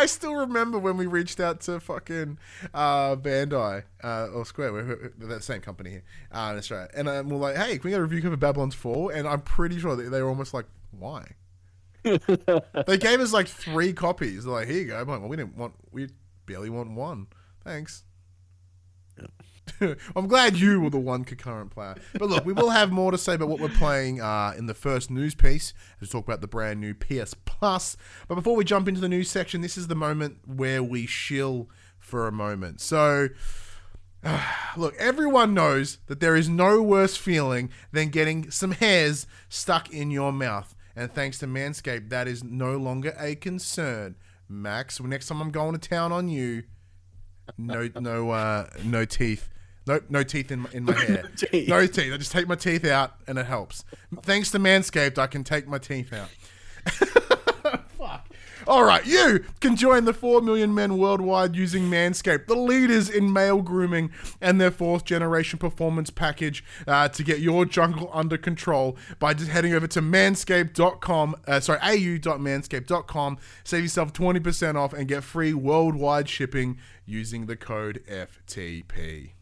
I 0.00 0.06
still 0.06 0.34
remember 0.34 0.78
when 0.78 0.96
we 0.96 1.06
reached 1.06 1.40
out 1.40 1.60
to 1.62 1.78
fucking 1.78 2.38
uh, 2.72 3.16
Bandai 3.16 3.82
uh, 4.02 4.28
or 4.32 4.46
Square, 4.46 4.72
we're, 4.72 5.12
we're 5.18 5.26
that 5.26 5.44
same 5.44 5.60
company 5.60 5.90
here 5.90 6.02
uh, 6.32 6.48
in 6.52 6.58
Australia, 6.58 6.88
and 6.94 7.06
um, 7.06 7.28
we're 7.28 7.36
like, 7.36 7.56
"Hey, 7.56 7.76
can 7.76 7.82
we 7.84 7.90
get 7.90 8.00
a 8.00 8.02
review 8.02 8.22
for 8.22 8.34
Babylon's 8.34 8.74
Fall?" 8.74 9.10
And 9.10 9.28
I'm 9.28 9.42
pretty 9.42 9.78
sure 9.78 9.96
that 9.96 10.04
they 10.04 10.22
were 10.22 10.30
almost 10.30 10.54
like, 10.54 10.64
"Why?" 10.90 11.32
they 12.02 12.96
gave 12.96 13.20
us 13.20 13.34
like 13.34 13.46
three 13.46 13.92
copies. 13.92 14.44
They're 14.44 14.54
like, 14.54 14.68
"Here 14.68 14.78
you 14.78 14.86
go." 14.86 15.00
I'm 15.02 15.06
like, 15.06 15.20
"Well, 15.20 15.28
we 15.28 15.36
didn't 15.36 15.58
want, 15.58 15.74
we 15.92 16.08
barely 16.46 16.70
want 16.70 16.90
one. 16.92 17.26
Thanks." 17.62 18.04
I'm 20.16 20.26
glad 20.26 20.56
you 20.56 20.80
were 20.80 20.90
the 20.90 20.98
one 20.98 21.24
concurrent 21.24 21.70
player. 21.70 21.96
But 22.12 22.28
look, 22.28 22.44
we 22.44 22.52
will 22.52 22.70
have 22.70 22.90
more 22.90 23.10
to 23.10 23.18
say 23.18 23.34
about 23.34 23.48
what 23.48 23.60
we're 23.60 23.68
playing 23.68 24.20
uh, 24.20 24.54
in 24.56 24.66
the 24.66 24.74
first 24.74 25.10
news 25.10 25.34
piece 25.34 25.72
we 26.00 26.06
talk 26.06 26.24
about 26.26 26.40
the 26.40 26.48
brand 26.48 26.80
new 26.80 26.94
PS 26.94 27.34
Plus. 27.44 27.96
But 28.28 28.34
before 28.36 28.56
we 28.56 28.64
jump 28.64 28.88
into 28.88 29.00
the 29.00 29.08
news 29.08 29.30
section, 29.30 29.60
this 29.60 29.76
is 29.76 29.88
the 29.88 29.94
moment 29.94 30.38
where 30.46 30.82
we 30.82 31.06
shill 31.06 31.68
for 31.98 32.26
a 32.26 32.32
moment. 32.32 32.80
So, 32.80 33.28
look, 34.76 34.94
everyone 34.98 35.54
knows 35.54 35.98
that 36.06 36.20
there 36.20 36.36
is 36.36 36.48
no 36.48 36.82
worse 36.82 37.16
feeling 37.16 37.70
than 37.92 38.08
getting 38.08 38.50
some 38.50 38.72
hairs 38.72 39.26
stuck 39.48 39.90
in 39.92 40.10
your 40.10 40.32
mouth. 40.32 40.74
And 40.96 41.12
thanks 41.12 41.38
to 41.38 41.46
Manscaped, 41.46 42.10
that 42.10 42.26
is 42.28 42.42
no 42.42 42.76
longer 42.76 43.14
a 43.18 43.34
concern. 43.34 44.16
Max, 44.48 45.00
next 45.00 45.28
time 45.28 45.40
I'm 45.40 45.52
going 45.52 45.72
to 45.72 45.88
town 45.88 46.12
on 46.12 46.28
you, 46.28 46.64
no, 47.58 47.88
no, 47.98 48.30
uh, 48.30 48.66
no 48.84 49.04
teeth. 49.04 49.48
No, 49.86 50.00
no 50.08 50.22
teeth 50.22 50.50
in 50.50 50.60
my, 50.60 50.70
in 50.72 50.84
my 50.84 50.92
hair. 50.92 51.30
teeth. 51.36 51.68
No 51.68 51.86
teeth. 51.86 52.12
I 52.12 52.16
just 52.16 52.32
take 52.32 52.46
my 52.46 52.54
teeth 52.54 52.84
out, 52.84 53.14
and 53.26 53.38
it 53.38 53.46
helps. 53.46 53.84
Thanks 54.22 54.50
to 54.52 54.58
Manscaped, 54.58 55.18
I 55.18 55.26
can 55.26 55.42
take 55.44 55.66
my 55.66 55.78
teeth 55.78 56.12
out. 56.12 56.28
All 58.70 58.84
right, 58.84 59.04
you 59.04 59.44
can 59.58 59.74
join 59.74 60.04
the 60.04 60.12
4 60.12 60.42
million 60.42 60.72
men 60.72 60.96
worldwide 60.96 61.56
using 61.56 61.90
Manscaped, 61.90 62.46
the 62.46 62.54
leaders 62.54 63.10
in 63.10 63.32
male 63.32 63.62
grooming, 63.62 64.12
and 64.40 64.60
their 64.60 64.70
fourth 64.70 65.04
generation 65.04 65.58
performance 65.58 66.08
package 66.08 66.62
uh, 66.86 67.08
to 67.08 67.24
get 67.24 67.40
your 67.40 67.64
jungle 67.64 68.08
under 68.12 68.38
control 68.38 68.96
by 69.18 69.34
just 69.34 69.50
heading 69.50 69.74
over 69.74 69.88
to 69.88 70.00
manscaped.com, 70.00 71.34
uh, 71.48 71.58
sorry, 71.58 71.80
au.manscaped.com. 71.82 73.38
Save 73.64 73.82
yourself 73.82 74.12
20% 74.12 74.76
off 74.76 74.92
and 74.92 75.08
get 75.08 75.24
free 75.24 75.52
worldwide 75.52 76.28
shipping 76.28 76.78
using 77.04 77.46
the 77.46 77.56
code 77.56 78.04
FTP. 78.08 79.32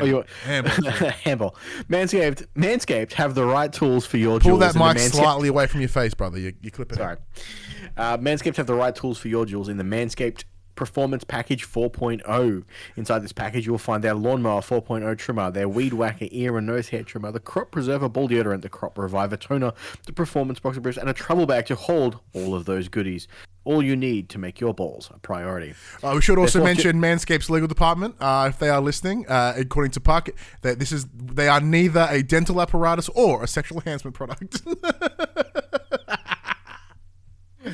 Oh, 0.00 0.04
you 0.04 0.24
Handball. 0.44 0.90
handball. 1.24 1.56
Manscaped. 1.88 2.46
Manscaped 2.56 3.12
have 3.14 3.34
the 3.34 3.44
right 3.44 3.72
tools 3.72 4.04
for 4.04 4.16
your 4.18 4.38
Pull 4.40 4.58
jewels. 4.58 4.74
that 4.74 4.74
mic 4.74 4.96
Manscaped- 5.02 5.14
slightly 5.14 5.48
away 5.48 5.66
from 5.66 5.80
your 5.80 5.88
face, 5.88 6.12
brother. 6.14 6.38
You, 6.38 6.52
you 6.60 6.70
clip 6.70 6.92
it. 6.92 6.96
Sorry. 6.96 7.16
Uh, 7.96 8.18
Manscaped 8.18 8.56
have 8.56 8.66
the 8.66 8.74
right 8.74 8.94
tools 8.94 9.18
for 9.18 9.28
your 9.28 9.46
jewels 9.46 9.68
in 9.68 9.76
the 9.78 9.84
Manscaped 9.84 10.44
Performance 10.78 11.24
Package 11.24 11.66
4.0. 11.66 12.62
Inside 12.94 13.18
this 13.18 13.32
package, 13.32 13.66
you 13.66 13.72
will 13.72 13.80
find 13.80 14.04
their 14.04 14.14
Lawnmower 14.14 14.60
4.0 14.60 15.18
trimmer, 15.18 15.50
their 15.50 15.68
Weed 15.68 15.92
Whacker 15.92 16.28
ear 16.30 16.56
and 16.56 16.68
nose 16.68 16.90
hair 16.90 17.02
trimmer, 17.02 17.32
the 17.32 17.40
Crop 17.40 17.72
Preserver 17.72 18.08
ball 18.08 18.28
deodorant, 18.28 18.62
the 18.62 18.68
Crop 18.68 18.96
Reviver 18.96 19.36
toner, 19.36 19.72
the 20.06 20.12
Performance 20.12 20.60
Boxer 20.60 20.80
briefs, 20.80 20.96
and 20.96 21.08
a 21.08 21.12
travel 21.12 21.46
bag 21.46 21.66
to 21.66 21.74
hold 21.74 22.20
all 22.32 22.54
of 22.54 22.64
those 22.64 22.88
goodies. 22.88 23.26
All 23.64 23.82
you 23.82 23.96
need 23.96 24.28
to 24.28 24.38
make 24.38 24.60
your 24.60 24.72
balls 24.72 25.10
a 25.12 25.18
priority. 25.18 25.74
Uh, 26.00 26.12
we 26.14 26.20
should 26.22 26.38
also 26.38 26.62
mention 26.62 27.00
Manscaped's 27.00 27.50
legal 27.50 27.66
department, 27.66 28.14
uh, 28.20 28.46
if 28.48 28.60
they 28.60 28.68
are 28.68 28.80
listening. 28.80 29.26
Uh, 29.26 29.54
according 29.56 29.90
to 29.90 30.00
Puck, 30.00 30.28
that 30.62 30.78
this 30.78 30.92
is 30.92 31.06
they 31.12 31.48
are 31.48 31.60
neither 31.60 32.06
a 32.08 32.22
dental 32.22 32.62
apparatus 32.62 33.08
or 33.10 33.42
a 33.42 33.48
sexual 33.48 33.78
enhancement 33.80 34.14
product. 34.14 34.62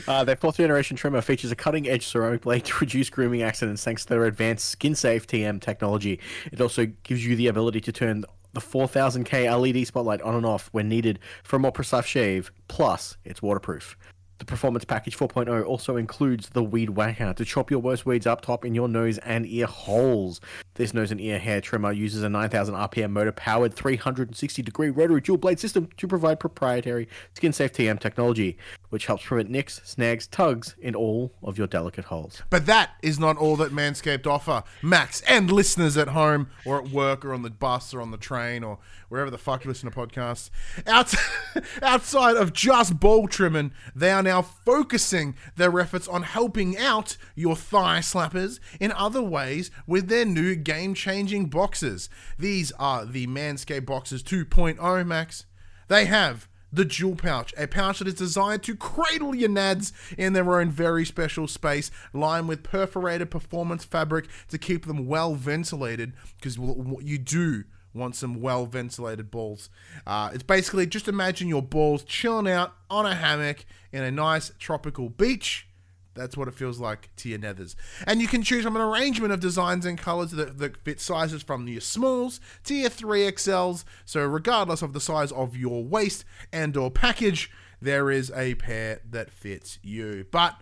Uh, 0.07 0.25
their 0.25 0.37
fourth 0.37 0.57
generation 0.57 0.97
trimmer 0.97 1.21
features 1.21 1.51
a 1.53 1.57
cutting 1.57 1.89
edge 1.89 2.07
ceramic 2.07 2.43
blade 2.43 2.65
to 2.65 2.75
reduce 2.81 3.11
grooming 3.11 3.43
accidents 3.43 3.85
thanks 3.85 4.05
to 4.05 4.11
their 4.11 4.25
advanced 4.25 4.69
skin 4.69 4.95
safe 4.95 5.27
TM 5.27 5.61
technology. 5.61 6.21
It 6.53 6.61
also 6.61 6.87
gives 7.03 7.27
you 7.27 7.37
the 7.37 7.49
ability 7.49 7.81
to 7.83 7.93
turn 7.93 8.25
the 8.53 8.61
4000K 8.61 9.77
LED 9.77 9.87
spotlight 9.87 10.23
on 10.23 10.35
and 10.35 10.47
off 10.47 10.69
when 10.73 10.89
needed 10.89 11.19
for 11.43 11.57
a 11.57 11.59
more 11.59 11.73
precise 11.73 12.07
shave. 12.07 12.53
Plus, 12.69 13.17
it's 13.25 13.43
waterproof. 13.43 13.97
The 14.39 14.45
Performance 14.45 14.85
Package 14.85 15.17
4.0 15.17 15.65
also 15.65 15.97
includes 15.97 16.49
the 16.51 16.63
Weed 16.63 16.91
Whacker 16.91 17.33
to 17.35 17.45
chop 17.45 17.71
your 17.71 17.79
worst 17.79 18.05
weeds 18.05 18.27
up 18.27 18.41
top 18.41 18.65
in 18.65 18.75
your 18.75 18.89
nose 18.89 19.19
and 19.19 19.47
ear 19.47 19.67
holes. 19.67 20.41
This 20.75 20.93
nose 20.93 21.13
and 21.13 21.21
ear 21.21 21.39
hair 21.39 21.61
trimmer 21.61 21.93
uses 21.93 22.25
a 22.25 22.29
9000 22.29 22.75
RPM 22.75 23.11
motor 23.11 23.31
powered 23.31 23.75
360 23.75 24.61
degree 24.61 24.91
rotary 24.91 25.21
dual 25.21 25.39
blade 25.39 25.61
system 25.61 25.89
to 25.97 26.09
provide 26.09 26.41
proprietary 26.41 27.09
skin 27.35 27.53
safe 27.53 27.73
TM 27.73 28.01
technology, 28.01 28.59
which 28.95 29.07
helps 29.07 29.25
prevent 29.25 29.51
nicks, 29.51 29.81
snags, 29.83 30.29
tugs 30.29 30.77
in 30.81 30.95
all 30.95 31.33
of 31.43 31.59
your 31.59 31.67
delicate 31.67 32.05
holes. 32.05 32.43
But 32.49 32.67
that 32.67 32.93
is 33.03 33.19
not 33.19 33.37
all 33.37 33.57
that 33.57 33.73
Manscaped 33.73 34.25
offer. 34.25 34.63
Max 34.83 35.21
and 35.23 35.51
listeners 35.51 35.97
at 35.97 36.07
home 36.07 36.49
or 36.65 36.79
at 36.79 36.91
work 36.91 37.25
or 37.25 37.35
on 37.35 37.43
the 37.43 37.51
bus 37.51 37.93
or 37.93 38.01
on 38.01 38.13
the 38.13 38.17
train 38.17 38.63
or 38.63 38.79
wherever 39.09 39.33
the 39.33 39.37
fuck 39.37 39.65
you 39.65 39.69
listen 39.69 39.91
to 39.91 39.97
podcasts. 39.99 40.49
Out, 40.87 41.13
outside 41.83 42.37
of 42.37 42.53
just 42.53 43.01
ball 43.01 43.27
trimming, 43.27 43.73
they 43.97 44.13
are 44.13 44.23
now 44.23 44.43
focusing 44.43 45.35
their 45.57 45.77
efforts 45.81 46.07
on 46.07 46.23
helping 46.23 46.79
out 46.79 47.17
your 47.35 47.57
thigh 47.57 47.99
slappers 47.99 48.61
in 48.79 48.93
other 48.93 49.25
ways 49.25 49.73
with 49.89 50.07
their 50.07 50.25
new 50.25 50.55
game 50.55 50.95
changing 50.95 51.47
boxes. 51.47 52.09
These 52.39 52.71
are 52.79 53.05
the 53.05 53.27
Manscaped 53.27 53.87
Boxes 53.87 54.23
2.0 54.23 55.05
Max. 55.05 55.47
They 55.89 56.05
have 56.05 56.47
the 56.75 56.85
Jewel 56.85 57.15
Pouch, 57.15 57.55
a 57.57 57.67
pouch 57.67 58.01
that 58.01 58.09
is 58.09 58.15
designed 58.15 58.63
to 58.65 58.75
cradle 58.75 59.35
your 59.35 59.49
nads 59.49 59.93
in 60.19 60.33
their 60.33 60.59
own 60.59 60.71
very 60.71 61.05
special 61.05 61.47
space, 61.47 61.91
lined 62.13 62.49
with 62.49 62.63
perforated 62.63 63.31
performance 63.31 63.85
fabric 63.85 64.27
to 64.49 64.59
keep 64.59 64.87
them 64.87 65.07
well 65.07 65.35
ventilated, 65.35 66.13
because 66.37 66.57
you 66.57 67.19
do 67.19 67.65
want 67.95 68.17
some 68.17 68.41
well 68.41 68.67
ventilated 68.67 69.31
balls. 69.31 69.71
Uh, 70.07 70.31
it's 70.33 70.43
basically 70.43 70.87
just 70.87 71.07
imagine 71.07 71.49
your 71.49 71.63
balls 71.63 72.03
chilling 72.03 72.49
out 72.49 72.75
on 72.91 73.07
a 73.07 73.15
hammock 73.15 73.65
in 73.93 74.03
a 74.03 74.11
nice 74.11 74.51
tropical 74.59 75.09
beach. 75.09 75.69
That's 76.15 76.37
what 76.37 76.49
it 76.49 76.55
feels 76.55 76.79
like 76.79 77.11
to 77.17 77.29
your 77.29 77.39
nethers. 77.39 77.75
And 78.07 78.21
you 78.21 78.29
can 78.29 78.43
choose 78.43 78.65
from 78.65 78.77
an 78.77 78.83
arrangement 78.83 79.33
of 79.33 79.41
designs 79.41 79.85
and 79.85 79.99
colors 79.99 80.31
that, 80.33 80.59
that 80.59 80.77
fit 80.79 81.01
sizes 81.01 81.43
from 81.43 81.67
your 81.69 81.81
smalls 81.81 82.41
to 82.65 82.75
your 82.75 82.91
3XLs. 82.91 83.85
So 84.05 84.25
regardless 84.25 84.83
of 84.83 84.93
the 84.93 85.01
size 85.01 85.33
of 85.33 85.57
your 85.57 85.85
waist 85.85 86.25
and 86.53 86.77
or 86.77 86.91
package, 86.91 87.51
there 87.81 88.11
is 88.11 88.31
a 88.35 88.55
pair 88.55 89.01
that 89.11 89.31
fits 89.31 89.79
you. 89.83 90.27
But 90.31 90.57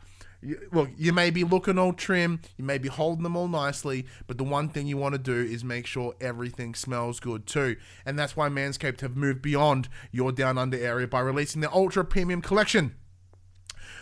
look, 0.73 0.91
you 0.97 1.13
may 1.13 1.31
be 1.31 1.45
looking 1.45 1.79
all 1.79 1.93
trim, 1.93 2.41
you 2.57 2.65
may 2.65 2.79
be 2.79 2.89
holding 2.89 3.23
them 3.23 3.37
all 3.37 3.49
nicely, 3.49 4.07
but 4.27 4.39
the 4.39 4.45
one 4.45 4.69
thing 4.69 4.87
you 4.87 4.97
want 4.97 5.15
to 5.15 5.19
do 5.19 5.35
is 5.35 5.63
make 5.63 5.87
sure 5.87 6.15
everything 6.21 6.75
smells 6.75 7.21
good 7.21 7.47
too. 7.47 7.77
And 8.05 8.19
that's 8.19 8.37
why 8.37 8.49
Manscaped 8.49 9.01
have 9.01 9.17
moved 9.17 9.43
beyond 9.43 9.89
your 10.11 10.33
down 10.33 10.59
under 10.59 10.77
area 10.77 11.07
by 11.07 11.21
releasing 11.21 11.61
the 11.61 11.73
Ultra 11.73 12.05
Premium 12.05 12.43
Collection. 12.43 12.97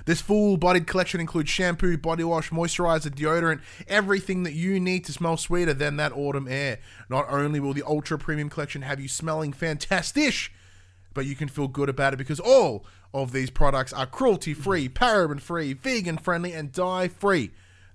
This 0.04 0.20
full 0.20 0.56
bodied 0.56 0.86
collection 0.86 1.20
includes 1.20 1.50
shampoo, 1.50 1.96
body 1.96 2.24
wash, 2.24 2.50
moisturizer, 2.50 3.10
deodorant, 3.10 3.60
everything 3.88 4.42
that 4.44 4.52
you 4.52 4.80
need 4.80 5.04
to 5.06 5.12
smell 5.12 5.36
sweeter 5.36 5.74
than 5.74 5.96
that 5.96 6.12
autumn 6.12 6.48
air. 6.48 6.78
Not 7.08 7.26
only 7.28 7.60
will 7.60 7.74
the 7.74 7.82
Ultra 7.86 8.18
Premium 8.18 8.48
collection 8.48 8.82
have 8.82 9.00
you 9.00 9.08
smelling 9.08 9.52
fantastic, 9.52 10.52
but 11.14 11.26
you 11.26 11.34
can 11.34 11.48
feel 11.48 11.68
good 11.68 11.88
about 11.88 12.14
it 12.14 12.18
because 12.18 12.40
all 12.40 12.84
of 13.12 13.32
these 13.32 13.50
products 13.50 13.92
are 13.92 14.06
cruelty 14.06 14.54
free, 14.54 14.88
paraben 14.88 15.40
free, 15.40 15.72
vegan 15.72 16.18
friendly, 16.18 16.52
and 16.52 16.72
dye 16.72 17.08
free. 17.08 17.50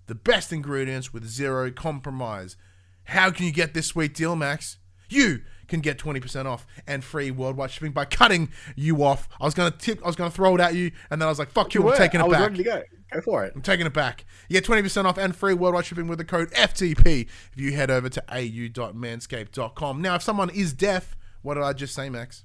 The 0.07 0.15
best 0.15 0.53
ingredients 0.53 1.13
with 1.13 1.25
zero 1.25 1.71
compromise. 1.71 2.57
How 3.05 3.31
can 3.31 3.45
you 3.45 3.51
get 3.51 3.73
this 3.73 3.87
sweet 3.87 4.13
deal, 4.13 4.35
Max? 4.35 4.77
You 5.09 5.41
can 5.67 5.79
get 5.81 5.97
20% 5.97 6.45
off 6.45 6.65
and 6.87 7.03
free 7.03 7.31
worldwide 7.31 7.71
shipping 7.71 7.91
by 7.91 8.05
cutting 8.05 8.49
you 8.75 9.03
off. 9.03 9.27
I 9.39 9.45
was 9.45 9.53
gonna 9.53 9.71
tip 9.71 10.01
I 10.03 10.07
was 10.07 10.15
gonna 10.15 10.31
throw 10.31 10.55
it 10.55 10.61
at 10.61 10.75
you, 10.75 10.91
and 11.09 11.21
then 11.21 11.27
I 11.27 11.29
was 11.31 11.39
like, 11.39 11.49
fuck 11.51 11.73
you, 11.73 11.87
I'm 11.89 11.97
taking 11.97 12.21
I 12.21 12.25
it 12.25 12.27
was 12.27 12.37
back. 12.37 12.49
ready 12.51 12.57
to 12.57 12.63
go. 12.63 12.83
Go 13.11 13.21
for 13.21 13.45
it. 13.45 13.53
I'm 13.55 13.61
taking 13.61 13.85
it 13.85 13.93
back. 13.93 14.25
You 14.49 14.59
get 14.59 14.65
20% 14.65 15.05
off 15.05 15.17
and 15.17 15.35
free 15.35 15.53
worldwide 15.53 15.85
shipping 15.85 16.07
with 16.07 16.17
the 16.17 16.25
code 16.25 16.49
FTP 16.51 17.27
if 17.27 17.51
you 17.55 17.73
head 17.73 17.91
over 17.91 18.09
to 18.09 18.23
au.manscaped.com. 18.29 20.01
Now, 20.01 20.15
if 20.15 20.23
someone 20.23 20.49
is 20.49 20.73
deaf, 20.73 21.15
what 21.43 21.53
did 21.53 21.63
I 21.63 21.73
just 21.73 21.93
say, 21.93 22.09
Max? 22.09 22.43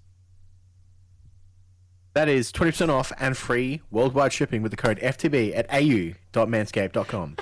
That 2.12 2.28
is 2.28 2.52
20% 2.52 2.88
off 2.90 3.12
and 3.18 3.36
free 3.36 3.80
worldwide 3.90 4.32
shipping 4.32 4.62
with 4.62 4.72
the 4.72 4.76
code 4.76 4.98
FTB 4.98 5.56
at 5.56 5.66
au.manscaped.com. 5.72 7.36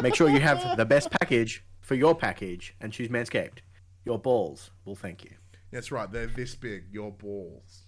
Make 0.00 0.14
sure 0.14 0.28
you 0.30 0.40
have 0.40 0.76
the 0.76 0.84
best 0.84 1.10
package 1.10 1.64
for 1.80 1.94
your 1.94 2.14
package 2.14 2.74
and 2.80 2.92
choose 2.92 3.08
Manscaped. 3.08 3.58
Your 4.04 4.18
balls 4.18 4.70
will 4.84 4.96
thank 4.96 5.24
you. 5.24 5.32
That's 5.70 5.90
right. 5.90 6.10
They're 6.10 6.26
this 6.26 6.54
big. 6.54 6.84
Your 6.92 7.10
balls. 7.10 7.84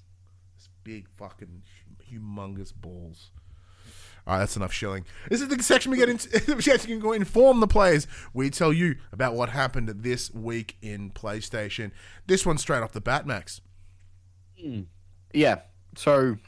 This 0.56 0.68
big 0.82 1.08
fucking 1.16 1.62
humongous 2.10 2.72
balls. 2.74 3.30
All 4.26 4.34
right, 4.34 4.38
that's 4.40 4.56
enough 4.56 4.72
shilling. 4.72 5.04
This 5.28 5.42
is 5.42 5.48
the 5.48 5.62
section 5.62 5.90
we 5.90 5.98
get 5.98 6.08
into. 6.08 6.54
we 6.56 6.62
can 6.62 6.98
go 6.98 7.12
inform 7.12 7.60
the 7.60 7.66
players. 7.66 8.06
We 8.32 8.48
tell 8.48 8.72
you 8.72 8.96
about 9.12 9.34
what 9.34 9.50
happened 9.50 9.88
this 9.88 10.32
week 10.32 10.78
in 10.80 11.10
PlayStation. 11.10 11.90
This 12.26 12.46
one 12.46 12.56
straight 12.56 12.82
off 12.82 12.92
the 12.92 13.02
bat, 13.02 13.26
Max. 13.26 13.60
Hmm. 14.58 14.82
Yeah. 15.34 15.60
So, 15.96 16.38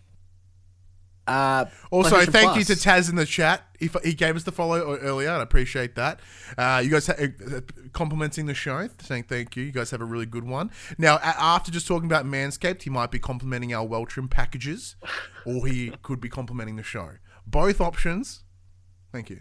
uh, 1.26 1.66
Also, 1.90 2.16
thank 2.32 2.56
you 2.56 2.64
to 2.64 2.72
Taz 2.74 3.10
in 3.10 3.16
the 3.16 3.26
chat. 3.26 3.62
He, 3.78 3.90
he 4.04 4.14
gave 4.14 4.36
us 4.36 4.44
the 4.44 4.52
follow 4.52 4.96
earlier, 4.96 5.28
and 5.28 5.38
I 5.38 5.42
appreciate 5.42 5.94
that. 5.96 6.20
Uh, 6.56 6.80
you 6.84 6.90
guys 6.90 7.06
ha- 7.08 7.14
uh, 7.18 7.60
complimenting 7.92 8.46
the 8.46 8.54
show, 8.54 8.88
saying 9.02 9.24
thank 9.24 9.56
you. 9.56 9.64
You 9.64 9.72
guys 9.72 9.90
have 9.90 10.00
a 10.00 10.04
really 10.04 10.24
good 10.26 10.44
one. 10.44 10.70
Now, 10.98 11.16
a- 11.16 11.42
after 11.42 11.70
just 11.70 11.86
talking 11.86 12.06
about 12.06 12.24
Manscaped, 12.24 12.82
he 12.82 12.90
might 12.90 13.10
be 13.10 13.18
complimenting 13.18 13.74
our 13.74 13.84
well 13.86 14.06
trimmed 14.06 14.30
packages, 14.30 14.96
or 15.44 15.66
he 15.66 15.90
could 16.02 16.20
be 16.20 16.28
complimenting 16.28 16.76
the 16.76 16.82
show. 16.82 17.10
Both 17.46 17.80
options. 17.80 18.44
Thank 19.12 19.30
you. 19.30 19.40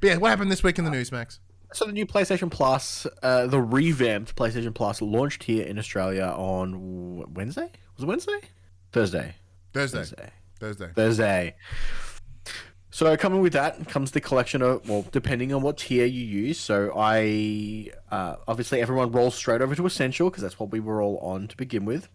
But 0.00 0.08
yeah, 0.08 0.16
what 0.18 0.28
happened 0.28 0.52
this 0.52 0.62
week 0.62 0.78
in 0.78 0.84
the 0.84 0.90
news, 0.90 1.10
Max? 1.10 1.40
So 1.72 1.84
the 1.84 1.92
new 1.92 2.06
PlayStation 2.06 2.50
Plus, 2.50 3.06
uh, 3.22 3.46
the 3.46 3.60
revamped 3.60 4.36
PlayStation 4.36 4.74
Plus, 4.74 5.02
launched 5.02 5.42
here 5.44 5.66
in 5.66 5.78
Australia 5.78 6.32
on 6.36 7.32
Wednesday. 7.34 7.70
Was 7.96 8.04
it 8.04 8.06
Wednesday? 8.06 8.38
Thursday. 8.92 9.34
Thursday. 9.72 9.98
Thursday. 9.98 10.30
Thursday. 10.58 10.90
Thursday. 10.94 11.56
So 12.90 13.14
coming 13.16 13.42
with 13.42 13.52
that 13.52 13.88
comes 13.88 14.12
the 14.12 14.22
collection 14.22 14.62
of 14.62 14.88
well, 14.88 15.04
depending 15.12 15.52
on 15.52 15.60
what 15.60 15.76
tier 15.76 16.06
you 16.06 16.24
use. 16.24 16.58
So 16.58 16.92
I 16.96 17.90
uh, 18.10 18.36
obviously 18.48 18.80
everyone 18.80 19.12
rolls 19.12 19.34
straight 19.34 19.60
over 19.60 19.74
to 19.74 19.84
Essential 19.84 20.30
because 20.30 20.42
that's 20.42 20.58
what 20.58 20.70
we 20.70 20.80
were 20.80 21.02
all 21.02 21.18
on 21.18 21.46
to 21.48 21.56
begin 21.58 21.84
with. 21.84 22.08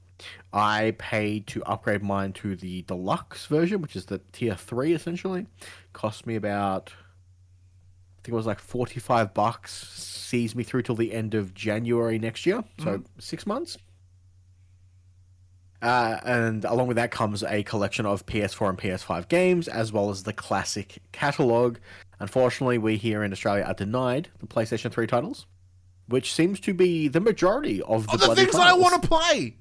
I 0.54 0.96
paid 0.98 1.48
to 1.48 1.64
upgrade 1.66 2.02
mine 2.02 2.34
to 2.34 2.56
the 2.56 2.82
deluxe 2.84 3.46
version, 3.46 3.82
which 3.82 3.96
is 3.96 4.06
the 4.06 4.22
tier 4.32 4.56
three 4.56 4.94
essentially. 4.94 5.46
Cost 5.94 6.26
me 6.26 6.36
about 6.36 6.90
I 6.90 8.24
think 8.24 8.34
it 8.34 8.38
was 8.38 8.48
like 8.48 8.60
forty 8.60 9.00
five 9.00 9.36
bucks. 9.36 9.88
Sees 9.88 10.56
me 10.56 10.64
through 10.64 10.82
till 10.82 10.96
the 10.96 11.14
end 11.14 11.36
of 11.36 11.54
January 11.54 12.18
next 12.18 12.46
year, 12.46 12.64
so 12.80 13.04
six 13.20 13.46
months. 13.46 13.78
Uh, 15.82 16.20
and 16.24 16.64
along 16.66 16.88
with 16.88 16.98
that 16.98 17.12
comes 17.12 17.44
a 17.44 17.64
collection 17.64 18.06
of 18.06 18.26
PS4 18.26 18.70
and 18.70 18.78
PS5 18.78 19.28
games, 19.28 19.68
as 19.68 19.92
well 19.92 20.10
as 20.10 20.24
the 20.24 20.34
classic 20.34 21.00
catalog. 21.12 21.78
Unfortunately, 22.20 22.78
we 22.78 22.98
here 22.98 23.24
in 23.24 23.32
Australia 23.32 23.64
are 23.64 23.74
denied 23.74 24.30
the 24.40 24.46
PlayStation 24.46 24.92
3 24.92 25.08
titles, 25.08 25.48
which 26.08 26.34
seems 26.34 26.60
to 26.60 26.74
be 26.74 27.08
the 27.08 27.20
majority 27.20 27.82
of 27.82 28.06
the, 28.08 28.20
Oh, 28.22 28.28
the 28.28 28.36
things 28.36 28.56
I 28.56 28.74
want 28.74 29.02
to 29.02 29.08
play. 29.08 29.56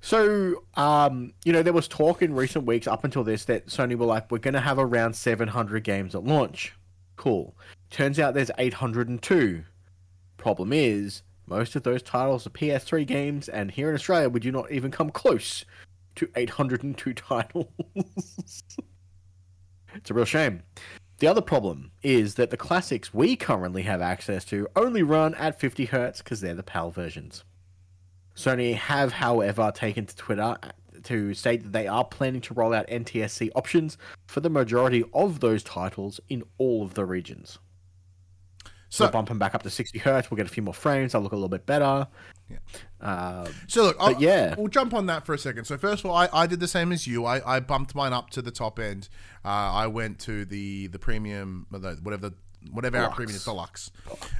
So, 0.00 0.64
um, 0.74 1.32
you 1.44 1.52
know, 1.52 1.62
there 1.62 1.72
was 1.72 1.88
talk 1.88 2.22
in 2.22 2.32
recent 2.32 2.64
weeks 2.64 2.86
up 2.86 3.04
until 3.04 3.24
this 3.24 3.44
that 3.46 3.66
Sony 3.66 3.96
were 3.96 4.06
like, 4.06 4.30
we're 4.30 4.38
going 4.38 4.54
to 4.54 4.60
have 4.60 4.78
around 4.78 5.14
700 5.14 5.82
games 5.82 6.14
at 6.14 6.24
launch. 6.24 6.74
Cool. 7.16 7.56
Turns 7.90 8.18
out 8.18 8.34
there's 8.34 8.52
802. 8.56 9.64
Problem 10.36 10.72
is, 10.72 11.22
most 11.50 11.74
of 11.74 11.82
those 11.82 12.02
titles 12.02 12.46
are 12.46 12.50
PS3 12.50 13.04
games, 13.04 13.48
and 13.48 13.72
here 13.72 13.88
in 13.88 13.94
Australia, 13.96 14.28
we 14.28 14.38
do 14.38 14.52
not 14.52 14.70
even 14.70 14.92
come 14.92 15.10
close 15.10 15.64
to 16.14 16.30
802 16.36 17.12
titles. 17.14 17.66
it's 19.94 20.10
a 20.10 20.14
real 20.14 20.24
shame. 20.24 20.62
The 21.18 21.26
other 21.26 21.42
problem 21.42 21.90
is 22.02 22.36
that 22.36 22.50
the 22.50 22.56
classics 22.56 23.12
we 23.12 23.34
currently 23.34 23.82
have 23.82 24.00
access 24.00 24.44
to 24.46 24.68
only 24.76 25.02
run 25.02 25.34
at 25.34 25.58
50 25.58 25.86
hertz 25.86 26.22
because 26.22 26.40
they're 26.40 26.54
the 26.54 26.62
PAL 26.62 26.92
versions. 26.92 27.44
Sony 28.34 28.74
have, 28.74 29.12
however, 29.12 29.72
taken 29.74 30.06
to 30.06 30.16
Twitter 30.16 30.56
to 31.02 31.34
state 31.34 31.64
that 31.64 31.72
they 31.72 31.88
are 31.88 32.04
planning 32.04 32.40
to 32.42 32.54
roll 32.54 32.72
out 32.72 32.86
NTSC 32.86 33.50
options 33.54 33.98
for 34.28 34.40
the 34.40 34.48
majority 34.48 35.04
of 35.12 35.40
those 35.40 35.62
titles 35.64 36.20
in 36.28 36.44
all 36.58 36.84
of 36.84 36.94
the 36.94 37.04
regions. 37.04 37.58
So, 38.90 39.06
So, 39.06 39.10
bump 39.12 39.28
them 39.28 39.38
back 39.38 39.54
up 39.54 39.62
to 39.62 39.70
60 39.70 39.98
hertz. 40.00 40.30
We'll 40.30 40.36
get 40.36 40.46
a 40.46 40.50
few 40.50 40.62
more 40.64 40.74
frames. 40.74 41.12
They'll 41.12 41.22
look 41.22 41.32
a 41.32 41.36
little 41.36 41.48
bit 41.48 41.64
better. 41.64 42.06
Yeah. 42.50 42.56
Uh, 43.00 43.48
So 43.68 43.84
look, 43.84 43.96
I'll, 44.00 44.20
yeah. 44.20 44.56
we'll 44.58 44.66
jump 44.68 44.92
on 44.94 45.06
that 45.06 45.24
for 45.24 45.32
a 45.32 45.38
second. 45.38 45.64
So 45.64 45.78
first 45.78 46.04
of 46.04 46.10
all, 46.10 46.16
I, 46.16 46.28
I 46.32 46.46
did 46.46 46.58
the 46.60 46.66
same 46.68 46.90
as 46.90 47.06
you. 47.06 47.24
I, 47.24 47.56
I 47.56 47.60
bumped 47.60 47.94
mine 47.94 48.12
up 48.12 48.30
to 48.30 48.42
the 48.42 48.50
top 48.50 48.78
end. 48.80 49.08
Uh, 49.44 49.48
I 49.48 49.86
went 49.86 50.18
to 50.20 50.44
the 50.44 50.88
the 50.88 50.98
premium, 50.98 51.66
whatever 51.70 52.30
the 52.30 52.34
whatever 52.72 52.98
our 52.98 53.10
premium 53.10 53.36
is, 53.36 53.44
deluxe. 53.44 53.90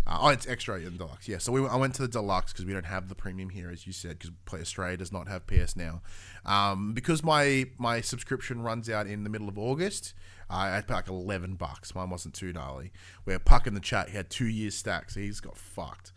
Uh, 0.07 0.19
oh, 0.21 0.29
it's 0.29 0.47
extra 0.47 0.79
in 0.79 0.97
deluxe. 0.97 1.29
Yeah. 1.29 1.39
So 1.39 1.53
we, 1.53 1.67
I 1.67 1.77
went 1.77 1.95
to 1.95 2.03
the 2.03 2.09
deluxe 2.09 2.53
because 2.53 2.65
we 2.65 2.73
don't 2.73 2.87
have 2.87 3.09
the 3.09 3.15
premium 3.15 3.51
here, 3.51 3.71
as 3.71 3.87
you 3.87 3.93
said, 3.93 4.19
because 4.19 4.31
Play 4.45 4.61
Australia 4.61 4.97
does 4.97 5.13
not 5.13 5.29
have 5.29 5.47
PS 5.47 5.77
now. 5.77 6.03
Um, 6.45 6.93
because 6.93 7.23
my 7.23 7.67
my 7.79 8.01
subscription 8.01 8.63
runs 8.63 8.89
out 8.91 9.07
in 9.07 9.25
the 9.25 9.31
middle 9.31 9.49
of 9.49 9.59
August. 9.59 10.15
I 10.49 10.79
I 10.79 10.81
paid 10.83 10.95
like 10.95 11.09
eleven 11.09 11.55
bucks. 11.55 11.95
Mine 11.95 12.11
wasn't 12.11 12.35
too 12.35 12.53
gnarly. 12.53 12.93
Where 13.25 13.39
Puck 13.39 13.67
in 13.67 13.75
the 13.75 13.81
chat, 13.81 14.11
he 14.11 14.17
had 14.17 14.31
two 14.31 14.47
years 14.47 14.75
stacked, 14.75 15.13
so 15.13 15.21
he's 15.21 15.41
got 15.41 15.57
fucked. 15.57 16.13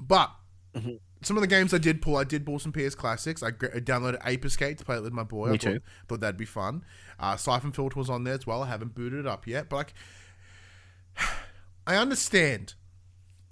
But 0.00 0.30
some 1.22 1.36
of 1.36 1.40
the 1.40 1.46
games 1.46 1.72
I 1.72 1.78
did 1.78 2.02
pull, 2.02 2.16
I 2.16 2.24
did 2.24 2.44
pull 2.44 2.58
some 2.58 2.72
PS 2.72 2.94
classics. 2.94 3.42
I, 3.42 3.48
I 3.48 3.80
downloaded 3.80 4.20
Ape 4.26 4.44
Escape 4.44 4.78
to 4.78 4.84
play 4.84 4.96
it 4.96 5.02
with 5.02 5.12
my 5.12 5.22
boy. 5.22 5.48
Me 5.48 5.54
I 5.54 5.58
thought, 5.58 5.60
too. 5.60 5.80
thought 6.08 6.20
that'd 6.20 6.36
be 6.36 6.44
fun. 6.44 6.84
Uh, 7.18 7.36
Siphon 7.36 7.72
Filter 7.72 7.98
was 7.98 8.10
on 8.10 8.24
there 8.24 8.34
as 8.34 8.46
well. 8.46 8.62
I 8.62 8.68
haven't 8.68 8.94
booted 8.94 9.20
it 9.20 9.26
up 9.26 9.46
yet, 9.46 9.68
but 9.68 9.76
like, 9.76 9.94
I 11.86 11.96
understand 11.96 12.74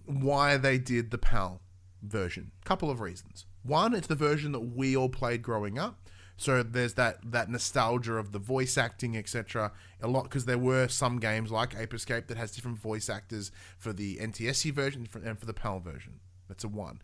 why 0.04 0.56
they 0.56 0.78
did 0.78 1.10
the 1.10 1.18
PAL 1.18 1.60
version. 2.02 2.52
Couple 2.64 2.90
of 2.90 3.00
reasons. 3.00 3.46
One, 3.62 3.94
it's 3.94 4.06
the 4.06 4.14
version 4.14 4.52
that 4.52 4.60
we 4.60 4.96
all 4.96 5.08
played 5.08 5.42
growing 5.42 5.78
up. 5.78 5.98
So 6.36 6.62
there's 6.62 6.94
that 6.94 7.18
that 7.32 7.50
nostalgia 7.50 8.14
of 8.14 8.32
the 8.32 8.38
voice 8.38 8.78
acting, 8.78 9.14
etc. 9.14 9.72
A 10.00 10.08
lot 10.08 10.22
because 10.22 10.46
there 10.46 10.56
were 10.56 10.88
some 10.88 11.18
games 11.18 11.50
like 11.50 11.76
Ape 11.76 11.92
Escape 11.92 12.28
that 12.28 12.38
has 12.38 12.50
different 12.50 12.78
voice 12.78 13.10
actors 13.10 13.52
for 13.76 13.92
the 13.92 14.16
NTSC 14.16 14.72
version 14.72 15.06
and 15.22 15.38
for 15.38 15.44
the 15.44 15.52
PAL 15.52 15.80
version. 15.80 16.20
That's 16.48 16.64
a 16.64 16.68
one. 16.68 17.02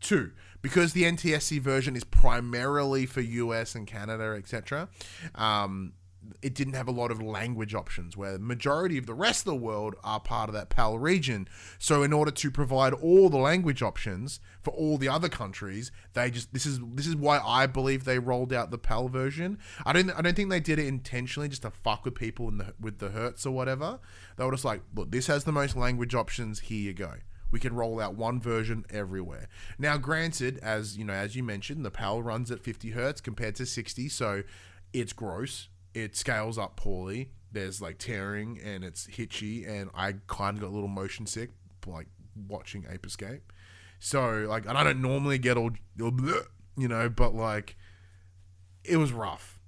Two, 0.00 0.30
because 0.62 0.94
the 0.94 1.02
NTSC 1.02 1.60
version 1.60 1.96
is 1.96 2.04
primarily 2.04 3.04
for 3.04 3.20
US 3.20 3.74
and 3.74 3.86
Canada, 3.86 4.34
etc. 4.38 4.88
Um, 5.34 5.92
it 6.42 6.54
didn't 6.54 6.74
have 6.74 6.88
a 6.88 6.92
lot 6.92 7.10
of 7.10 7.22
language 7.22 7.74
options 7.74 8.16
where 8.16 8.32
the 8.32 8.38
majority 8.38 8.98
of 8.98 9.06
the 9.06 9.14
rest 9.14 9.40
of 9.40 9.46
the 9.46 9.56
world 9.56 9.94
are 10.04 10.20
part 10.20 10.48
of 10.48 10.54
that 10.54 10.68
PAL 10.68 10.98
region. 10.98 11.48
So 11.78 12.02
in 12.02 12.12
order 12.12 12.30
to 12.30 12.50
provide 12.50 12.92
all 12.92 13.28
the 13.28 13.38
language 13.38 13.82
options 13.82 14.40
for 14.62 14.72
all 14.72 14.98
the 14.98 15.08
other 15.08 15.28
countries, 15.28 15.90
they 16.14 16.30
just 16.30 16.52
this 16.52 16.66
is 16.66 16.80
this 16.94 17.06
is 17.06 17.16
why 17.16 17.40
I 17.44 17.66
believe 17.66 18.04
they 18.04 18.18
rolled 18.18 18.52
out 18.52 18.70
the 18.70 18.78
PAL 18.78 19.08
version. 19.08 19.58
I 19.84 19.92
don't 19.92 20.10
I 20.10 20.20
don't 20.20 20.34
think 20.34 20.50
they 20.50 20.60
did 20.60 20.78
it 20.78 20.86
intentionally 20.86 21.48
just 21.48 21.62
to 21.62 21.70
fuck 21.70 22.04
with 22.04 22.14
people 22.14 22.48
in 22.48 22.58
the 22.58 22.74
with 22.80 22.98
the 22.98 23.10
Hertz 23.10 23.46
or 23.46 23.52
whatever. 23.52 23.98
They 24.36 24.44
were 24.44 24.52
just 24.52 24.64
like, 24.64 24.82
look, 24.94 25.10
this 25.10 25.26
has 25.26 25.44
the 25.44 25.52
most 25.52 25.76
language 25.76 26.14
options, 26.14 26.60
here 26.60 26.80
you 26.80 26.94
go. 26.94 27.14
We 27.50 27.60
can 27.60 27.74
roll 27.74 28.00
out 28.00 28.14
one 28.14 28.40
version 28.40 28.84
everywhere. 28.90 29.48
Now, 29.78 29.96
granted, 29.96 30.58
as 30.58 30.98
you 30.98 31.04
know, 31.04 31.14
as 31.14 31.34
you 31.34 31.42
mentioned, 31.42 31.84
the 31.84 31.90
PAL 31.90 32.22
runs 32.22 32.50
at 32.50 32.60
50 32.60 32.90
hertz 32.90 33.22
compared 33.22 33.54
to 33.54 33.64
60, 33.64 34.08
so 34.10 34.42
it's 34.92 35.14
gross. 35.14 35.68
It 35.94 36.16
scales 36.16 36.58
up 36.58 36.76
poorly. 36.76 37.32
There's 37.50 37.80
like 37.80 37.98
tearing 37.98 38.60
and 38.62 38.84
it's 38.84 39.06
hitchy, 39.06 39.64
and 39.64 39.90
I 39.94 40.14
kind 40.26 40.56
of 40.56 40.62
got 40.62 40.68
a 40.68 40.74
little 40.74 40.88
motion 40.88 41.26
sick 41.26 41.50
like 41.86 42.06
watching 42.48 42.84
Ape 42.90 43.06
Escape. 43.06 43.52
So 43.98 44.46
like, 44.48 44.66
and 44.66 44.76
I 44.76 44.84
don't 44.84 45.00
normally 45.00 45.38
get 45.38 45.56
all, 45.56 45.70
all 46.00 46.12
you 46.76 46.88
know, 46.88 47.08
but 47.08 47.34
like, 47.34 47.76
it 48.84 48.96
was 48.96 49.12
rough. 49.12 49.60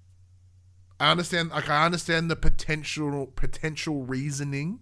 I 0.99 1.11
understand, 1.11 1.49
like, 1.49 1.71
I 1.71 1.87
understand 1.87 2.31
the 2.31 2.37
potential 2.37 3.27
potential 3.35 4.03
reasoning 4.05 4.81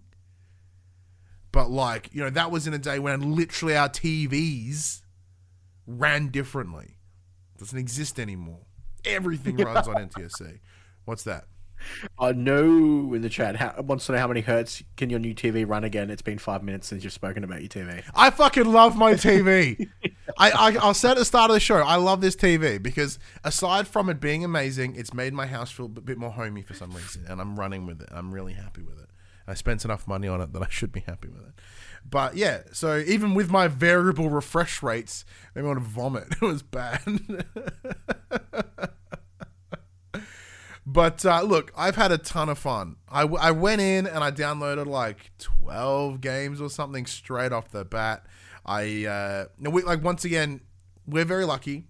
but 1.51 1.69
like, 1.69 2.09
you 2.13 2.21
know, 2.21 2.29
that 2.29 2.51
was 2.51 2.67
in 2.67 2.73
a 2.73 2.77
day 2.77 2.99
when 2.99 3.35
literally 3.35 3.75
our 3.75 3.89
TVs 3.89 5.01
ran 5.87 6.27
differently. 6.29 6.97
doesn't 7.57 7.77
exist 7.77 8.19
anymore. 8.19 8.65
Everything 9.05 9.57
runs 9.57 9.87
on 9.87 9.95
NTSC. 9.95 10.59
What's 11.09 11.23
that? 11.23 11.45
Uh, 12.19 12.33
no, 12.35 13.15
in 13.15 13.23
the 13.23 13.29
chat, 13.29 13.55
how, 13.55 13.73
wants 13.81 14.05
to 14.05 14.11
know 14.11 14.19
how 14.19 14.27
many 14.27 14.41
hertz 14.41 14.83
can 14.95 15.09
your 15.09 15.19
new 15.19 15.33
TV 15.33 15.67
run 15.67 15.83
again? 15.83 16.11
It's 16.11 16.21
been 16.21 16.37
five 16.37 16.61
minutes 16.61 16.85
since 16.85 17.03
you've 17.03 17.13
spoken 17.13 17.43
about 17.43 17.61
your 17.61 17.69
TV. 17.69 18.03
I 18.13 18.29
fucking 18.29 18.71
love 18.71 18.95
my 18.95 19.13
TV. 19.13 19.89
I, 20.37 20.51
I 20.51 20.75
I'll 20.75 20.93
say 20.93 21.09
at 21.09 21.17
the 21.17 21.25
start 21.25 21.49
of 21.49 21.55
the 21.55 21.59
show, 21.59 21.77
I 21.77 21.95
love 21.95 22.21
this 22.21 22.35
TV 22.35 22.79
because 22.79 23.17
aside 23.43 23.87
from 23.87 24.07
it 24.07 24.19
being 24.19 24.45
amazing, 24.45 24.97
it's 24.97 25.15
made 25.15 25.33
my 25.33 25.47
house 25.47 25.71
feel 25.71 25.87
a 25.87 25.89
bit 25.89 26.19
more 26.19 26.29
homey 26.29 26.61
for 26.61 26.75
some 26.75 26.91
reason, 26.91 27.25
and 27.27 27.41
I'm 27.41 27.59
running 27.59 27.87
with 27.87 28.03
it. 28.03 28.09
I'm 28.11 28.31
really 28.31 28.53
happy 28.53 28.83
with 28.83 28.99
it. 28.99 29.09
I 29.47 29.55
spent 29.55 29.83
enough 29.83 30.07
money 30.07 30.27
on 30.27 30.41
it 30.41 30.53
that 30.53 30.61
I 30.61 30.69
should 30.69 30.91
be 30.91 30.99
happy 31.07 31.29
with 31.29 31.41
it. 31.41 31.53
But 32.07 32.35
yeah, 32.37 32.61
so 32.71 32.97
even 32.99 33.33
with 33.33 33.49
my 33.49 33.67
variable 33.67 34.29
refresh 34.29 34.83
rates, 34.83 35.25
made 35.55 35.63
me 35.63 35.69
want 35.69 35.79
to 35.79 35.85
vomit. 35.85 36.27
It 36.39 36.45
was 36.45 36.61
bad. 36.61 37.01
But 40.91 41.23
uh, 41.23 41.43
look, 41.43 41.71
I've 41.77 41.97
had 41.97 42.11
a 42.11 42.17
ton 42.17 42.49
of 42.49 42.57
fun. 42.57 42.95
I, 43.07 43.23
went 43.23 43.79
in 43.79 44.07
and 44.07 44.23
I 44.23 44.31
downloaded 44.31 44.87
like 44.87 45.29
12 45.37 46.19
games 46.19 46.59
or 46.59 46.67
something 46.67 47.05
straight 47.05 47.51
off 47.51 47.69
the 47.69 47.85
bat. 47.85 48.25
I, 48.65 49.05
uh, 49.05 49.45
we, 49.59 49.83
like, 49.83 50.03
once 50.03 50.25
again, 50.25 50.61
we're 51.05 51.25
very 51.25 51.45
lucky 51.45 51.83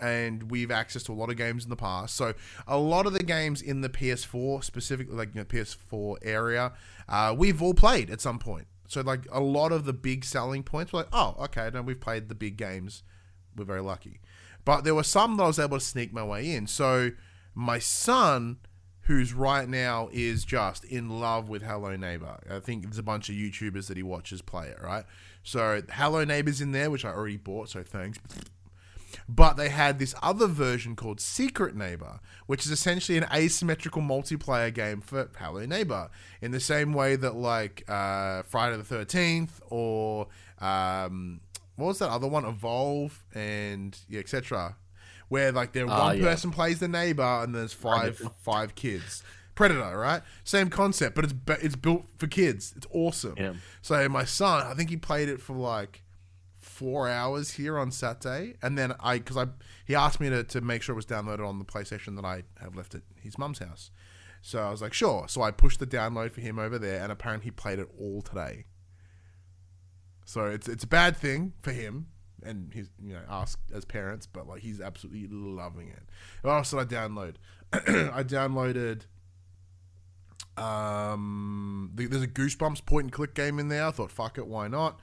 and 0.00 0.50
we've 0.50 0.72
access 0.72 1.04
to 1.04 1.12
a 1.12 1.14
lot 1.14 1.30
of 1.30 1.36
games 1.36 1.62
in 1.62 1.70
the 1.70 1.76
past. 1.76 2.16
So 2.16 2.34
a 2.66 2.76
lot 2.76 3.06
of 3.06 3.12
the 3.12 3.22
games 3.22 3.62
in 3.62 3.82
the 3.82 3.88
PS4, 3.88 4.64
specifically 4.64 5.14
like 5.14 5.28
you 5.32 5.42
know, 5.42 5.44
PS4 5.44 6.16
area, 6.22 6.72
uh, 7.08 7.32
we've 7.38 7.62
all 7.62 7.74
played 7.74 8.10
at 8.10 8.20
some 8.20 8.40
point. 8.40 8.66
So 8.88 9.02
like 9.02 9.28
a 9.30 9.40
lot 9.40 9.70
of 9.70 9.84
the 9.84 9.92
big 9.92 10.24
selling 10.24 10.64
points 10.64 10.92
were 10.92 11.00
like, 11.00 11.08
oh, 11.12 11.36
okay, 11.38 11.70
no, 11.72 11.82
we've 11.82 12.00
played 12.00 12.28
the 12.28 12.34
big 12.34 12.56
games. 12.56 13.04
We're 13.54 13.64
very 13.64 13.82
lucky. 13.82 14.20
But 14.64 14.82
there 14.82 14.96
were 14.96 15.04
some 15.04 15.36
that 15.36 15.44
I 15.44 15.46
was 15.46 15.60
able 15.60 15.78
to 15.78 15.84
sneak 15.84 16.12
my 16.12 16.24
way 16.24 16.52
in. 16.52 16.66
So 16.66 17.12
my 17.60 17.78
son, 17.78 18.56
who's 19.02 19.34
right 19.34 19.68
now 19.68 20.08
is 20.12 20.44
just 20.44 20.82
in 20.84 21.20
love 21.20 21.48
with 21.48 21.62
Hello 21.62 21.94
Neighbor. 21.94 22.38
I 22.50 22.58
think 22.58 22.84
there's 22.84 22.98
a 22.98 23.02
bunch 23.02 23.28
of 23.28 23.34
YouTubers 23.34 23.86
that 23.88 23.98
he 23.98 24.02
watches 24.02 24.40
play 24.40 24.68
it, 24.68 24.78
right? 24.82 25.04
So 25.42 25.82
Hello 25.92 26.24
Neighbor's 26.24 26.62
in 26.62 26.72
there, 26.72 26.90
which 26.90 27.04
I 27.04 27.10
already 27.10 27.36
bought, 27.36 27.68
so 27.68 27.82
thanks. 27.82 28.18
But 29.28 29.54
they 29.54 29.68
had 29.68 29.98
this 29.98 30.14
other 30.22 30.46
version 30.46 30.96
called 30.96 31.20
Secret 31.20 31.76
Neighbor, 31.76 32.20
which 32.46 32.64
is 32.64 32.70
essentially 32.70 33.18
an 33.18 33.26
asymmetrical 33.34 34.00
multiplayer 34.00 34.72
game 34.72 35.02
for 35.02 35.28
Hello 35.38 35.66
Neighbor, 35.66 36.08
in 36.40 36.52
the 36.52 36.60
same 36.60 36.94
way 36.94 37.14
that 37.16 37.34
like 37.34 37.84
uh, 37.88 38.42
Friday 38.44 38.78
the 38.78 38.84
Thirteenth 38.84 39.60
or 39.68 40.28
um, 40.60 41.40
what 41.76 41.88
was 41.88 41.98
that 41.98 42.10
other 42.10 42.28
one, 42.28 42.46
Evolve 42.46 43.22
and 43.34 43.98
yeah, 44.08 44.20
etc. 44.20 44.76
Where 45.30 45.50
like 45.52 45.72
there 45.72 45.86
Ah, 45.88 46.08
one 46.08 46.18
yeah. 46.18 46.24
person 46.24 46.50
plays 46.50 46.80
the 46.80 46.88
neighbor 46.88 47.22
and 47.22 47.54
there's 47.54 47.72
five 47.72 48.20
five 48.42 48.74
kids. 48.74 49.22
Predator, 49.54 49.96
right? 49.98 50.22
Same 50.44 50.68
concept, 50.70 51.14
but 51.14 51.24
it's 51.24 51.34
it's 51.62 51.76
built 51.76 52.04
for 52.18 52.26
kids. 52.26 52.74
It's 52.76 52.86
awesome. 52.92 53.34
Yeah. 53.38 53.52
So 53.80 54.08
my 54.08 54.24
son, 54.24 54.66
I 54.66 54.74
think 54.74 54.90
he 54.90 54.96
played 54.96 55.28
it 55.28 55.40
for 55.40 55.54
like 55.54 56.02
four 56.58 57.08
hours 57.08 57.52
here 57.52 57.78
on 57.78 57.90
Saturday, 57.90 58.54
and 58.62 58.76
then 58.76 58.92
I 59.00 59.18
because 59.18 59.36
I 59.36 59.46
he 59.86 59.94
asked 59.94 60.18
me 60.20 60.30
to, 60.30 60.42
to 60.44 60.60
make 60.60 60.82
sure 60.82 60.94
it 60.94 60.96
was 60.96 61.06
downloaded 61.06 61.46
on 61.46 61.58
the 61.58 61.64
PlayStation 61.64 62.16
that 62.16 62.24
I 62.24 62.42
have 62.60 62.74
left 62.74 62.94
at 62.94 63.02
his 63.20 63.38
mum's 63.38 63.58
house. 63.60 63.90
So 64.42 64.58
I 64.60 64.70
was 64.70 64.80
like, 64.82 64.94
sure. 64.94 65.26
So 65.28 65.42
I 65.42 65.50
pushed 65.52 65.78
the 65.78 65.86
download 65.86 66.32
for 66.32 66.40
him 66.40 66.58
over 66.58 66.78
there, 66.78 67.02
and 67.02 67.12
apparently 67.12 67.44
he 67.44 67.50
played 67.50 67.78
it 67.78 67.88
all 68.00 68.22
today. 68.22 68.64
So 70.24 70.46
it's 70.46 70.68
it's 70.68 70.84
a 70.84 70.88
bad 70.88 71.16
thing 71.16 71.52
for 71.60 71.72
him 71.72 72.06
and 72.44 72.72
he's 72.72 72.90
you 73.02 73.14
know 73.14 73.20
us 73.28 73.56
as 73.74 73.84
parents, 73.84 74.26
but 74.26 74.46
like 74.46 74.62
he's 74.62 74.80
absolutely 74.80 75.28
loving 75.30 75.88
it. 75.88 76.02
What 76.42 76.52
else 76.52 76.70
did 76.70 76.80
I 76.80 76.84
download? 76.84 77.34
I 77.72 78.22
downloaded 78.22 79.02
um 80.56 81.92
the, 81.94 82.06
there's 82.06 82.22
a 82.22 82.28
Goosebumps 82.28 82.84
point 82.84 83.04
and 83.04 83.12
click 83.12 83.34
game 83.34 83.58
in 83.58 83.68
there. 83.68 83.86
I 83.86 83.90
thought 83.90 84.10
fuck 84.10 84.38
it, 84.38 84.46
why 84.46 84.68
not? 84.68 85.00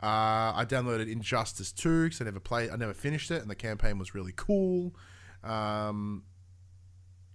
Uh, 0.00 0.54
I 0.54 0.64
downloaded 0.64 1.10
Injustice 1.10 1.72
2 1.72 2.04
because 2.04 2.20
I 2.20 2.24
never 2.24 2.38
played, 2.38 2.70
I 2.70 2.76
never 2.76 2.94
finished 2.94 3.32
it, 3.32 3.42
and 3.42 3.50
the 3.50 3.56
campaign 3.56 3.98
was 3.98 4.14
really 4.14 4.32
cool. 4.36 4.94
Um, 5.42 6.22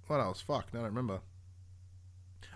what 0.07 0.21
else? 0.21 0.39
Fuck, 0.39 0.67
I 0.73 0.77
don't 0.77 0.85
remember. 0.85 1.19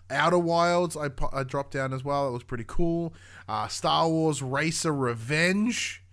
Outer 0.10 0.40
Wilds, 0.40 0.96
I, 0.96 1.10
I 1.34 1.44
dropped 1.44 1.74
down 1.74 1.92
as 1.94 2.06
well. 2.06 2.30
It 2.30 2.32
was 2.32 2.44
pretty 2.44 2.64
cool. 2.66 3.14
Uh, 3.50 3.68
Star 3.68 4.08
Wars 4.08 4.42
Racer 4.42 4.94
Revenge. 4.94 6.04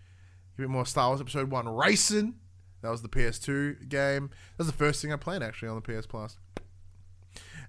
A 0.57 0.61
bit 0.63 0.69
more 0.71 0.87
Star 0.87 1.09
Wars 1.09 1.21
Episode 1.21 1.51
1 1.51 1.69
Racing. 1.69 2.35
That 2.83 2.91
was 2.91 3.03
the 3.03 3.09
PS2 3.09 3.89
game. 3.89 4.29
That 4.57 4.59
was 4.59 4.67
the 4.67 4.73
first 4.73 5.01
thing 5.03 5.13
I 5.13 5.17
played 5.17 5.43
actually 5.43 5.69
on 5.69 5.81
the 5.81 6.01
PS 6.01 6.07
Plus. 6.07 6.37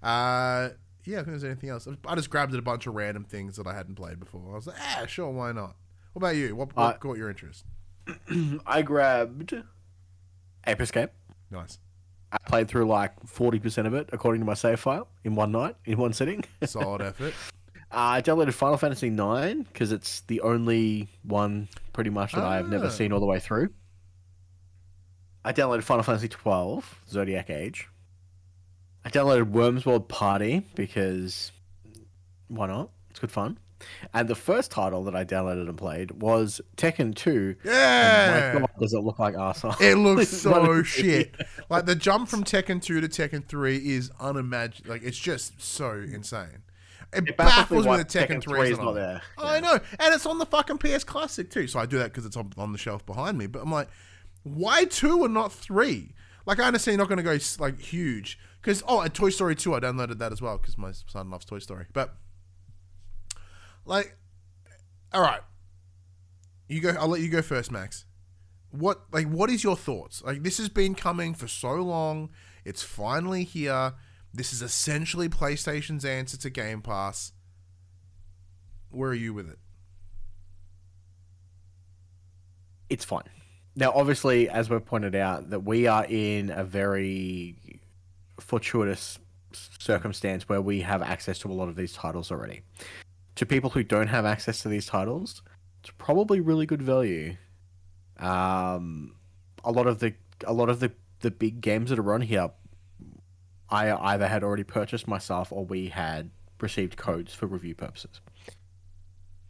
Uh, 0.04 0.70
yeah, 1.06 1.16
I 1.16 1.20
think 1.20 1.28
there's 1.28 1.44
anything 1.44 1.70
else. 1.70 1.88
I 2.08 2.16
just 2.16 2.30
grabbed 2.30 2.54
a 2.54 2.62
bunch 2.62 2.86
of 2.86 2.94
random 2.96 3.24
things 3.24 3.58
that 3.58 3.66
I 3.68 3.74
hadn't 3.74 3.96
played 3.96 4.20
before. 4.20 4.52
I 4.52 4.56
was 4.56 4.68
like, 4.68 4.76
ah, 4.80 5.06
sure, 5.08 5.30
why 5.32 5.52
not? 5.52 5.76
What 6.14 6.22
about 6.22 6.36
you? 6.36 6.56
What, 6.56 6.76
what 6.76 6.96
Uh, 6.96 6.98
caught 6.98 7.18
your 7.18 7.30
interest? 7.30 7.66
I 8.68 8.82
grabbed 8.82 9.56
Ape 10.68 10.82
Escape. 10.82 11.10
Nice. 11.50 11.80
I 12.32 12.38
played 12.48 12.68
through 12.68 12.88
like 12.88 13.14
forty 13.26 13.60
percent 13.60 13.88
of 13.88 13.94
it, 13.94 14.10
according 14.12 14.42
to 14.42 14.46
my 14.46 14.56
save 14.56 14.80
file, 14.80 15.08
in 15.24 15.36
one 15.36 15.52
night, 15.52 15.76
in 15.86 15.98
one 15.98 16.12
sitting. 16.14 16.44
Solid 16.66 17.02
effort. 17.02 17.34
Uh, 17.96 18.00
I 18.18 18.22
downloaded 18.22 18.54
Final 18.54 18.78
Fantasy 18.78 19.08
IX 19.08 19.68
because 19.72 19.92
it's 19.94 20.22
the 20.22 20.42
only 20.42 21.08
one 21.24 21.70
pretty 21.94 22.10
much 22.10 22.34
that 22.34 22.44
I 22.44 22.58
have 22.58 22.68
never 22.70 22.88
Ah. 22.88 22.90
seen 22.90 23.14
all 23.14 23.22
the 23.22 23.26
way 23.26 23.40
through. 23.40 23.70
I 25.46 25.54
downloaded 25.54 25.84
Final 25.84 26.04
Fantasy 26.04 26.28
twelve, 26.28 27.00
Zodiac 27.10 27.50
Age. 27.50 27.88
I 29.06 29.10
downloaded 29.10 29.50
Worms 29.52 29.86
World 29.86 30.10
Party 30.10 30.66
because 30.76 31.52
why 32.48 32.68
not? 32.68 32.90
It's 33.12 33.20
good 33.20 33.32
fun. 33.32 33.60
And 34.14 34.28
the 34.28 34.36
first 34.36 34.72
title 34.72 35.04
that 35.04 35.16
I 35.16 35.24
downloaded 35.24 35.70
and 35.70 35.78
played 35.78 36.12
was 36.22 36.60
Tekken 36.78 37.14
2. 37.14 37.56
Yeah. 37.64 38.52
My 38.56 38.60
God, 38.62 38.70
does 38.80 38.94
it 38.94 39.00
look 39.02 39.20
like 39.20 39.36
arsehole. 39.36 39.80
It 39.82 39.98
looks 39.98 40.30
so 40.42 40.82
shit. 40.82 41.36
Like 41.70 41.86
the 41.86 41.94
jump 41.96 42.28
from 42.30 42.44
Tekken 42.44 42.82
2 42.82 43.02
to 43.02 43.08
Tekken 43.08 43.46
3 43.46 43.76
is 43.78 44.12
unimaginable. 44.20 44.92
Like 44.92 45.04
it's 45.04 45.18
just 45.18 45.62
so 45.62 45.92
insane. 45.92 46.64
It, 47.16 47.30
It 47.30 47.38
baffles 47.38 47.86
baffles 47.86 47.86
me 47.86 47.98
that 47.98 48.08
Tekken, 48.08 48.38
Tekken 48.38 48.44
3 48.44 48.60
3 48.60 48.72
is 48.72 48.78
not 48.78 48.88
on 48.88 48.96
there. 48.96 49.06
there. 49.06 49.22
I 49.38 49.60
know, 49.60 49.80
and 50.00 50.14
it's 50.14 50.26
on 50.26 50.38
the 50.38 50.46
fucking 50.46 50.78
PS 50.78 51.04
Classic 51.04 51.50
too. 51.50 51.68
So 51.68 51.80
I 51.80 51.86
do 51.86 51.98
that 51.98 52.06
because 52.06 52.26
it's 52.26 52.38
on, 52.38 52.52
on 52.58 52.72
the 52.72 52.78
shelf 52.78 53.06
behind 53.06 53.38
me. 53.38 53.48
But 53.48 53.62
I'm 53.62 53.72
like, 53.72 53.90
why 54.44 54.86
two 54.86 55.24
and 55.26 55.34
not 55.34 55.52
three? 55.52 56.14
Like 56.46 56.60
I 56.60 56.66
understand 56.66 56.94
you're 56.94 57.08
not 57.08 57.10
going 57.10 57.18
to 57.18 57.24
go 57.24 57.38
like 57.64 57.80
huge 57.80 58.38
because 58.62 58.84
oh, 58.88 59.02
and 59.02 59.14
Toy 59.14 59.30
Story 59.30 59.56
2 59.56 59.74
I 59.74 59.80
downloaded 59.80 60.20
that 60.20 60.32
as 60.32 60.42
well 60.42 60.58
because 60.58 60.78
my 60.78 60.92
son 60.92 61.30
loves 61.30 61.46
Toy 61.46 61.60
Story. 61.60 61.86
But 61.94 62.16
like, 63.86 64.18
all 65.14 65.22
right, 65.22 65.42
you 66.68 66.82
go. 66.82 66.90
I'll 66.90 67.08
let 67.08 67.22
you 67.22 67.30
go 67.30 67.42
first, 67.42 67.72
Max 67.72 68.06
what 68.80 69.02
like 69.12 69.28
what 69.28 69.50
is 69.50 69.64
your 69.64 69.76
thoughts 69.76 70.22
like 70.24 70.44
this 70.44 70.58
has 70.58 70.70
been 70.70 70.96
coming 70.96 71.34
for 71.34 71.48
so 71.48 71.76
long 71.76 72.30
it's 72.64 72.84
finally 72.84 73.44
here 73.44 73.94
this 74.36 74.54
is 74.54 74.62
essentially 74.62 75.30
playstation's 75.30 76.06
answer 76.06 76.38
to 76.38 76.50
game 76.50 76.82
pass 76.82 77.32
where 78.90 79.10
are 79.10 79.16
you 79.16 79.34
with 79.34 79.50
it 79.50 79.60
it's 82.90 83.06
fine. 83.06 83.24
Now, 83.76 83.92
obviously, 83.94 84.50
as 84.50 84.70
we've 84.70 84.86
pointed 84.86 85.16
out, 85.16 85.50
that 85.50 85.62
we 85.62 85.88
are 85.88 86.06
in 86.08 86.50
a 86.50 86.64
very 86.64 87.82
fortuitous 88.40 89.20
circumstance 89.52 90.48
where 90.48 90.62
we 90.62 90.82
have 90.82 91.02
access 91.02 91.40
to 91.40 91.50
a 91.50 91.54
lot 91.54 91.68
of 91.68 91.76
these 91.76 91.94
titles 91.94 92.32
already. 92.32 92.62
To 93.36 93.46
people 93.46 93.70
who 93.70 93.84
don't 93.84 94.08
have 94.08 94.26
access 94.26 94.62
to 94.62 94.70
these 94.70 94.86
titles, 94.86 95.42
it's 95.82 95.92
probably 95.98 96.40
really 96.40 96.66
good 96.66 96.82
value. 96.82 97.36
Um, 98.18 99.16
a 99.64 99.72
lot 99.72 99.88
of 99.88 100.00
the 100.00 100.14
a 100.46 100.54
lot 100.54 100.70
of 100.70 100.80
the 100.80 100.92
the 101.20 101.32
big 101.32 101.60
games 101.60 101.90
that 101.90 102.00
are 102.00 102.14
on 102.14 102.22
here, 102.22 102.52
I 103.70 103.92
either 104.14 104.28
had 104.28 104.44
already 104.44 104.64
purchased 104.64 105.08
myself 105.08 105.52
or 105.52 105.66
we 105.66 105.88
had 105.90 106.30
received 106.62 106.98
codes 106.98 107.34
for 107.34 107.48
review 107.48 107.76
purposes. 107.76 108.22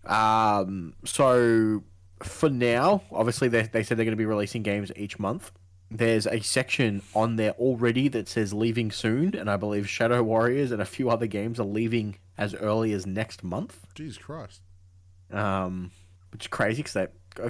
Um, 0.05 0.93
so 1.03 1.83
for 2.23 2.49
now, 2.49 3.01
obviously 3.11 3.47
they, 3.47 3.63
they 3.63 3.83
said 3.83 3.97
they're 3.97 4.05
going 4.05 4.13
to 4.13 4.17
be 4.17 4.25
releasing 4.25 4.63
games 4.63 4.91
each 4.95 5.19
month. 5.19 5.51
There's 5.91 6.25
a 6.27 6.39
section 6.41 7.01
on 7.13 7.35
there 7.35 7.51
already 7.51 8.07
that 8.09 8.27
says 8.27 8.53
leaving 8.53 8.91
soon, 8.91 9.35
and 9.35 9.49
I 9.49 9.57
believe 9.57 9.87
Shadow 9.87 10.23
Warriors 10.23 10.71
and 10.71 10.81
a 10.81 10.85
few 10.85 11.09
other 11.09 11.27
games 11.27 11.59
are 11.59 11.65
leaving 11.65 12.17
as 12.37 12.55
early 12.55 12.91
as 12.91 13.05
next 13.05 13.43
month. 13.43 13.87
jesus 13.95 14.17
christ 14.17 14.61
Um, 15.31 15.91
which 16.31 16.43
is 16.43 16.47
crazy 16.47 16.83
because 16.83 16.93
they 16.93 17.07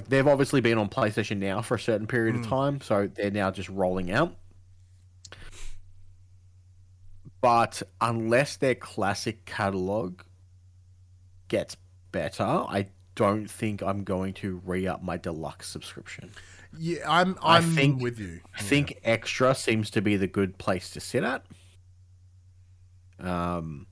they've 0.08 0.26
obviously 0.26 0.60
been 0.60 0.78
on 0.78 0.88
PlayStation 0.88 1.38
now 1.38 1.62
for 1.62 1.76
a 1.76 1.80
certain 1.80 2.06
period 2.06 2.36
of 2.36 2.46
time, 2.46 2.80
so 2.80 3.08
they're 3.14 3.30
now 3.30 3.50
just 3.50 3.68
rolling 3.68 4.10
out. 4.10 4.34
But 7.46 7.82
unless 8.00 8.56
their 8.56 8.74
classic 8.74 9.44
catalog 9.44 10.22
gets 11.48 11.76
better, 12.10 12.42
I 12.42 12.88
don't 13.14 13.48
think 13.48 13.82
I'm 13.82 14.02
going 14.02 14.34
to 14.34 14.60
re 14.64 14.86
up 14.88 15.02
my 15.02 15.16
deluxe 15.16 15.68
subscription. 15.68 16.30
yeah 16.76 16.98
i'm 17.08 17.38
I 17.42 17.56
i'm 17.58 17.62
think- 17.74 18.02
with 18.02 18.18
you 18.18 18.40
I 18.54 18.60
think 18.60 18.98
extra 19.04 19.54
seems 19.54 19.90
to 19.90 20.02
be 20.02 20.16
the 20.16 20.26
good 20.26 20.58
place 20.58 20.90
to 20.90 21.00
sit 21.00 21.22
at. 21.24 21.44
Um, 23.18 23.86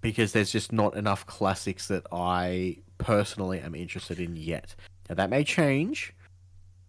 because 0.00 0.32
there's 0.32 0.50
just 0.50 0.72
not 0.72 0.96
enough 0.96 1.26
classics 1.26 1.88
that 1.88 2.06
I 2.12 2.78
personally 2.98 3.60
am 3.60 3.74
interested 3.74 4.18
in 4.18 4.36
yet. 4.36 4.74
Now 5.08 5.16
that 5.16 5.28
may 5.30 5.44
change, 5.44 6.14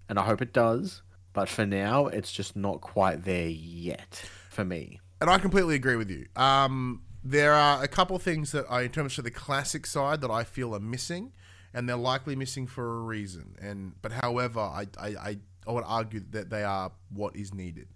and 0.07 0.17
I 0.19 0.23
hope 0.23 0.41
it 0.41 0.53
does. 0.53 1.01
But 1.33 1.49
for 1.49 1.65
now, 1.65 2.07
it's 2.07 2.31
just 2.31 2.55
not 2.55 2.79
quite 2.81 3.23
there 3.23 3.47
yet 3.49 4.23
for 4.49 4.63
me. 4.63 4.99
And 5.23 5.31
I 5.31 5.37
completely 5.37 5.75
agree 5.75 5.95
with 5.95 6.11
you. 6.11 6.25
Um, 6.35 7.01
there 7.23 7.53
are 7.53 7.81
a 7.81 7.87
couple 7.87 8.19
things 8.19 8.51
that 8.51 8.65
I, 8.69 8.81
in 8.81 8.91
terms 8.91 9.17
of 9.17 9.23
the 9.23 9.31
classic 9.31 9.85
side, 9.85 10.19
that 10.19 10.29
I 10.29 10.43
feel 10.43 10.75
are 10.75 10.81
missing, 10.81 11.31
and 11.73 11.87
they're 11.87 11.95
likely 11.95 12.35
missing 12.35 12.67
for 12.67 12.97
a 12.97 12.99
reason. 12.99 13.55
And 13.61 13.93
but 14.01 14.11
however, 14.11 14.59
I 14.59 14.87
I, 14.99 15.07
I, 15.07 15.71
would 15.71 15.85
argue 15.87 16.23
that 16.31 16.49
they 16.49 16.65
are 16.65 16.91
what 17.09 17.37
is 17.37 17.53
needed. 17.53 17.87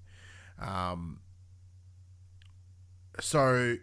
Um, 0.58 1.20
so 3.20 3.76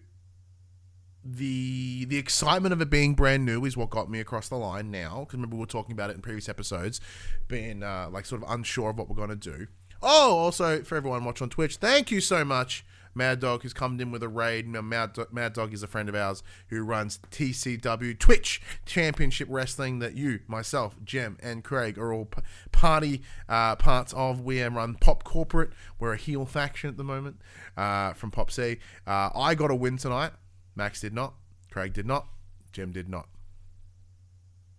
the 1.22 2.06
the 2.06 2.16
excitement 2.16 2.72
of 2.72 2.80
it 2.80 2.88
being 2.88 3.12
brand 3.12 3.44
new 3.44 3.66
is 3.66 3.76
what 3.76 3.90
got 3.90 4.08
me 4.08 4.20
across 4.20 4.48
the 4.48 4.56
line 4.56 4.90
now. 4.90 5.20
Because 5.20 5.34
remember 5.34 5.56
we 5.56 5.60
were 5.60 5.66
talking 5.66 5.92
about 5.92 6.08
it 6.08 6.16
in 6.16 6.22
previous 6.22 6.48
episodes, 6.48 6.98
being 7.46 7.82
uh, 7.82 8.08
like 8.10 8.24
sort 8.24 8.42
of 8.42 8.50
unsure 8.50 8.88
of 8.88 8.96
what 8.96 9.10
we're 9.10 9.16
going 9.16 9.28
to 9.28 9.36
do. 9.36 9.66
Oh, 10.00 10.38
also 10.38 10.82
for 10.82 10.96
everyone 10.96 11.26
watching 11.26 11.44
on 11.44 11.50
Twitch, 11.50 11.76
thank 11.76 12.10
you 12.10 12.22
so 12.22 12.42
much, 12.42 12.86
Mad 13.14 13.40
Dog, 13.40 13.62
who's 13.62 13.72
come 13.72 14.00
in 14.00 14.10
with 14.10 14.22
a 14.22 14.28
raid. 14.28 14.66
Mad, 14.66 15.16
Mad 15.32 15.52
Dog 15.52 15.72
is 15.72 15.82
a 15.82 15.86
friend 15.86 16.08
of 16.08 16.14
ours 16.14 16.42
who 16.68 16.82
runs 16.82 17.18
TCW 17.30 18.18
Twitch 18.18 18.60
Championship 18.84 19.48
Wrestling 19.50 20.00
that 20.00 20.14
you, 20.14 20.40
myself, 20.46 20.96
Jem, 21.04 21.36
and 21.42 21.62
Craig 21.62 21.98
are 21.98 22.12
all 22.12 22.26
p- 22.26 22.42
party 22.72 23.22
uh, 23.48 23.76
parts 23.76 24.12
of. 24.14 24.40
We 24.40 24.62
run 24.62 24.94
Pop 24.96 25.24
Corporate. 25.24 25.70
We're 25.98 26.14
a 26.14 26.16
heel 26.16 26.46
faction 26.46 26.90
at 26.90 26.96
the 26.96 27.04
moment 27.04 27.40
uh, 27.76 28.12
from 28.14 28.30
Pop 28.30 28.50
C. 28.50 28.78
Uh, 29.06 29.30
I 29.34 29.54
got 29.54 29.70
a 29.70 29.74
win 29.74 29.96
tonight. 29.96 30.32
Max 30.74 31.00
did 31.00 31.14
not. 31.14 31.34
Craig 31.70 31.92
did 31.92 32.06
not. 32.06 32.26
Jem 32.72 32.92
did 32.92 33.08
not. 33.08 33.28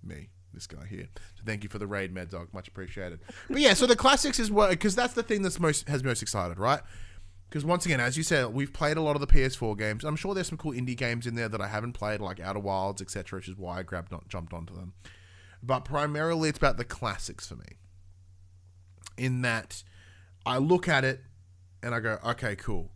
Me, 0.03 0.29
this 0.53 0.67
guy 0.67 0.85
here. 0.85 1.07
So 1.35 1.43
thank 1.45 1.63
you 1.63 1.69
for 1.69 1.79
the 1.79 1.87
raid, 1.87 2.13
Mad 2.13 2.29
Dog. 2.29 2.49
Much 2.53 2.67
appreciated. 2.67 3.19
But 3.49 3.59
yeah, 3.59 3.73
so 3.73 3.85
the 3.85 3.95
classics 3.95 4.39
is 4.39 4.51
what 4.51 4.69
because 4.69 4.95
that's 4.95 5.13
the 5.13 5.23
thing 5.23 5.41
that's 5.41 5.59
most 5.59 5.87
has 5.87 6.03
most 6.03 6.21
excited, 6.21 6.59
right? 6.59 6.81
Because 7.55 7.63
once 7.63 7.85
again, 7.85 8.01
as 8.01 8.17
you 8.17 8.23
said, 8.23 8.53
we've 8.53 8.73
played 8.73 8.97
a 8.97 9.01
lot 9.01 9.15
of 9.15 9.21
the 9.21 9.27
PS4 9.27 9.77
games. 9.77 10.03
I'm 10.03 10.17
sure 10.17 10.33
there's 10.33 10.49
some 10.49 10.57
cool 10.57 10.73
indie 10.73 10.97
games 10.97 11.25
in 11.25 11.35
there 11.35 11.47
that 11.47 11.61
I 11.61 11.69
haven't 11.69 11.93
played, 11.93 12.19
like 12.19 12.41
Outer 12.41 12.59
Wilds, 12.59 13.01
etc., 13.01 13.37
which 13.37 13.47
is 13.47 13.55
why 13.55 13.79
I 13.79 13.83
grabbed 13.83 14.11
not 14.11 14.27
jumped 14.27 14.51
onto 14.51 14.75
them. 14.75 14.91
But 15.63 15.85
primarily, 15.85 16.49
it's 16.49 16.57
about 16.57 16.75
the 16.75 16.83
classics 16.83 17.47
for 17.47 17.55
me. 17.55 17.77
In 19.17 19.41
that, 19.43 19.83
I 20.45 20.57
look 20.57 20.89
at 20.89 21.05
it 21.05 21.21
and 21.81 21.95
I 21.95 22.01
go, 22.01 22.19
okay, 22.25 22.57
cool. 22.57 22.91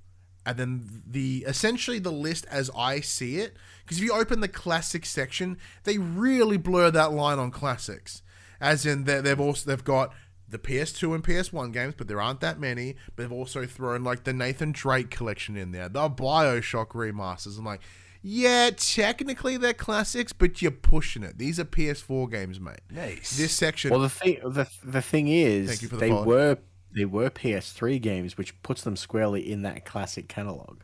And 0.46 0.58
then 0.58 1.04
the 1.08 1.46
essentially 1.48 2.00
the 2.00 2.12
list 2.12 2.46
as 2.52 2.70
I 2.76 3.00
see 3.00 3.38
it, 3.38 3.56
because 3.86 3.98
if 4.00 4.04
you 4.04 4.12
open 4.12 4.42
the 4.42 4.50
classic 4.50 5.06
section, 5.06 5.58
they 5.86 5.98
really 5.98 6.58
blur 6.58 6.92
that 6.92 7.14
line 7.14 7.40
on 7.40 7.50
classics. 7.52 8.24
As 8.60 8.86
in, 8.86 9.06
they- 9.06 9.22
they've 9.22 9.40
also 9.40 9.70
they've 9.70 9.86
got 9.86 10.14
the 10.50 10.60
PS2 10.60 11.16
and 11.16 11.24
PS1 11.24 11.72
games, 11.74 11.94
but 11.98 12.08
there 12.08 12.22
aren't 12.22 12.42
that 12.42 12.60
many. 12.60 12.96
But 13.16 13.24
they've 13.24 13.32
also 13.32 13.66
thrown 13.66 14.04
like 14.04 14.24
the 14.24 14.34
Nathan 14.34 14.72
Drake 14.72 15.10
collection 15.10 15.56
in 15.56 15.72
there, 15.72 15.90
the 15.90 16.10
Bioshock 16.10 16.90
remasters. 16.90 17.58
I'm 17.58 17.66
like, 17.66 17.82
yeah, 18.22 18.70
technically 18.76 19.58
they're 19.58 19.74
classics, 19.74 20.34
but 20.34 20.62
you're 20.62 20.72
pushing 20.72 21.24
it. 21.24 21.38
These 21.38 21.60
are 21.60 21.66
PS4 21.66 22.30
games, 22.30 22.60
mate. 22.60 22.82
Nice. 22.92 23.38
This 23.38 23.54
section, 23.54 23.92
Well, 23.92 24.02
the 24.02 24.10
thing 24.10 24.40
the, 24.44 24.68
the 24.84 25.02
thing 25.02 25.28
is, 25.30 25.70
Thank 25.70 25.82
you 25.84 25.88
for 25.88 25.96
the 25.96 26.00
they 26.02 26.10
follow. 26.10 26.26
were 26.26 26.58
they 26.94 27.06
were 27.06 27.30
PS3 27.30 28.02
games, 28.02 28.38
which 28.38 28.62
puts 28.62 28.82
them 28.82 28.96
squarely 28.96 29.50
in 29.50 29.62
that 29.62 29.86
classic 29.86 30.28
catalog. 30.28 30.82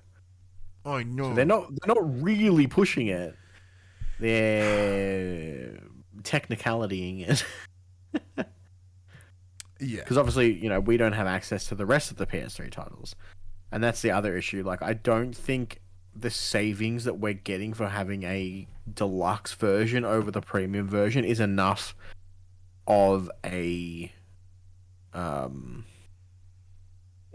I 0.86 1.03
know. 1.03 1.34
They're 1.34 1.45
not 1.45 1.70
they're 1.70 1.93
not 1.95 2.24
really 2.24 2.68
pushing 2.68 3.07
it. 3.07 3.36
They're 4.20 5.80
technicalitying 6.22 7.28
it 7.28 7.45
yeah. 9.80 9.99
because 9.99 10.17
obviously 10.17 10.53
you 10.53 10.69
know 10.69 10.80
we 10.80 10.97
don't 10.97 11.13
have 11.13 11.28
access 11.28 11.67
to 11.67 11.76
the 11.76 11.86
rest 11.86 12.11
of 12.11 12.17
the 12.17 12.26
PS3 12.26 12.71
titles, 12.71 13.15
and 13.71 13.84
that's 13.84 14.01
the 14.01 14.11
other 14.11 14.38
issue. 14.38 14.63
Like 14.63 14.82
I 14.82 14.93
don't 14.93 15.36
think 15.36 15.82
the 16.15 16.30
savings 16.30 17.03
that 17.03 17.19
we're 17.19 17.34
getting 17.34 17.73
for 17.73 17.88
having 17.88 18.23
a 18.23 18.67
deluxe 18.93 19.53
version 19.53 20.05
over 20.05 20.32
the 20.32 20.41
premium 20.41 20.88
version 20.88 21.26
is 21.26 21.39
enough 21.39 21.95
of 22.88 23.30
a 23.43 24.11
um 25.13 25.86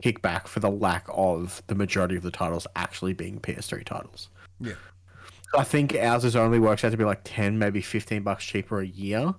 kickback 0.03 0.47
for 0.47 0.61
the 0.61 0.71
lack 0.71 1.07
of 1.11 1.63
the 1.67 1.75
majority 1.75 2.17
of 2.17 2.23
the 2.23 2.31
titles 2.31 2.67
actually 2.77 3.13
being 3.13 3.39
PS3 3.39 3.85
titles. 3.85 4.29
Yeah. 4.61 4.75
I 5.55 5.65
think 5.65 5.95
ours 5.95 6.25
is 6.25 6.37
only 6.37 6.59
works 6.59 6.85
out 6.85 6.93
to 6.93 6.97
be 6.97 7.05
like 7.05 7.21
10, 7.25 7.59
maybe 7.59 7.81
15 7.81 8.23
bucks 8.23 8.45
cheaper 8.45 8.81
a 8.81 8.87
year, 8.87 9.35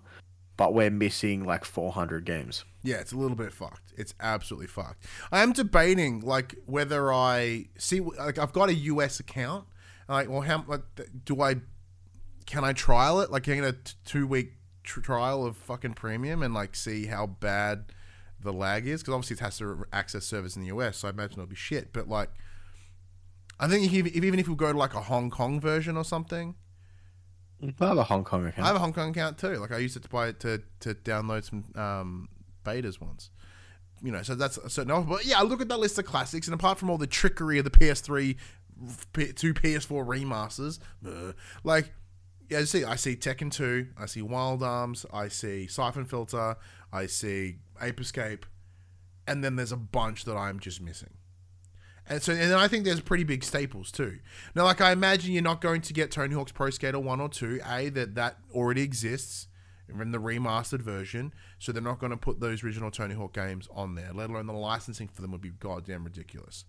but 0.62 0.76
we're 0.76 0.91
missing 0.91 1.43
like 1.43 1.66
400 1.66 2.24
games. 2.24 2.66
Yeah, 2.84 2.97
it's 2.97 3.12
a 3.12 3.18
little 3.18 3.36
bit 3.36 3.51
fucked. 3.51 3.93
It's 3.97 4.14
absolutely 4.20 4.68
fucked. 4.68 5.07
I 5.32 5.41
am 5.41 5.53
debating 5.53 6.20
like 6.20 6.53
whether 6.68 7.12
I 7.12 7.66
see 7.80 7.99
like 7.99 8.38
I've 8.38 8.53
got 8.53 8.70
a 8.70 8.76
US 8.76 9.20
account. 9.20 9.66
Like, 10.07 10.30
well, 10.30 10.41
how 10.41 10.64
like, 10.68 10.84
do 11.26 11.41
I? 11.41 11.55
Can 12.45 12.64
I 12.64 12.74
trial 12.74 13.22
it? 13.22 13.32
Like, 13.32 13.41
can 13.41 13.53
I 13.53 13.55
get 13.55 13.66
a 13.66 13.74
t- 13.74 13.93
two 14.05 14.28
week 14.28 14.51
tr- 14.84 14.99
trial 14.99 15.47
of 15.47 15.57
fucking 15.57 15.95
premium 15.95 16.43
and 16.43 16.53
like 16.53 16.76
see 16.76 17.07
how 17.07 17.26
bad 17.26 17.86
the 18.39 18.53
lag 18.53 18.86
is? 18.86 19.01
Because 19.01 19.16
obviously 19.16 19.38
it 19.38 19.39
has 19.39 19.57
to 19.57 19.86
access 19.91 20.26
servers 20.26 20.55
in 20.55 20.62
the 20.62 20.68
US, 20.68 20.97
so 20.97 21.07
I 21.07 21.09
imagine 21.09 21.39
it'll 21.39 21.47
be 21.47 21.55
shit. 21.55 21.91
But 21.91 22.07
like, 22.07 22.30
I 23.59 23.68
think 23.68 23.91
if, 23.91 24.16
even 24.16 24.38
if 24.38 24.47
we 24.47 24.53
go 24.53 24.72
to 24.72 24.78
like 24.78 24.93
a 24.93 25.01
Hong 25.01 25.32
Kong 25.32 25.59
version 25.59 25.97
or 25.97 26.03
something, 26.03 26.53
I 27.62 27.88
have 27.88 27.97
a 27.97 28.03
Hong 28.03 28.24
Kong 28.24 28.45
account. 28.47 28.64
I 28.64 28.68
have 28.68 28.76
a 28.76 28.80
Hong 28.80 28.93
Kong 28.93 29.09
account 29.09 29.38
too. 29.38 29.55
Like 29.55 29.72
I 29.72 29.78
used 29.78 29.95
it 29.95 30.03
to 30.03 30.09
buy 30.09 30.30
it 30.30 30.39
to 30.41 30.62
to 30.82 30.93
download 30.93 31.43
some 31.43 31.66
um, 31.76 32.30
betas 32.66 32.99
once. 32.99 33.30
You 34.03 34.12
know, 34.12 34.24
so 34.24 34.36
that's 34.36 34.57
so 34.74 34.84
no. 34.84 35.01
But 35.01 35.26
yeah, 35.26 35.39
I 35.39 35.43
look 35.43 35.62
at 35.62 35.68
that 35.70 35.80
list 35.80 35.99
of 35.99 36.05
classics, 36.05 36.47
and 36.47 36.55
apart 36.55 36.80
from 36.80 36.89
all 36.89 36.97
the 36.97 37.07
trickery 37.07 37.59
of 37.59 37.66
the 37.66 37.72
PS3 37.72 38.36
P- 39.14 39.34
two 39.34 39.53
PS4 39.53 40.05
remasters, 40.05 40.80
uh, 41.05 41.34
like 41.64 41.93
yeah, 42.49 42.59
I 42.59 42.64
see 42.66 42.84
I 42.84 42.95
see 42.95 43.16
Tekken 43.16 43.51
2, 43.51 43.88
I 43.97 44.05
see 44.07 44.22
Wild 44.22 44.62
Arms, 44.62 45.05
I 45.14 45.30
see 45.30 45.68
Siphon 45.68 46.05
Filter, 46.05 46.57
I 46.91 47.05
see 47.05 47.57
Ape 47.82 48.01
Escape, 48.01 48.45
and 49.26 49.43
then 49.43 49.55
there's 49.55 49.72
a 49.72 49.78
bunch 49.78 50.26
that 50.26 50.36
I'm 50.36 50.59
just 50.59 50.82
missing. 50.82 51.12
And 52.12 52.22
so, 52.22 52.34
and 52.34 52.41
then 52.51 52.59
I 52.59 52.68
think 52.68 52.84
there's 52.84 52.99
pretty 52.99 53.24
big 53.24 53.41
staples 53.41 53.89
too. 53.89 54.20
Now, 54.53 54.66
like 54.66 54.82
I 54.82 54.91
imagine 54.91 55.32
you're 55.32 55.41
not 55.41 55.62
going 55.62 55.80
to 55.80 55.93
get 55.93 56.12
Tony 56.12 56.36
Hawk's 56.36 56.51
Pro 56.51 56.70
Skater 56.70 56.99
one 56.99 57.22
or 57.22 57.30
two. 57.30 57.62
A 57.66 57.88
that 57.88 58.16
that 58.16 58.36
already 58.53 58.82
exists 58.82 59.47
in 59.88 60.12
the 60.12 60.18
remastered 60.18 60.82
version, 60.82 61.34
so 61.57 61.72
they're 61.72 61.82
not 61.82 61.99
going 61.99 62.09
to 62.09 62.18
put 62.18 62.41
those 62.41 62.66
original 62.66 62.91
Tony 62.91 63.16
Hawk 63.16 63.34
games 63.34 63.70
on 63.74 63.95
there. 63.95 64.12
Let 64.14 64.30
alone 64.30 64.47
the 64.47 64.51
licensing 64.51 65.07
for 65.07 65.22
them 65.22 65.32
would 65.32 65.39
be 65.39 65.51
goddamn 65.51 66.03
ridiculous. 66.03 66.66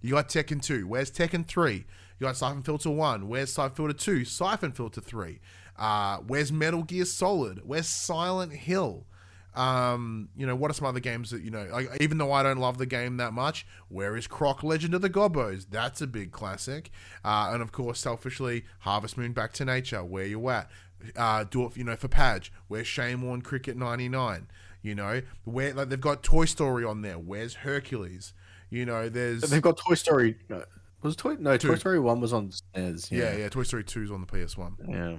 You 0.00 0.14
got 0.14 0.28
Tekken 0.28 0.60
2. 0.60 0.88
Where's 0.88 1.12
Tekken 1.12 1.46
3? 1.46 1.74
You 1.74 1.84
got 2.26 2.36
Siphon 2.36 2.64
Filter 2.64 2.90
1. 2.90 3.28
Where's 3.28 3.52
Siphon 3.52 3.76
Filter 3.76 3.92
2? 3.92 4.24
Siphon 4.24 4.72
Filter 4.72 5.00
3. 5.00 5.38
Uh, 5.76 6.18
where's 6.26 6.50
Metal 6.50 6.82
Gear 6.82 7.04
Solid? 7.04 7.60
Where's 7.64 7.86
Silent 7.86 8.52
Hill? 8.52 9.06
Um, 9.54 10.30
you 10.36 10.46
know, 10.46 10.56
what 10.56 10.70
are 10.70 10.74
some 10.74 10.86
other 10.86 11.00
games 11.00 11.30
that, 11.30 11.42
you 11.42 11.50
know, 11.50 11.66
like, 11.70 11.88
even 12.00 12.18
though 12.18 12.32
I 12.32 12.42
don't 12.42 12.58
love 12.58 12.78
the 12.78 12.86
game 12.86 13.18
that 13.18 13.32
much, 13.32 13.66
where 13.88 14.16
is 14.16 14.26
Croc 14.26 14.62
Legend 14.62 14.94
of 14.94 15.02
the 15.02 15.08
Gobbos? 15.10 15.66
That's 15.66 16.00
a 16.00 16.06
big 16.06 16.32
classic. 16.32 16.90
Uh, 17.24 17.50
and 17.52 17.60
of 17.62 17.70
course, 17.72 18.00
selfishly, 18.00 18.64
Harvest 18.80 19.18
Moon 19.18 19.32
Back 19.32 19.52
to 19.54 19.64
Nature, 19.64 20.04
where 20.04 20.24
you 20.24 20.48
at? 20.48 20.70
Uh, 21.16 21.44
do 21.44 21.66
it, 21.66 21.76
you 21.76 21.84
know, 21.84 21.96
for 21.96 22.08
Padge. 22.08 22.50
Where's 22.68 22.86
Shane 22.86 23.20
Warne 23.22 23.42
Cricket 23.42 23.76
99? 23.76 24.46
You 24.82 24.94
know, 24.94 25.22
where 25.44 25.72
like 25.74 25.90
they've 25.90 26.00
got 26.00 26.22
Toy 26.22 26.44
Story 26.44 26.84
on 26.84 27.02
there. 27.02 27.18
Where's 27.18 27.54
Hercules? 27.54 28.32
You 28.70 28.86
know, 28.86 29.08
there's 29.08 29.42
They've 29.42 29.62
got 29.62 29.76
Toy 29.76 29.94
Story. 29.94 30.36
No, 30.48 30.64
was 31.02 31.14
Toy? 31.14 31.36
No, 31.38 31.56
Two. 31.56 31.68
Toy 31.68 31.74
Story 31.76 32.00
One 32.00 32.20
was 32.20 32.32
on 32.32 32.50
SNES. 32.74 33.10
yeah, 33.10 33.36
yeah. 33.36 33.48
Toy 33.48 33.64
Story 33.64 33.84
2's 33.84 34.10
on 34.10 34.20
the 34.22 34.26
PS1. 34.26 34.72
yeah. 34.88 35.16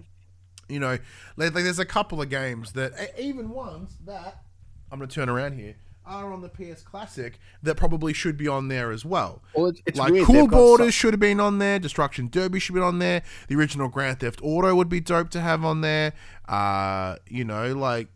You 0.73 0.79
know, 0.79 0.97
like, 1.37 1.53
like 1.53 1.63
there's 1.63 1.79
a 1.79 1.85
couple 1.85 2.21
of 2.21 2.29
games 2.29 2.73
that 2.73 3.13
even 3.17 3.49
ones 3.49 3.97
that 4.05 4.43
I'm 4.91 4.99
going 4.99 5.09
to 5.09 5.15
turn 5.15 5.29
around 5.29 5.53
here 5.53 5.75
are 6.05 6.33
on 6.33 6.41
the 6.41 6.49
PS 6.49 6.81
Classic 6.81 7.39
that 7.61 7.75
probably 7.75 8.13
should 8.13 8.37
be 8.37 8.47
on 8.47 8.67
there 8.67 8.91
as 8.91 9.05
well. 9.05 9.41
Well, 9.55 9.67
it's, 9.67 9.81
it's 9.85 9.99
like 9.99 10.11
weird. 10.11 10.25
Cool 10.25 10.35
they've 10.35 10.49
got 10.49 10.57
Boarders 10.57 10.93
should 10.93 11.13
have 11.13 11.19
been 11.19 11.39
on 11.39 11.59
there. 11.59 11.79
Destruction 11.79 12.29
Derby 12.29 12.59
should 12.59 12.75
be 12.75 12.81
on 12.81 12.99
there. 12.99 13.23
The 13.47 13.55
original 13.55 13.87
Grand 13.87 14.19
Theft 14.19 14.39
Auto 14.43 14.75
would 14.75 14.89
be 14.89 14.99
dope 14.99 15.29
to 15.31 15.41
have 15.41 15.63
on 15.63 15.81
there. 15.81 16.13
Uh, 16.47 17.15
you 17.27 17.45
know, 17.45 17.73
like 17.73 18.09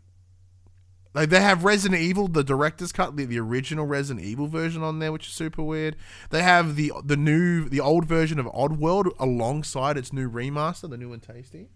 like 1.14 1.30
they 1.30 1.40
have 1.40 1.64
Resident 1.64 2.00
Evil, 2.00 2.28
the 2.28 2.44
director's 2.44 2.92
cut, 2.92 3.16
the, 3.16 3.24
the 3.24 3.40
original 3.40 3.86
Resident 3.86 4.24
Evil 4.24 4.46
version 4.46 4.82
on 4.82 4.98
there, 4.98 5.10
which 5.10 5.26
is 5.26 5.32
super 5.32 5.62
weird. 5.62 5.96
They 6.30 6.42
have 6.42 6.76
the 6.76 6.92
the 7.04 7.16
new, 7.16 7.68
the 7.68 7.80
old 7.80 8.04
version 8.04 8.38
of 8.38 8.46
Oddworld 8.46 9.10
alongside 9.18 9.96
its 9.96 10.12
new 10.12 10.30
remaster, 10.30 10.88
the 10.88 10.96
new 10.96 11.12
and 11.12 11.22
tasty. 11.22 11.70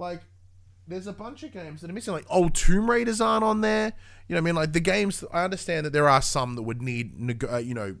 Like, 0.00 0.22
there's 0.88 1.06
a 1.06 1.12
bunch 1.12 1.44
of 1.44 1.52
games 1.52 1.82
that 1.82 1.90
are 1.90 1.92
missing. 1.92 2.14
Like, 2.14 2.26
old 2.28 2.54
Tomb 2.54 2.90
Raiders 2.90 3.20
aren't 3.20 3.44
on 3.44 3.60
there. 3.60 3.92
You 4.26 4.34
know, 4.34 4.40
what 4.40 4.44
I 4.44 4.44
mean, 4.46 4.54
like 4.56 4.72
the 4.72 4.80
games. 4.80 5.22
I 5.32 5.44
understand 5.44 5.86
that 5.86 5.92
there 5.92 6.08
are 6.08 6.22
some 6.22 6.56
that 6.56 6.62
would 6.62 6.82
need, 6.82 7.20
nego- 7.20 7.52
uh, 7.54 7.58
you 7.58 7.74
know, 7.74 7.96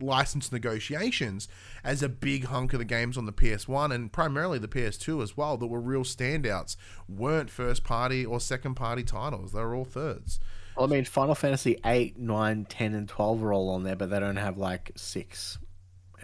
license 0.00 0.52
negotiations 0.52 1.48
as 1.84 2.02
a 2.02 2.08
big 2.08 2.44
hunk 2.44 2.72
of 2.72 2.78
the 2.78 2.84
games 2.84 3.18
on 3.18 3.26
the 3.26 3.32
PS1 3.32 3.92
and 3.92 4.12
primarily 4.12 4.58
the 4.58 4.68
PS2 4.68 5.22
as 5.22 5.36
well 5.36 5.56
that 5.58 5.66
were 5.66 5.80
real 5.80 6.04
standouts. 6.04 6.76
weren't 7.08 7.50
first 7.50 7.84
party 7.84 8.24
or 8.24 8.38
second 8.40 8.74
party 8.74 9.02
titles. 9.02 9.52
They 9.52 9.60
were 9.60 9.74
all 9.74 9.84
thirds. 9.84 10.40
Well, 10.76 10.86
I 10.86 10.88
mean, 10.88 11.04
Final 11.04 11.34
Fantasy 11.34 11.78
8, 11.84 12.18
9, 12.18 12.64
10, 12.66 12.94
and 12.94 13.08
12 13.08 13.44
are 13.44 13.52
all 13.52 13.68
on 13.70 13.82
there, 13.82 13.96
but 13.96 14.08
they 14.08 14.20
don't 14.20 14.36
have 14.36 14.56
like 14.56 14.92
6 14.96 15.58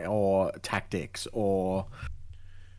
or 0.06 0.52
Tactics 0.62 1.26
or. 1.32 1.86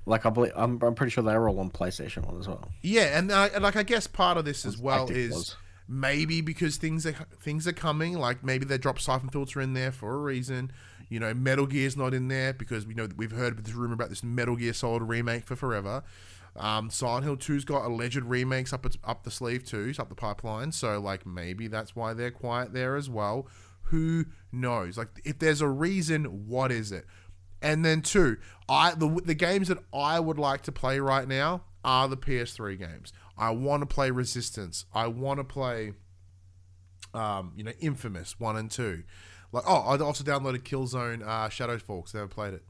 Like, 0.10 0.26
I 0.26 0.32
believe, 0.32 0.52
I'm, 0.56 0.82
I'm 0.82 0.96
pretty 0.96 1.12
sure 1.12 1.24
they 1.24 1.38
were 1.38 1.48
all 1.48 1.60
on 1.60 1.70
PlayStation 1.70 2.26
1 2.26 2.40
as 2.40 2.48
well. 2.48 2.68
Yeah, 2.82 3.18
and, 3.18 3.32
I, 3.32 3.56
like 3.60 3.76
I 3.76 3.84
guess 3.84 4.08
part 4.08 4.38
of 4.38 4.46
this 4.46 4.66
as 4.66 4.78
well 4.78 5.10
is 5.10 5.32
was. 5.32 5.56
maybe 5.88 6.42
because 6.42 6.78
things 6.78 7.06
are 7.06 7.14
things 7.40 7.68
are 7.68 7.74
coming. 7.74 8.18
Like 8.18 8.44
maybe 8.44 8.66
they 8.66 8.78
drop 8.78 9.00
Siphon 9.00 9.30
Filter 9.30 9.62
in 9.62 9.74
there 9.74 9.92
for 9.92 10.14
a 10.16 10.18
reason. 10.18 10.72
You 11.10 11.20
know, 11.20 11.34
Metal 11.34 11.66
Gear's 11.68 11.96
not 11.96 12.14
in 12.14 12.28
there 12.28 12.54
because 12.54 12.86
we 12.86 12.94
know 12.94 13.08
we've 13.16 13.32
heard 13.32 13.64
this 13.64 13.74
rumor 13.74 13.94
about 13.94 14.10
this 14.10 14.24
Metal 14.24 14.56
Gear 14.56 14.74
Solid 14.74 15.04
remake 15.04 15.46
for 15.46 15.56
forever. 15.56 16.04
Um, 16.56 16.90
Silent 16.90 17.24
Hill 17.24 17.38
2's 17.38 17.64
got 17.64 17.86
alleged 17.86 18.22
remakes 18.24 18.74
up 18.74 18.86
its, 18.86 18.98
up 19.04 19.24
the 19.24 19.32
sleeve 19.32 19.64
too, 19.64 19.94
up 20.00 20.10
the 20.10 20.16
pipeline. 20.16 20.72
So 20.72 21.00
like 21.00 21.26
maybe 21.26 21.68
that's 21.68 21.96
why 21.96 22.14
they're 22.14 22.32
quiet 22.32 22.74
there 22.74 22.96
as 22.96 23.10
well. 23.10 23.48
Who 23.84 24.26
knows? 24.52 24.98
Like 24.98 25.10
if 25.24 25.40
there's 25.40 25.62
a 25.62 25.68
reason, 25.68 26.48
what 26.48 26.72
is 26.72 26.92
it? 26.92 27.06
And 27.62 27.84
then 27.84 28.02
two, 28.02 28.38
I 28.68 28.94
the 28.96 29.22
the 29.24 29.36
games 29.36 29.68
that 29.68 29.80
I 29.94 30.20
would 30.20 30.40
like 30.40 30.62
to 30.64 30.72
play 30.72 31.00
right 31.00 31.28
now 31.28 31.64
are 31.84 32.08
the 32.08 32.18
PS3 32.18 32.78
games. 32.78 33.14
I 33.38 33.52
want 33.52 33.82
to 33.82 33.86
play 33.86 34.12
Resistance. 34.12 34.86
I 34.94 35.08
want 35.08 35.40
to 35.40 35.44
play, 35.44 35.94
um, 37.14 37.54
you 37.56 37.64
know, 37.64 37.72
Infamous 37.80 38.40
one 38.40 38.58
and 38.58 38.70
two. 38.70 39.04
Like, 39.52 39.64
oh, 39.68 39.78
I 39.78 39.98
also 39.98 40.24
downloaded 40.24 40.60
Killzone 40.60 41.26
uh, 41.26 41.50
Shadow 41.50 41.80
Forks. 41.80 42.14
Never 42.14 42.28
played 42.28 42.54
it. 42.54 42.64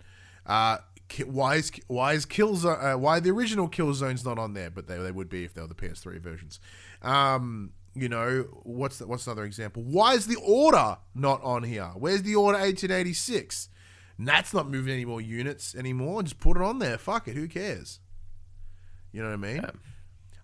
Uh, 0.45 0.77
why 1.25 1.55
is 1.55 1.71
why 1.87 2.13
is 2.13 2.25
Killzone? 2.25 2.93
Uh, 2.93 2.97
why 2.97 3.19
the 3.19 3.31
original 3.31 3.67
Killzone's 3.67 4.23
not 4.23 4.37
on 4.37 4.53
there? 4.53 4.69
But 4.69 4.87
they, 4.87 4.97
they 4.97 5.11
would 5.11 5.29
be 5.29 5.43
if 5.43 5.53
they 5.53 5.61
were 5.61 5.67
the 5.67 5.75
PS3 5.75 6.19
versions. 6.19 6.59
Um, 7.01 7.71
you 7.95 8.07
know, 8.07 8.43
what's 8.63 8.99
the, 8.99 9.07
what's 9.07 9.25
another 9.27 9.43
example? 9.43 9.83
Why 9.83 10.13
is 10.13 10.27
the 10.27 10.37
Order 10.37 10.97
not 11.15 11.41
on 11.43 11.63
here? 11.63 11.91
Where's 11.95 12.21
the 12.21 12.35
Order 12.35 12.59
1886? 12.59 13.69
Nat's 14.21 14.53
not 14.53 14.69
moving 14.69 14.93
any 14.93 15.05
more 15.05 15.21
units 15.21 15.73
anymore. 15.73 16.21
Just 16.23 16.39
put 16.39 16.57
it 16.57 16.61
on 16.61 16.79
there. 16.79 16.97
Fuck 16.97 17.29
it. 17.29 17.35
Who 17.35 17.47
cares? 17.47 18.01
You 19.13 19.21
know 19.21 19.29
what 19.29 19.33
I 19.33 19.37
mean? 19.37 19.61
Yeah. 19.63 19.71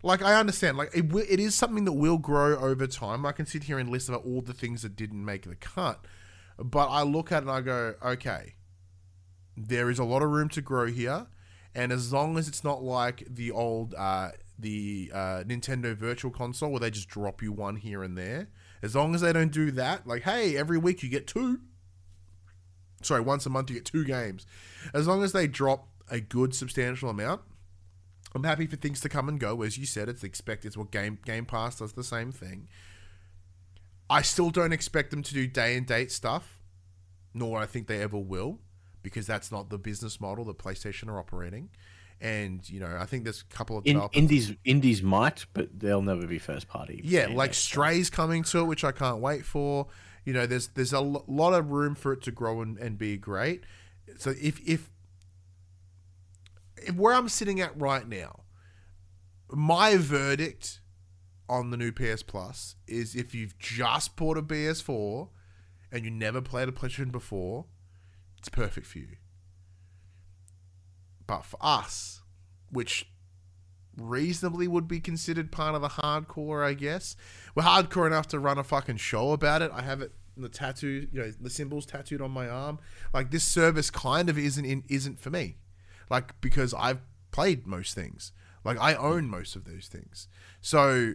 Like 0.01 0.21
I 0.21 0.39
understand, 0.39 0.77
like 0.77 0.95
it, 0.95 1.05
it 1.29 1.39
is 1.39 1.55
something 1.55 1.83
that 1.85 1.93
will 1.93 2.17
grow 2.17 2.57
over 2.57 2.87
time. 2.87 3.25
I 3.25 3.31
can 3.31 3.45
sit 3.45 3.63
here 3.63 3.77
and 3.79 3.89
list 3.89 4.07
about 4.07 4.23
all 4.23 4.41
the 4.41 4.53
things 4.53 4.83
that 4.83 4.95
didn't 4.95 5.25
make 5.25 5.43
the 5.43 5.55
cut, 5.55 6.05
but 6.59 6.87
I 6.87 7.01
look 7.01 7.31
at 7.31 7.37
it 7.37 7.47
and 7.47 7.51
I 7.51 7.61
go, 7.61 7.95
okay, 8.03 8.53
there 9.57 9.89
is 9.89 9.97
a 9.97 10.03
lot 10.03 10.21
of 10.21 10.29
room 10.29 10.47
to 10.49 10.61
grow 10.61 10.85
here, 10.85 11.25
and 11.73 11.91
as 11.91 12.13
long 12.13 12.37
as 12.37 12.47
it's 12.47 12.63
not 12.63 12.83
like 12.83 13.23
the 13.27 13.49
old 13.49 13.95
uh, 13.95 14.29
the 14.59 15.11
uh, 15.11 15.43
Nintendo 15.43 15.95
Virtual 15.95 16.29
Console 16.29 16.69
where 16.69 16.81
they 16.81 16.91
just 16.91 17.09
drop 17.09 17.41
you 17.41 17.51
one 17.51 17.75
here 17.75 18.03
and 18.03 18.15
there, 18.15 18.49
as 18.83 18.95
long 18.95 19.15
as 19.15 19.21
they 19.21 19.33
don't 19.33 19.51
do 19.51 19.71
that, 19.71 20.05
like 20.05 20.21
hey, 20.21 20.55
every 20.55 20.77
week 20.77 21.01
you 21.01 21.09
get 21.09 21.25
two. 21.25 21.61
Sorry, 23.05 23.21
once 23.21 23.45
a 23.45 23.49
month 23.49 23.69
you 23.69 23.75
get 23.75 23.85
two 23.85 24.03
games. 24.03 24.45
As 24.93 25.07
long 25.07 25.23
as 25.23 25.31
they 25.31 25.47
drop 25.47 25.87
a 26.09 26.19
good 26.19 26.55
substantial 26.55 27.09
amount, 27.09 27.41
I'm 28.33 28.43
happy 28.43 28.67
for 28.67 28.75
things 28.75 28.99
to 29.01 29.09
come 29.09 29.29
and 29.29 29.39
go. 29.39 29.61
As 29.61 29.77
you 29.77 29.85
said, 29.85 30.09
it's 30.09 30.23
expected. 30.23 30.67
It's 30.69 30.77
what 30.77 30.91
Game 30.91 31.19
Game 31.25 31.45
Pass 31.45 31.77
does 31.79 31.93
the 31.93 32.03
same 32.03 32.31
thing. 32.31 32.67
I 34.09 34.21
still 34.21 34.49
don't 34.49 34.73
expect 34.73 35.11
them 35.11 35.23
to 35.23 35.33
do 35.33 35.47
day 35.47 35.75
and 35.77 35.85
date 35.85 36.11
stuff, 36.11 36.59
nor 37.33 37.59
I 37.59 37.65
think 37.65 37.87
they 37.87 38.01
ever 38.01 38.17
will, 38.17 38.59
because 39.03 39.25
that's 39.25 39.51
not 39.51 39.69
the 39.69 39.77
business 39.77 40.19
model 40.19 40.45
that 40.45 40.57
PlayStation 40.57 41.07
are 41.07 41.17
operating. 41.17 41.69
And 42.21 42.67
you 42.69 42.79
know, 42.79 42.97
I 42.99 43.05
think 43.05 43.23
there's 43.23 43.43
a 43.49 43.53
couple 43.55 43.77
of 43.77 43.85
In, 43.85 44.01
indies, 44.13 44.53
indies 44.63 45.01
might, 45.01 45.45
but 45.53 45.79
they'll 45.79 46.01
never 46.01 46.25
be 46.27 46.39
first 46.39 46.67
party. 46.67 47.01
yeah, 47.03 47.27
Yeah, 47.27 47.35
like 47.35 47.53
Strays 47.53 48.09
coming 48.09 48.43
to 48.43 48.59
it, 48.59 48.63
which 48.65 48.83
I 48.83 48.91
can't 48.91 49.19
wait 49.19 49.45
for. 49.45 49.87
You 50.25 50.33
know, 50.33 50.45
there's 50.45 50.67
there's 50.69 50.91
a 50.91 50.99
lot 50.99 51.53
of 51.53 51.71
room 51.71 51.95
for 51.95 52.11
it 52.11 52.21
to 52.23 52.31
grow 52.31 52.61
and, 52.61 52.77
and 52.77 52.97
be 52.97 53.17
great. 53.17 53.63
So 54.17 54.31
if 54.41 54.59
if 54.67 54.89
if 56.77 56.95
where 56.95 57.13
I'm 57.13 57.29
sitting 57.29 57.61
at 57.61 57.79
right 57.79 58.07
now, 58.07 58.41
my 59.51 59.97
verdict 59.97 60.81
on 61.47 61.69
the 61.69 61.77
new 61.77 61.91
PS 61.91 62.23
Plus 62.23 62.75
is 62.87 63.15
if 63.15 63.35
you've 63.35 63.57
just 63.59 64.15
bought 64.15 64.37
a 64.37 64.41
PS4 64.41 65.29
and 65.91 66.03
you 66.03 66.11
never 66.11 66.41
played 66.41 66.67
a 66.67 66.71
PlayStation 66.71 67.11
before, 67.11 67.65
it's 68.39 68.49
perfect 68.49 68.87
for 68.87 68.97
you. 68.97 69.17
But 71.27 71.45
for 71.45 71.57
us, 71.61 72.21
which 72.71 73.07
reasonably 73.97 74.67
would 74.67 74.87
be 74.87 74.99
considered 74.99 75.51
part 75.51 75.75
of 75.75 75.81
the 75.81 75.89
hardcore, 75.89 76.65
I 76.65 76.73
guess. 76.73 77.15
We're 77.53 77.63
hardcore 77.63 78.07
enough 78.07 78.27
to 78.29 78.39
run 78.39 78.57
a 78.57 78.63
fucking 78.63 78.97
show 78.97 79.31
about 79.31 79.61
it. 79.61 79.71
I 79.73 79.81
have 79.81 80.01
it 80.01 80.11
the 80.37 80.49
tattoo, 80.49 81.07
you 81.11 81.21
know, 81.21 81.31
the 81.39 81.49
symbols 81.49 81.85
tattooed 81.85 82.21
on 82.21 82.31
my 82.31 82.47
arm. 82.47 82.79
Like 83.13 83.31
this 83.31 83.43
service 83.43 83.89
kind 83.89 84.29
of 84.29 84.37
isn't 84.37 84.65
in, 84.65 84.83
isn't 84.89 85.19
for 85.19 85.29
me. 85.29 85.57
Like 86.09 86.39
because 86.41 86.73
I've 86.73 86.99
played 87.31 87.65
most 87.65 87.95
things. 87.95 88.31
Like 88.63 88.79
I 88.79 88.95
own 88.95 89.29
most 89.29 89.55
of 89.55 89.65
those 89.65 89.87
things. 89.87 90.27
So 90.61 91.13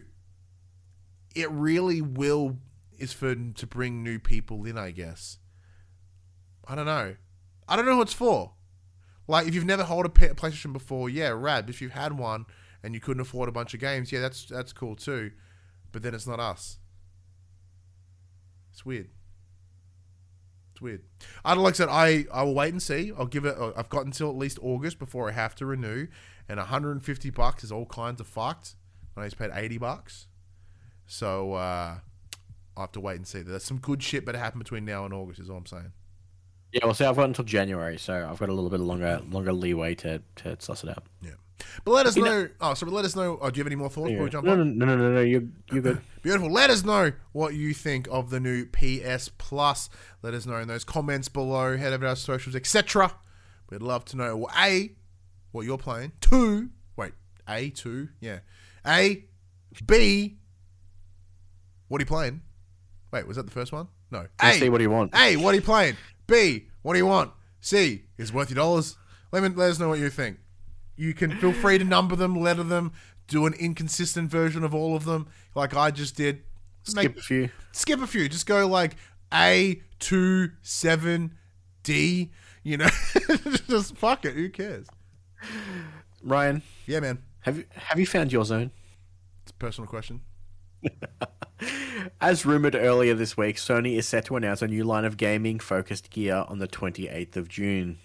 it 1.35 1.49
really 1.51 2.01
will 2.01 2.57
is 2.97 3.13
for 3.13 3.33
to 3.35 3.67
bring 3.67 4.03
new 4.03 4.19
people 4.19 4.65
in, 4.65 4.77
I 4.77 4.91
guess. 4.91 5.39
I 6.67 6.75
don't 6.75 6.85
know. 6.85 7.15
I 7.67 7.75
don't 7.75 7.85
know 7.85 7.95
who 7.95 8.01
it's 8.01 8.13
for. 8.13 8.53
Like 9.27 9.47
if 9.47 9.55
you've 9.55 9.65
never 9.65 9.83
held 9.83 10.05
a 10.05 10.09
PlayStation 10.09 10.73
before, 10.73 11.09
yeah, 11.09 11.29
rad. 11.29 11.69
If 11.69 11.81
you've 11.81 11.91
had 11.91 12.17
one, 12.17 12.45
and 12.83 12.93
you 12.93 12.99
couldn't 12.99 13.21
afford 13.21 13.49
a 13.49 13.51
bunch 13.51 13.73
of 13.73 13.79
games, 13.79 14.11
yeah, 14.11 14.19
that's 14.19 14.45
that's 14.45 14.73
cool 14.73 14.95
too. 14.95 15.31
But 15.91 16.03
then 16.03 16.13
it's 16.13 16.27
not 16.27 16.39
us. 16.39 16.77
It's 18.71 18.85
weird. 18.85 19.09
It's 20.71 20.81
weird. 20.81 21.03
I 21.43 21.53
like 21.53 21.75
I 21.75 21.77
said, 21.77 21.89
I 21.89 22.25
I 22.33 22.43
will 22.43 22.55
wait 22.55 22.71
and 22.71 22.81
see. 22.81 23.11
I'll 23.17 23.25
give 23.25 23.45
it. 23.45 23.55
I've 23.75 23.89
got 23.89 24.05
until 24.05 24.29
at 24.29 24.37
least 24.37 24.59
August 24.61 24.99
before 24.99 25.29
I 25.29 25.33
have 25.33 25.55
to 25.55 25.65
renew, 25.65 26.07
and 26.47 26.57
150 26.57 27.29
bucks 27.31 27.63
is 27.63 27.71
all 27.71 27.85
kinds 27.85 28.21
of 28.21 28.27
fucked. 28.27 28.75
When 29.13 29.25
I 29.25 29.27
just 29.27 29.37
paid 29.37 29.51
80 29.53 29.77
bucks, 29.77 30.27
so 31.05 31.53
uh, 31.53 31.97
I'll 32.77 32.83
have 32.83 32.93
to 32.93 33.01
wait 33.01 33.17
and 33.17 33.27
see. 33.27 33.41
There's 33.41 33.65
some 33.65 33.79
good 33.79 34.01
shit 34.01 34.25
better 34.25 34.37
happen 34.37 34.59
between 34.59 34.85
now 34.85 35.03
and 35.03 35.13
August. 35.13 35.39
Is 35.39 35.49
all 35.49 35.57
I'm 35.57 35.65
saying. 35.65 35.91
Yeah, 36.71 36.85
well, 36.85 36.93
see, 36.93 37.03
I've 37.03 37.17
got 37.17 37.25
until 37.25 37.43
January, 37.43 37.97
so 37.97 38.27
I've 38.29 38.39
got 38.39 38.47
a 38.47 38.53
little 38.53 38.69
bit 38.69 38.79
longer 38.79 39.21
longer 39.29 39.51
leeway 39.51 39.95
to, 39.95 40.21
to 40.37 40.55
suss 40.59 40.83
it 40.83 40.89
out. 40.89 41.03
Yeah. 41.21 41.31
But 41.83 41.91
let 41.91 42.05
us 42.05 42.15
You 42.15 42.23
know. 42.23 42.43
know- 42.43 42.49
oh, 42.61 42.73
so 42.73 42.85
let 42.87 43.05
us 43.05 43.15
know. 43.15 43.37
Oh, 43.41 43.49
do 43.49 43.57
you 43.57 43.61
have 43.61 43.67
any 43.67 43.75
more 43.75 43.89
thoughts 43.89 44.11
before 44.11 44.23
we 44.25 44.29
jump 44.29 44.45
no, 44.45 44.53
on? 44.53 44.77
no, 44.77 44.85
no, 44.85 44.95
no, 44.95 45.03
no, 45.09 45.13
no, 45.15 45.21
you're, 45.21 45.43
good. 45.69 46.01
Beautiful. 46.21 46.51
Let 46.51 46.69
us 46.69 46.83
know 46.83 47.11
what 47.31 47.53
you 47.55 47.73
think 47.73 48.07
of 48.11 48.29
the 48.29 48.39
new 48.39 48.65
PS 48.65 49.29
Plus. 49.29 49.89
Let 50.21 50.33
us 50.33 50.45
know 50.45 50.57
in 50.57 50.67
those 50.67 50.83
comments 50.83 51.29
below. 51.29 51.77
Head 51.77 51.93
over 51.93 52.03
to 52.05 52.09
our 52.09 52.15
socials, 52.15 52.55
etc. 52.55 53.15
We'd 53.69 53.81
love 53.81 54.05
to 54.05 54.17
know. 54.17 54.37
Well, 54.37 54.51
A, 54.57 54.91
what 55.51 55.65
you're 55.65 55.77
playing. 55.77 56.11
Two, 56.21 56.69
wait, 56.95 57.13
A, 57.47 57.69
two, 57.69 58.09
yeah. 58.19 58.39
A, 58.85 59.25
B, 59.85 60.37
what 61.87 61.99
are 61.99 62.03
you 62.03 62.05
playing? 62.07 62.41
Wait, 63.11 63.27
was 63.27 63.37
that 63.37 63.45
the 63.45 63.51
first 63.51 63.71
one? 63.71 63.87
No. 64.11 64.27
A, 64.41 64.53
see 64.53 64.69
what 64.69 64.77
do 64.77 64.83
you 64.83 64.89
want. 64.89 65.13
A, 65.15 65.35
what 65.37 65.53
are 65.53 65.55
you 65.55 65.61
playing? 65.61 65.95
B, 66.27 66.67
what 66.81 66.93
do 66.93 66.99
you 66.99 67.05
want? 67.05 67.31
C, 67.61 68.03
is 68.17 68.29
it 68.29 68.35
worth 68.35 68.49
your 68.49 68.55
dollars? 68.55 68.97
Let, 69.31 69.43
me, 69.43 69.49
let 69.49 69.71
us 69.71 69.79
know 69.79 69.87
what 69.89 69.99
you 69.99 70.09
think. 70.09 70.37
You 70.95 71.13
can 71.13 71.37
feel 71.37 71.53
free 71.53 71.77
to 71.77 71.83
number 71.83 72.15
them, 72.15 72.35
letter 72.39 72.63
them, 72.63 72.91
do 73.27 73.45
an 73.45 73.53
inconsistent 73.53 74.29
version 74.29 74.63
of 74.63 74.73
all 74.75 74.95
of 74.95 75.05
them, 75.05 75.27
like 75.55 75.75
I 75.75 75.91
just 75.91 76.15
did. 76.15 76.43
Skip 76.83 77.17
a 77.17 77.21
few. 77.21 77.49
skip 77.71 78.01
a 78.01 78.07
few. 78.07 78.27
Just 78.27 78.45
go 78.45 78.67
like 78.67 78.95
A, 79.33 79.81
2, 79.99 80.49
7, 80.61 81.35
D. 81.83 82.31
You 82.63 82.77
know, 82.77 82.89
just 83.67 83.95
fuck 83.95 84.25
it. 84.25 84.33
Who 84.35 84.49
cares? 84.49 84.87
Ryan, 86.23 86.61
Yeah, 86.85 86.99
man. 86.99 87.19
have 87.41 87.57
you 87.57 87.65
have 87.75 87.99
you 87.99 88.05
found 88.05 88.31
your 88.31 88.45
zone? 88.45 88.71
It's 89.43 89.51
a 89.51 89.55
personal 89.55 89.87
question. 89.87 90.21
As 92.19 92.45
rumored 92.45 92.75
earlier 92.75 93.13
this 93.13 93.37
week, 93.37 93.57
Sony 93.57 93.95
is 93.97 94.07
set 94.07 94.25
to 94.25 94.35
announce 94.35 94.61
a 94.61 94.67
new 94.67 94.83
line 94.83 95.05
of 95.05 95.17
gaming 95.17 95.59
focused 95.59 96.09
gear 96.09 96.45
on 96.47 96.57
the 96.59 96.67
28th 96.67 97.35
of 97.35 97.47
June. 97.47 97.97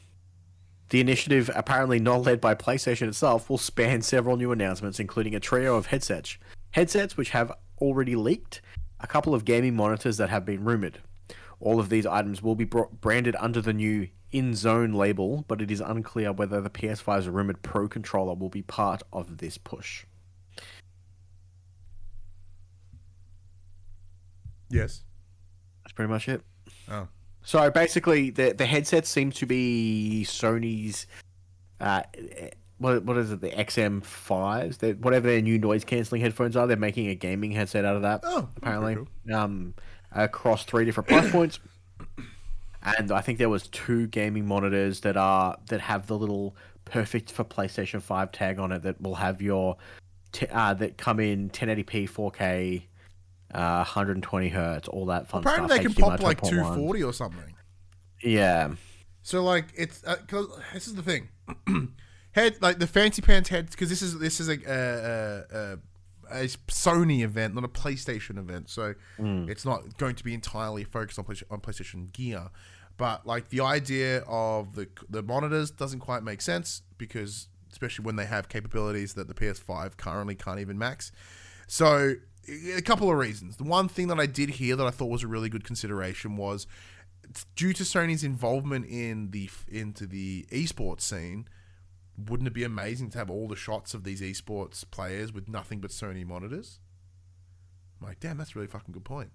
The 0.91 1.01
initiative, 1.01 1.51
apparently 1.55 1.99
not 1.99 2.23
led 2.23 2.41
by 2.41 2.55
PlayStation 2.55 3.09
itself, 3.09 3.51
will 3.51 3.59
span 3.59 4.03
several 4.03 4.37
new 4.37 4.53
announcements, 4.53 5.01
including 5.01 5.35
a 5.35 5.41
trio 5.41 5.77
of 5.77 5.87
headsets. 5.87 6.39
Headsets 6.71 7.17
which 7.17 7.31
have 7.31 7.53
already 7.81 8.15
leaked, 8.15 8.63
a 9.01 9.07
couple 9.07 9.35
of 9.35 9.45
gaming 9.45 9.75
monitors 9.75 10.17
that 10.19 10.31
have 10.31 10.45
been 10.45 10.65
rumored. 10.65 10.99
All 11.59 11.81
of 11.81 11.89
these 11.89 12.07
items 12.07 12.43
will 12.43 12.55
be 12.55 12.65
bro- 12.65 12.91
branded 13.01 13.35
under 13.41 13.61
the 13.61 13.73
new 13.73 14.09
INZONE 14.33 14.93
label, 14.93 15.45
but 15.49 15.61
it 15.61 15.71
is 15.71 15.81
unclear 15.81 16.33
whether 16.33 16.61
the 16.61 16.71
PS5's 16.71 17.29
rumored 17.29 17.63
Pro 17.63 17.89
controller 17.89 18.35
will 18.35 18.49
be 18.49 18.63
part 18.63 19.03
of 19.13 19.39
this 19.39 19.59
push. 19.59 20.05
Yes. 24.69 25.03
That's 25.83 25.93
pretty 25.93 26.11
much 26.11 26.29
it. 26.29 26.43
Oh. 26.89 27.09
So 27.47 27.71
basically, 27.71 28.31
the 28.31 28.53
the 28.53 28.67
headset 28.67 29.07
seems 29.07 29.37
to 29.37 29.47
be 29.47 30.25
Sony's. 30.27 31.07
Uh, 31.81 32.03
what 32.79 33.05
what 33.05 33.17
is 33.17 33.31
it? 33.31 33.41
The 33.41 33.51
XM 33.51 34.05
fives. 34.05 34.79
Whatever 34.99 35.29
their 35.29 35.41
new 35.41 35.57
noise 35.57 35.85
canceling 35.85 36.23
headphones 36.23 36.57
are, 36.57 36.67
they're 36.67 36.77
making 36.77 37.07
a 37.07 37.15
gaming 37.15 37.53
headset 37.53 37.85
out 37.85 37.95
of 37.95 38.03
that. 38.03 38.23
Oh, 38.25 38.49
apparently, 38.57 38.97
pretty 38.97 39.33
um, 39.33 39.75
across 40.11 40.65
three 40.65 40.85
different 40.85 41.09
price 41.09 41.31
points. 41.31 41.61
And 42.83 43.13
I 43.13 43.21
think 43.21 43.39
there 43.39 43.49
was 43.49 43.69
two 43.69 44.09
gaming 44.09 44.45
monitors 44.45 45.01
that 45.01 45.17
are 45.17 45.57
that 45.69 45.81
have 45.81 46.09
the 46.09 46.19
little 46.19 46.57
perfect 46.85 47.31
for 47.31 47.45
PlayStation 47.45 48.03
Five 48.03 48.33
tag 48.33 48.59
on 48.59 48.73
it 48.73 48.83
that 48.83 49.01
will 49.01 49.15
have 49.15 49.41
your 49.41 49.77
t- 50.33 50.49
uh, 50.51 50.75
that 50.75 50.99
come 50.99 51.21
in 51.21 51.51
1080p, 51.51 52.11
4K, 52.11 52.83
uh, 53.57 53.85
120 53.85 54.49
hertz, 54.49 54.89
all 54.89 55.07
that 55.07 55.29
fun 55.29 55.41
Apparently, 55.41 55.69
stuff. 55.69 55.79
they 55.79 55.83
can 55.83 55.93
HDMI 55.95 56.11
pop 56.11 56.21
like 56.23 56.41
2.1. 56.41 56.51
240 56.51 57.03
or 57.03 57.13
something. 57.13 57.55
Yeah. 58.23 58.75
So 59.23 59.43
like 59.43 59.67
it's 59.77 60.01
because 60.01 60.47
this 60.73 60.87
is 60.87 60.95
the 60.95 61.03
thing, 61.03 61.29
head 62.33 62.57
like 62.61 62.79
the 62.79 62.87
fancy 62.87 63.23
pants 63.23 63.49
heads 63.49 63.71
because 63.73 63.89
this 63.89 64.03
is 64.03 64.19
this 64.19 64.39
is 64.41 64.49
a, 64.49 64.59
a, 64.67 65.57
a, 65.59 66.43
a 66.43 66.45
Sony 66.69 67.23
event, 67.23 67.55
not 67.55 67.65
a 67.65 67.69
PlayStation 67.69 68.39
event. 68.39 68.71
So 68.71 68.95
it's 69.19 69.65
not 69.65 69.97
going 69.99 70.15
to 70.15 70.25
be 70.25 70.33
entirely 70.35 70.85
focused 70.85 71.19
on 71.19 71.25
Play- 71.25 71.37
on 71.51 71.61
PlayStation 71.61 72.13
gear. 72.13 72.51
But 72.99 73.27
like 73.27 73.49
the 73.49 73.61
idea 73.61 74.21
of 74.29 74.75
the 74.75 74.89
the 75.11 75.23
monitors 75.23 75.71
doesn't 75.71 76.01
quite 76.01 76.23
make 76.23 76.41
sense 76.41 76.83
because 76.97 77.49
especially 77.73 78.05
when 78.05 78.17
they 78.17 78.25
have 78.27 78.49
capabilities 78.49 79.15
that 79.15 79.29
the 79.29 79.35
PS5 79.35 79.97
currently 79.97 80.35
can't 80.35 80.61
even 80.61 80.79
max. 80.79 81.13
So 81.67 82.15
a 82.49 82.83
couple 82.83 83.11
of 83.11 83.17
reasons. 83.17 83.57
The 83.57 83.65
one 83.65 83.89
thing 83.89 84.09
that 84.09 84.21
I 84.21 84.27
did 84.27 84.51
hear 84.51 84.77
that 84.77 84.87
I 84.87 84.91
thought 84.91 85.07
was 85.07 85.23
a 85.23 85.29
really 85.29 85.49
good 85.49 85.65
consideration 85.65 86.37
was 86.37 86.67
due 87.55 87.73
to 87.73 87.83
Sony's 87.83 88.25
involvement 88.25 88.87
in 88.87 89.31
the 89.31 89.51
into 89.69 90.07
the 90.07 90.47
esports 90.51 91.03
scene, 91.03 91.49
wouldn't 92.17 92.47
it 92.47 92.55
be 92.55 92.65
amazing 92.65 93.11
to 93.11 93.19
have 93.19 93.31
all 93.31 93.49
the 93.49 93.57
shots 93.57 93.95
of 93.95 94.05
these 94.05 94.21
esports 94.21 94.89
players 94.91 95.33
with 95.33 95.49
nothing 95.49 95.81
but 95.81 95.91
Sony 95.91 96.27
monitors? 96.27 96.81
I'm 98.01 98.09
like, 98.09 98.21
damn, 98.21 98.39
that's 98.39 98.55
a 98.55 98.59
really 98.59 98.69
fucking 98.69 98.93
good 98.93 99.05
point. 99.05 99.31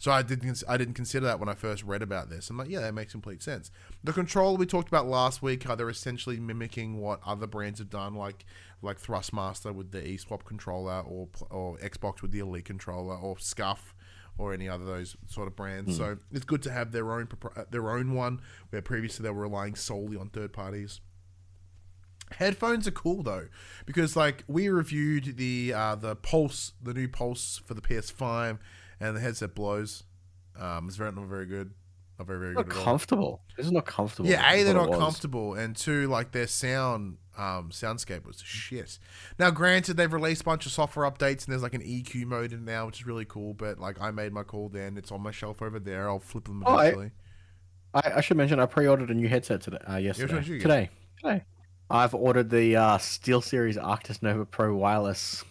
So 0.00 0.10
I 0.10 0.22
didn't 0.22 0.62
I 0.66 0.78
didn't 0.78 0.94
consider 0.94 1.26
that 1.26 1.38
when 1.38 1.50
I 1.50 1.54
first 1.54 1.84
read 1.84 2.00
about 2.00 2.30
this. 2.30 2.48
I'm 2.48 2.56
like, 2.56 2.70
yeah, 2.70 2.80
that 2.80 2.94
makes 2.94 3.12
complete 3.12 3.42
sense. 3.42 3.70
The 4.02 4.14
controller 4.14 4.56
we 4.56 4.64
talked 4.64 4.88
about 4.88 5.06
last 5.06 5.42
week, 5.42 5.64
how 5.64 5.74
they're 5.74 5.90
essentially 5.90 6.40
mimicking 6.40 6.98
what 6.98 7.20
other 7.24 7.46
brands 7.46 7.80
have 7.80 7.90
done, 7.90 8.14
like 8.14 8.46
like 8.80 8.98
Thrustmaster 8.98 9.74
with 9.74 9.92
the 9.92 10.00
eSwap 10.00 10.46
controller, 10.46 11.00
or 11.00 11.28
or 11.50 11.76
Xbox 11.78 12.22
with 12.22 12.30
the 12.30 12.38
Elite 12.38 12.64
controller, 12.64 13.14
or 13.14 13.38
Scuff, 13.38 13.94
or 14.38 14.54
any 14.54 14.70
other 14.70 14.84
of 14.84 14.88
those 14.88 15.18
sort 15.26 15.48
of 15.48 15.54
brands. 15.54 15.98
So 15.98 16.16
it's 16.32 16.46
good 16.46 16.62
to 16.62 16.70
have 16.70 16.92
their 16.92 17.12
own 17.12 17.28
uh, 17.54 17.64
their 17.70 17.90
own 17.90 18.14
one, 18.14 18.40
where 18.70 18.80
previously 18.80 19.22
they 19.22 19.30
were 19.30 19.42
relying 19.42 19.74
solely 19.74 20.16
on 20.16 20.30
third 20.30 20.54
parties. 20.54 21.02
Headphones 22.32 22.88
are 22.88 22.92
cool 22.92 23.22
though, 23.22 23.48
because 23.84 24.16
like 24.16 24.44
we 24.46 24.70
reviewed 24.70 25.36
the 25.36 25.74
uh, 25.74 25.94
the 25.94 26.16
Pulse, 26.16 26.72
the 26.82 26.94
new 26.94 27.06
Pulse 27.06 27.60
for 27.66 27.74
the 27.74 27.82
PS5, 27.82 28.58
and 29.00 29.16
the 29.16 29.20
headset 29.20 29.54
blows. 29.54 30.04
Um, 30.58 30.86
it's 30.88 30.96
very 30.96 31.12
not 31.12 31.26
very 31.26 31.46
good, 31.46 31.72
not 32.18 32.26
very 32.26 32.38
very 32.38 32.54
Not 32.54 32.66
good 32.66 32.72
at 32.74 32.78
all. 32.78 32.84
comfortable. 32.84 33.42
This 33.56 33.66
is 33.66 33.72
not 33.72 33.86
comfortable. 33.86 34.28
Yeah, 34.28 34.52
a 34.52 34.62
they're 34.62 34.74
not 34.74 34.92
comfortable, 34.92 35.54
and 35.54 35.74
two 35.76 36.06
like 36.08 36.32
their 36.32 36.46
sound 36.46 37.16
um, 37.38 37.70
soundscape 37.70 38.26
was 38.26 38.40
shit. 38.44 38.98
Now, 39.38 39.50
granted, 39.50 39.96
they've 39.96 40.12
released 40.12 40.42
a 40.42 40.44
bunch 40.44 40.66
of 40.66 40.72
software 40.72 41.10
updates, 41.10 41.44
and 41.44 41.52
there's 41.52 41.62
like 41.62 41.74
an 41.74 41.82
EQ 41.82 42.26
mode 42.26 42.52
in 42.52 42.64
now, 42.64 42.86
which 42.86 43.00
is 43.00 43.06
really 43.06 43.24
cool. 43.24 43.54
But 43.54 43.78
like, 43.78 44.00
I 44.00 44.10
made 44.10 44.32
my 44.32 44.42
call 44.42 44.68
then; 44.68 44.98
it's 44.98 45.10
on 45.12 45.22
my 45.22 45.30
shelf 45.30 45.62
over 45.62 45.78
there. 45.78 46.08
I'll 46.10 46.18
flip 46.18 46.44
them 46.44 46.62
Oh, 46.66 46.74
I- 46.74 46.82
eventually. 46.86 47.10
I, 47.92 48.02
I 48.16 48.20
should 48.20 48.36
mention 48.36 48.60
I 48.60 48.66
pre-ordered 48.66 49.10
a 49.10 49.14
new 49.14 49.26
headset 49.28 49.62
today. 49.62 49.78
Uh, 49.88 49.96
yesterday. 49.96 50.32
one 50.34 50.42
did 50.42 50.48
you 50.48 50.58
get? 50.58 50.62
today. 50.62 50.90
Today. 51.20 51.44
I've 51.90 52.14
ordered 52.14 52.48
the 52.50 52.76
uh, 52.76 52.98
SteelSeries 52.98 53.76
Arctis 53.82 54.22
Nova 54.22 54.44
Pro 54.46 54.72
wireless 54.76 55.44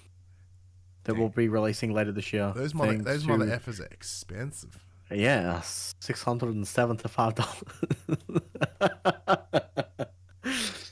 that 1.04 1.16
we'll 1.16 1.30
be 1.30 1.48
releasing 1.48 1.94
later 1.94 2.12
this 2.12 2.34
year. 2.34 2.52
those 2.56 2.74
mother 2.74 2.98
those 2.98 3.24
to- 3.24 3.30
effers 3.30 3.80
are 3.80 3.86
expensive. 3.86 4.78
Yeah, 5.12 5.62
six 5.62 6.22
hundred 6.24 6.54
and 6.56 6.68
seventy-five 6.68 7.36
dollars. 7.36 7.64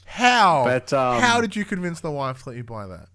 How? 0.06 0.64
But, 0.66 0.92
um, 0.94 1.22
how 1.22 1.42
did 1.42 1.56
you 1.56 1.64
convince 1.64 2.00
the 2.00 2.10
wife 2.10 2.42
to 2.44 2.50
let 2.50 2.58
you 2.58 2.64
buy 2.64 2.88
that? 2.88 3.10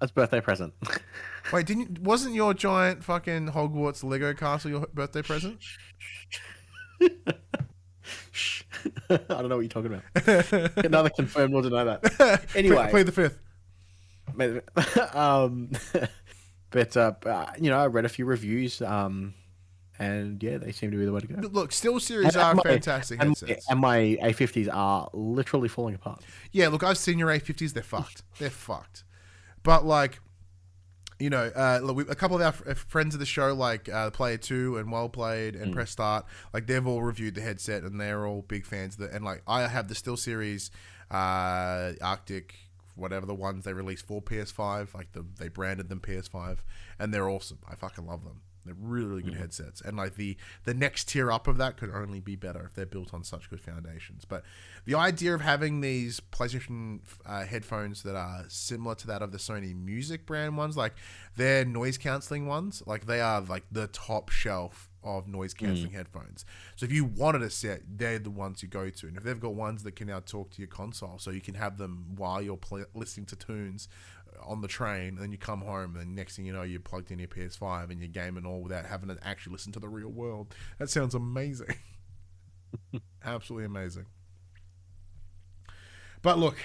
That's 0.00 0.12
birthday 0.12 0.40
present. 0.40 0.74
Wait, 1.52 1.66
didn't 1.66 1.98
wasn't 2.00 2.36
your 2.36 2.54
giant 2.54 3.02
fucking 3.02 3.48
Hogwarts 3.48 4.04
Lego 4.04 4.32
castle 4.34 4.70
your 4.70 4.86
birthday 4.94 5.22
present? 5.22 5.58
I 9.10 9.16
don't 9.28 9.48
know 9.48 9.56
what 9.56 9.62
you're 9.62 9.68
talking 9.68 9.92
about. 9.92 10.74
Can 10.76 10.92
neither 10.92 11.10
confirm 11.10 11.50
nor 11.50 11.62
deny 11.62 11.84
that. 11.84 12.46
Anyway. 12.54 12.88
play 12.90 13.02
the 13.02 13.12
fifth. 13.12 13.40
Um, 15.14 15.70
but 16.70 16.96
uh, 16.96 17.12
uh, 17.24 17.46
you 17.58 17.70
know, 17.70 17.78
I 17.78 17.86
read 17.86 18.04
a 18.04 18.08
few 18.08 18.24
reviews, 18.24 18.82
um, 18.82 19.34
and 19.98 20.42
yeah, 20.42 20.58
they 20.58 20.72
seem 20.72 20.90
to 20.90 20.96
be 20.96 21.04
the 21.04 21.12
way 21.12 21.20
to 21.20 21.26
go. 21.26 21.48
Look, 21.48 21.70
SteelSeries 21.70 22.26
And 22.28 22.36
are 22.36 22.54
my- 22.54 22.62
fantastic 22.62 23.20
and, 23.20 23.30
headsets. 23.30 23.66
and 23.68 23.80
my 23.80 24.18
A50s 24.22 24.68
are 24.72 25.08
literally 25.12 25.68
falling 25.68 25.94
apart. 25.94 26.22
Yeah, 26.52 26.68
look, 26.68 26.82
I've 26.84 26.98
seen 26.98 27.18
your 27.18 27.28
A50s. 27.30 27.72
They're 27.72 27.82
fucked. 27.82 28.22
They're 28.38 28.50
fucked. 28.50 29.04
But 29.64 29.84
like, 29.84 30.20
you 31.18 31.30
know, 31.30 31.50
uh, 31.54 31.80
look, 31.82 31.96
we, 31.96 32.02
a 32.04 32.14
couple 32.14 32.36
of 32.36 32.42
our 32.42 32.54
f- 32.70 32.78
friends 32.78 33.14
of 33.14 33.18
the 33.20 33.26
show, 33.26 33.52
like 33.54 33.88
uh, 33.88 34.10
Player 34.12 34.36
Two 34.36 34.76
and 34.76 34.92
Well 34.92 35.08
Played 35.08 35.54
Mm. 35.54 35.62
and 35.62 35.74
Press 35.74 35.90
Start, 35.90 36.24
like 36.54 36.66
they've 36.68 36.86
all 36.86 37.02
reviewed 37.02 37.34
the 37.34 37.40
headset 37.40 37.82
and 37.82 38.00
they're 38.00 38.24
all 38.24 38.42
big 38.42 38.64
fans. 38.66 38.94
Of 38.94 39.00
the, 39.10 39.16
and 39.16 39.24
like, 39.24 39.42
I 39.48 39.66
have 39.66 39.88
the 39.88 39.94
SteelSeries 39.96 40.70
uh, 41.10 41.94
Arctis 42.00 42.44
whatever 42.98 43.26
the 43.26 43.34
ones 43.34 43.64
they 43.64 43.72
released 43.72 44.06
for 44.06 44.20
PS5. 44.20 44.94
Like 44.94 45.12
the 45.12 45.24
they 45.38 45.48
branded 45.48 45.88
them 45.88 46.00
PS5, 46.00 46.58
and 46.98 47.12
they're 47.12 47.28
awesome. 47.28 47.58
I 47.68 47.74
fucking 47.74 48.06
love 48.06 48.24
them. 48.24 48.42
They're 48.64 48.74
really, 48.78 49.06
really 49.06 49.22
good 49.22 49.34
headsets, 49.34 49.80
and 49.80 49.96
like 49.96 50.16
the 50.16 50.36
the 50.64 50.74
next 50.74 51.08
tier 51.08 51.32
up 51.32 51.46
of 51.46 51.56
that 51.58 51.76
could 51.76 51.90
only 51.90 52.20
be 52.20 52.36
better 52.36 52.64
if 52.66 52.74
they're 52.74 52.86
built 52.86 53.14
on 53.14 53.24
such 53.24 53.48
good 53.48 53.60
foundations. 53.60 54.24
But 54.24 54.44
the 54.84 54.94
idea 54.94 55.34
of 55.34 55.40
having 55.40 55.80
these 55.80 56.20
PlayStation 56.20 57.00
uh, 57.24 57.44
headphones 57.44 58.02
that 58.02 58.14
are 58.16 58.44
similar 58.48 58.94
to 58.96 59.06
that 59.06 59.22
of 59.22 59.32
the 59.32 59.38
Sony 59.38 59.74
Music 59.74 60.26
brand 60.26 60.56
ones, 60.56 60.76
like 60.76 60.94
they're 61.36 61.64
noise 61.64 61.98
canceling 61.98 62.46
ones, 62.46 62.82
like 62.86 63.06
they 63.06 63.20
are 63.20 63.40
like 63.40 63.64
the 63.70 63.86
top 63.88 64.30
shelf 64.30 64.90
of 65.04 65.28
noise 65.28 65.54
canceling 65.54 65.92
headphones. 65.92 66.44
So 66.76 66.84
if 66.84 66.92
you 66.92 67.04
wanted 67.04 67.42
a 67.42 67.50
set, 67.50 67.82
they're 67.88 68.18
the 68.18 68.30
ones 68.30 68.62
you 68.62 68.68
go 68.68 68.90
to, 68.90 69.06
and 69.06 69.16
if 69.16 69.22
they've 69.22 69.40
got 69.40 69.54
ones 69.54 69.82
that 69.84 69.96
can 69.96 70.08
now 70.08 70.20
talk 70.20 70.50
to 70.50 70.58
your 70.58 70.68
console, 70.68 71.18
so 71.18 71.30
you 71.30 71.40
can 71.40 71.54
have 71.54 71.78
them 71.78 72.14
while 72.16 72.42
you're 72.42 72.58
listening 72.94 73.26
to 73.26 73.36
tunes 73.36 73.88
on 74.44 74.60
the 74.60 74.68
train, 74.68 75.08
and 75.08 75.18
then 75.18 75.32
you 75.32 75.38
come 75.38 75.60
home, 75.60 75.96
and 75.96 76.14
next 76.14 76.36
thing 76.36 76.44
you 76.44 76.52
know, 76.52 76.62
you're 76.62 76.80
plugged 76.80 77.10
in 77.10 77.18
your 77.18 77.28
PS5 77.28 77.90
and 77.90 78.00
you're 78.00 78.08
gaming 78.08 78.44
all 78.46 78.60
without 78.62 78.86
having 78.86 79.08
to 79.08 79.18
actually 79.26 79.52
listen 79.52 79.72
to 79.72 79.80
the 79.80 79.88
real 79.88 80.08
world. 80.10 80.54
That 80.78 80.90
sounds 80.90 81.14
amazing. 81.14 81.74
Absolutely 83.24 83.66
amazing. 83.66 84.06
But 86.22 86.38
look, 86.38 86.56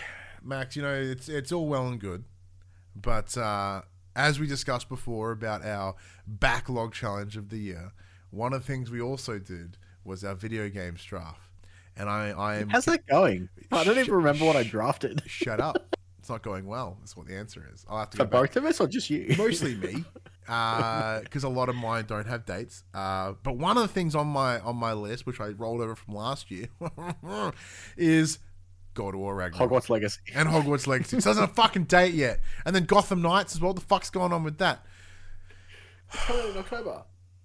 Max, 0.42 0.76
you 0.76 0.82
know 0.82 0.94
it's 0.94 1.30
it's 1.30 1.52
all 1.52 1.68
well 1.68 1.88
and 1.88 2.00
good, 2.00 2.24
but 2.96 3.38
uh, 3.38 3.82
as 4.16 4.40
we 4.40 4.48
discussed 4.48 4.90
before 4.90 5.32
about 5.32 5.64
our 5.64 5.96
backlog 6.28 6.94
challenge 6.94 7.38
of 7.38 7.50
the 7.50 7.58
year, 7.58 7.92
one 8.32 8.54
of 8.54 8.62
the 8.62 8.68
things 8.68 8.90
we 8.90 9.02
also 9.02 9.40
did 9.40 9.78
was 10.04 10.24
our 10.24 10.36
video 10.36 10.70
games 10.70 11.04
draft, 11.04 11.40
and 11.96 12.10
I 12.10 12.30
I 12.32 12.56
am 12.58 12.70
How's 12.70 12.86
that 12.86 13.06
going? 13.08 13.50
I 13.72 13.84
don't 13.84 13.98
even 13.98 14.14
remember 14.14 14.46
what 14.46 14.56
I 14.56 14.64
drafted. 14.64 15.22
shut 15.28 15.60
up. 15.60 15.96
It's 16.24 16.30
not 16.30 16.42
going 16.42 16.66
well. 16.66 16.96
That's 17.02 17.18
what 17.18 17.28
the 17.28 17.36
answer 17.36 17.70
is. 17.74 17.86
I'll 17.90 18.00
have 18.00 18.10
to 18.12 18.16
For 18.18 18.24
go 18.24 18.30
back. 18.30 18.54
both 18.54 18.56
of 18.56 18.64
us 18.64 18.80
or 18.80 18.88
just 18.88 19.10
you? 19.10 19.36
mostly 19.38 19.76
me 19.76 20.06
because 20.46 21.44
a 21.44 21.50
lot 21.50 21.68
of 21.68 21.76
mine 21.76 22.06
don't 22.08 22.28
have 22.28 22.46
dates 22.46 22.84
uh, 22.94 23.34
but 23.44 23.58
one 23.58 23.76
of 23.76 23.84
the 23.84 23.90
things 23.90 24.16
on 24.16 24.28
my 24.28 24.58
on 24.62 24.76
my 24.76 24.92
list 24.92 25.26
which 25.26 25.40
i 25.40 25.48
rolled 25.48 25.80
over 25.80 25.96
from 25.96 26.16
last 26.16 26.52
year 26.52 26.68
is 27.98 28.40
god 28.94 29.14
of 29.14 29.22
war 29.22 29.34
ragnarok 29.36 29.72
Hogwarts 29.72 29.90
Legacy. 29.90 30.20
and 30.36 30.50
hogwarts 30.50 30.86
legacy 30.86 31.16
it 31.18 31.24
doesn't 31.24 31.42
have 31.42 31.52
a 31.52 31.54
fucking 31.54 31.86
date 31.86 32.14
yet 32.14 32.42
and 32.66 32.76
then 32.76 32.84
gotham 32.84 33.22
knights 33.22 33.56
as 33.56 33.62
well 33.62 33.70
what 33.70 33.76
the 33.80 33.86
fuck's 33.86 34.10
going 34.10 34.34
on 34.34 34.44
with 34.44 34.58
that 34.58 34.86
coming 36.12 36.52
in 36.52 36.58
October. 36.58 37.04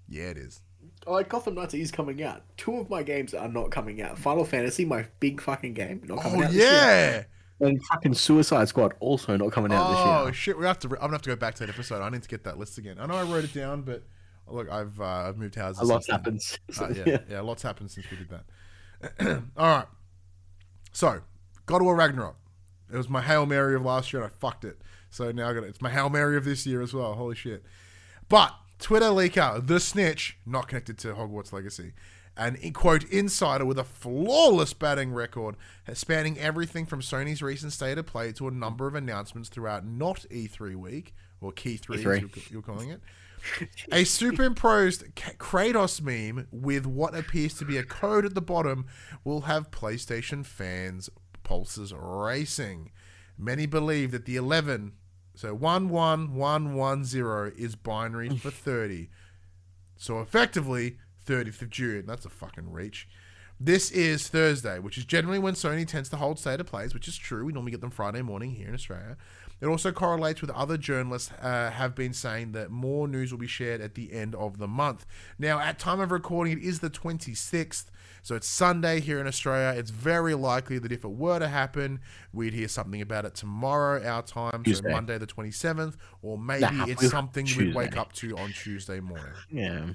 yeah 0.09 0.24
it 0.31 0.39
is 0.39 0.61
Oh, 1.07 1.12
like 1.12 1.29
Gotham 1.29 1.55
Knights 1.55 1.74
is 1.74 1.91
coming 1.91 2.22
out. 2.22 2.43
Two 2.57 2.76
of 2.79 2.91
my 2.91 3.03
games 3.03 3.33
are 3.33 3.49
not 3.49 3.70
coming 3.70 4.03
out. 4.03 4.18
Final 4.18 4.45
Fantasy, 4.45 4.85
my 4.85 5.07
big 5.20 5.41
fucking 5.41 5.72
game, 5.72 6.03
not 6.05 6.20
coming 6.20 6.41
oh 6.43 6.45
out. 6.45 6.51
this 6.51 6.61
year. 6.61 6.70
yeah 6.72 7.22
And 7.61 7.85
fucking 7.87 8.15
Suicide 8.15 8.69
Squad 8.69 8.95
also 9.01 9.37
not 9.37 9.53
coming 9.53 9.73
out 9.73 9.87
oh 9.87 9.91
this 9.91 9.99
year. 9.99 10.15
Oh 10.15 10.33
shit 10.33 10.59
we 10.59 10.65
have 10.67 10.79
to 10.81 10.89
i'm 10.89 10.97
gonna 10.97 11.13
have 11.13 11.23
to 11.23 11.31
go 11.31 11.37
back 11.37 11.55
to 11.57 11.67
that 11.67 11.73
episode 11.73 12.01
i 12.03 12.09
need 12.09 12.23
to 12.23 12.29
get 12.29 12.45
that 12.45 12.57
list 12.57 12.79
again 12.79 12.99
i 13.01 13.07
know 13.07 13.15
i 13.15 13.25
wrote 13.25 13.43
it 13.43 13.53
down 13.53 13.83
but 13.83 14.05
look 14.47 14.71
i've 14.71 15.01
uh, 15.01 15.05
i've 15.05 15.37
moved 15.37 15.57
houses 15.57 15.83
A 15.83 15.85
lot 15.85 16.07
happens. 16.09 16.59
Uh, 16.81 16.89
yeah, 16.95 17.19
yeah, 17.29 17.41
lots 17.41 17.63
happened 17.63 17.91
since 17.91 18.07
we 18.11 18.17
did 18.17 18.29
that. 18.31 19.43
All 19.57 19.77
right. 19.77 19.87
So, 20.93 21.21
God 21.67 21.77
of 21.77 21.83
War 21.83 21.97
Ragnarok. 21.97 22.37
It 22.93 22.97
was 22.97 23.09
my 23.09 23.21
Hail 23.21 23.45
Mary 23.45 23.75
of 23.75 23.85
last 23.85 24.13
year 24.13 24.23
and 24.23 24.33
I 24.33 24.35
fucked 24.35 24.65
it. 24.65 24.81
So 25.11 25.31
now 25.33 25.51
I 25.51 25.53
got 25.53 25.65
it's 25.65 25.83
my 25.83 25.91
Hail 25.91 26.09
Mary 26.09 26.37
of 26.37 26.45
this 26.45 26.67
year 26.67 26.81
as 26.81 26.95
well. 26.95 27.15
Holy 27.15 27.35
shit. 27.35 27.63
But 28.29 28.55
Twitter 28.79 29.07
leaker, 29.07 29.65
the 29.67 29.81
snitch, 29.81 30.39
not 30.47 30.69
connected 30.69 30.99
to 30.99 31.09
Hogwarts 31.15 31.53
Legacy, 31.53 31.93
an 32.39 32.57
quote 32.72 33.05
insider 33.05 33.66
with 33.66 33.78
a 33.78 33.84
flawless 33.84 34.72
batting 34.72 35.12
record, 35.12 35.57
spanning 35.93 36.39
everything 36.39 36.86
from 36.86 37.01
Sony's 37.01 37.43
recent 37.43 37.72
state 37.72 37.99
of 37.99 38.07
play 38.07 38.32
to 38.32 38.49
a 38.49 38.53
number 38.53 38.86
of 38.86 38.95
announcements 38.95 39.49
throughout 39.49 39.84
not 39.84 40.24
E3 40.30 40.76
week, 40.76 41.14
or 41.41 41.53
Key 41.53 41.76
3, 41.76 41.97
as 41.97 42.05
E3. 42.05 42.51
you're, 42.51 42.62
calling 42.62 42.91
it. 42.91 43.01
A 43.93 44.05
superimposed 44.05 45.14
Kratos 45.14 46.01
meme 46.01 46.47
with 46.51 46.86
what 46.86 47.14
appears 47.14 47.55
to 47.55 47.64
be 47.64 47.76
a 47.76 47.84
code 47.84 48.24
at 48.24 48.34
the 48.34 48.41
bottom 48.41 48.86
will 49.24 49.43
have 49.43 49.70
PlayStation 49.70 50.45
fans' 50.45 51.11
pulses 51.45 51.93
racing. 51.93 52.91
Many 53.36 53.66
believe 53.66 54.11
that 54.11 54.24
the 54.24 54.36
11, 54.36 54.93
so 55.34 55.55
11110 55.55 57.53
is 57.57 57.76
binary 57.76 58.36
for 58.36 58.51
30. 58.51 59.09
So 59.97 60.20
effectively, 60.20 60.99
30th 61.29 61.62
of 61.62 61.70
June. 61.70 62.05
That's 62.07 62.24
a 62.24 62.31
fucking 62.31 62.72
reach. 62.72 63.07
This 63.61 63.91
is 63.91 64.29
Thursday, 64.29 64.79
which 64.79 64.97
is 64.97 65.05
generally 65.05 65.39
when 65.41 65.55
Sony 65.55 65.87
tends 65.87 66.09
to 66.11 66.16
hold 66.16 66.39
state 66.39 66.61
of 66.61 66.66
plays, 66.66 66.95
which 66.95 67.09
is 67.09 67.16
true. 67.16 67.45
We 67.45 67.53
normally 67.53 67.72
get 67.72 67.81
them 67.81 67.91
Friday 67.91 68.22
morning 68.22 68.53
here 68.53 68.68
in 68.68 68.74
Australia. 68.74 69.16
It 69.61 69.66
also 69.66 69.91
correlates 69.91 70.41
with 70.41 70.51
other 70.51 70.76
journalists 70.76 71.33
uh, 71.43 71.70
have 71.72 71.97
been 71.97 72.12
saying 72.12 72.53
that 72.53 72.70
more 72.70 73.09
news 73.09 73.33
will 73.33 73.41
be 73.41 73.49
shared 73.49 73.81
at 73.81 73.97
the 73.97 74.12
end 74.12 74.37
of 74.37 74.59
the 74.59 74.68
month. 74.68 75.05
Now, 75.41 75.59
at 75.59 75.81
time 75.81 75.99
of 75.99 76.12
recording, 76.12 76.53
it 76.59 76.62
is 76.64 76.79
the 76.79 76.91
26th, 76.91 77.87
so 78.22 78.37
it's 78.37 78.47
Sunday 78.47 79.01
here 79.01 79.18
in 79.18 79.26
Australia. 79.26 79.76
It's 79.76 79.91
very 79.91 80.35
likely 80.35 80.79
that 80.79 80.93
if 80.93 81.05
it 81.05 81.11
were 81.11 81.41
to 81.41 81.49
happen, 81.49 81.99
we'd 82.33 82.55
hear 82.55 82.68
something 82.68 83.03
about 83.03 83.24
it 83.24 83.35
tomorrow, 83.35 84.01
our 84.07 84.22
time, 84.22 84.62
Tuesday. 84.62 84.89
so 84.89 84.95
Monday 84.95 85.18
the 85.18 85.26
27th, 85.26 85.97
or 86.22 86.39
maybe 86.39 86.61
Nah, 86.61 86.87
it's 86.87 87.11
something 87.11 87.49
we'd 87.57 87.74
wake 87.74 87.97
up 87.97 88.12
to 88.14 88.39
on 88.39 88.53
Tuesday 88.53 89.01
morning. 89.01 89.26
Yeah. 89.51 89.89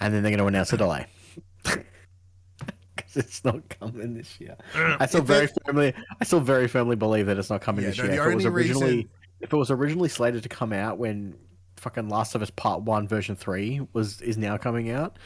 And 0.00 0.14
then 0.14 0.22
they're 0.22 0.30
going 0.30 0.38
to 0.38 0.46
announce 0.46 0.72
a 0.72 0.76
delay. 0.76 1.06
Because 2.96 3.16
it's 3.16 3.44
not 3.44 3.68
coming 3.68 4.14
this 4.14 4.40
year. 4.40 4.56
Uh, 4.74 4.96
I 4.98 5.06
still 5.06 5.22
very 5.22 5.46
that- 5.46 5.64
firmly, 5.64 5.94
I 6.20 6.24
still 6.24 6.40
very 6.40 6.66
firmly 6.66 6.96
believe 6.96 7.26
that 7.26 7.38
it's 7.38 7.48
not 7.48 7.60
coming 7.60 7.84
Yeah, 7.84 7.90
this 7.90 7.98
no, 7.98 8.04
year. 8.06 8.26
If 8.26 8.32
it 8.32 8.34
was 8.34 8.44
originally, 8.46 8.94
reason- 8.96 9.10
if 9.40 9.52
it 9.52 9.56
was 9.56 9.70
originally 9.70 10.08
slated 10.08 10.42
to 10.42 10.48
come 10.48 10.72
out 10.72 10.98
when 10.98 11.36
fucking 11.76 12.08
Last 12.08 12.34
of 12.34 12.42
Us 12.42 12.50
Part 12.50 12.82
One 12.82 13.06
version 13.06 13.36
three 13.36 13.86
was 13.92 14.20
is 14.20 14.36
now 14.36 14.56
coming 14.56 14.90
out, 14.90 15.16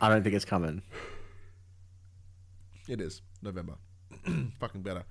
I 0.00 0.08
don't 0.10 0.22
think 0.22 0.36
it's 0.36 0.44
coming. 0.44 0.82
It 2.88 3.00
is 3.00 3.20
November. 3.42 3.74
Fucking 4.60 4.82
better. 4.82 5.04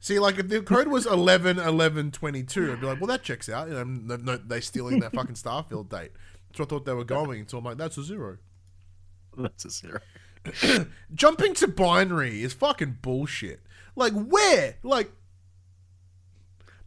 See, 0.00 0.18
like 0.18 0.38
if 0.38 0.48
the 0.48 0.62
code 0.62 0.88
was 0.88 1.06
11 1.06 1.58
11 1.58 2.10
22, 2.10 2.72
I'd 2.72 2.80
be 2.80 2.86
like, 2.86 3.00
well, 3.00 3.06
that 3.08 3.22
checks 3.22 3.48
out. 3.48 3.68
You 3.68 3.74
know, 3.74 3.84
no, 3.84 4.16
no, 4.16 4.36
they 4.36 4.60
stealing 4.60 5.00
that 5.00 5.12
fucking 5.14 5.34
Starfield 5.36 5.88
date. 5.88 6.10
What 6.58 6.66
I 6.66 6.68
thought 6.68 6.84
they 6.84 6.92
were 6.92 7.04
going 7.04 7.46
So 7.48 7.58
I'm 7.58 7.64
like, 7.64 7.78
that's 7.78 7.98
a 7.98 8.04
zero. 8.04 8.38
That's 9.36 9.64
a 9.64 9.70
zero. 9.70 10.00
Jumping 11.14 11.54
to 11.54 11.68
binary 11.68 12.42
is 12.42 12.52
fucking 12.52 12.98
bullshit. 13.00 13.60
Like, 13.96 14.12
where? 14.12 14.76
Like, 14.82 15.10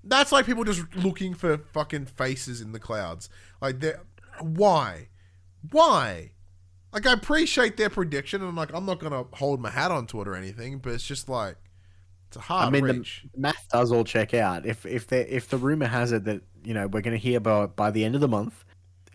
that's 0.03 0.32
like 0.32 0.45
people 0.45 0.63
just 0.63 0.84
looking 0.95 1.34
for 1.34 1.57
fucking 1.57 2.05
faces 2.05 2.61
in 2.61 2.72
the 2.72 2.80
clouds. 2.80 3.30
Like, 3.61 3.84
why? 4.39 5.09
Why? 5.72 6.32
Like, 6.93 7.07
I 7.07 7.13
appreciate 7.13 7.78
their 7.78 7.89
prediction, 7.89 8.41
and 8.41 8.49
I'm 8.49 8.55
like, 8.55 8.74
I'm 8.74 8.86
not 8.86 8.99
gonna 8.99 9.26
hold 9.34 9.59
my 9.59 9.70
hat 9.72 9.91
onto 9.91 10.22
it 10.22 10.28
or 10.28 10.36
anything, 10.36 10.78
but 10.80 10.93
it's 10.93 11.05
just 11.05 11.28
like, 11.28 11.57
it's 12.28 12.38
a 12.38 12.41
hard 12.41 12.68
I 12.68 12.70
mean, 12.70 12.86
the 12.86 12.93
reach. 12.95 13.26
math 13.36 13.68
does 13.72 13.91
all 13.91 14.03
check 14.03 14.34
out. 14.34 14.66
If 14.66 14.86
if 14.86 15.07
the 15.07 15.36
if 15.36 15.49
the 15.49 15.57
rumor 15.57 15.88
has 15.88 16.11
it 16.11 16.26
that 16.26 16.41
you 16.63 16.74
know 16.74 16.88
we're 16.88 17.01
going 17.01 17.18
to 17.18 17.22
hear 17.22 17.39
by 17.39 17.68
by 17.68 17.91
the 17.91 18.03
end 18.03 18.16
of 18.16 18.22
the 18.22 18.28
month, 18.28 18.64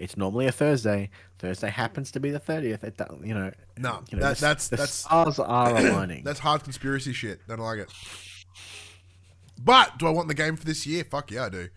it's 0.00 0.16
normally 0.16 0.46
a 0.46 0.52
Thursday. 0.52 1.10
Thursday 1.38 1.68
happens 1.70 2.10
to 2.12 2.20
be 2.20 2.30
the 2.30 2.38
thirtieth. 2.38 2.82
It 2.84 2.96
don't- 2.96 3.24
you 3.24 3.34
know. 3.34 3.52
No, 3.78 4.02
you 4.10 4.18
know 4.18 4.24
that, 4.24 4.36
the, 4.36 4.40
that's 4.40 4.68
the 4.68 4.76
that's 4.76 4.92
stars 4.92 5.38
are 5.38 5.76
aligning. 5.76 6.24
that's 6.24 6.40
hard 6.40 6.64
conspiracy 6.64 7.12
shit. 7.12 7.40
Don't 7.46 7.58
like 7.58 7.78
it. 7.80 7.92
But 9.62 9.98
do 9.98 10.06
I 10.06 10.10
want 10.10 10.28
the 10.28 10.34
game 10.34 10.56
for 10.56 10.64
this 10.64 10.86
year? 10.86 11.04
Fuck 11.04 11.30
yeah, 11.30 11.44
I 11.46 11.48
do. 11.50 11.68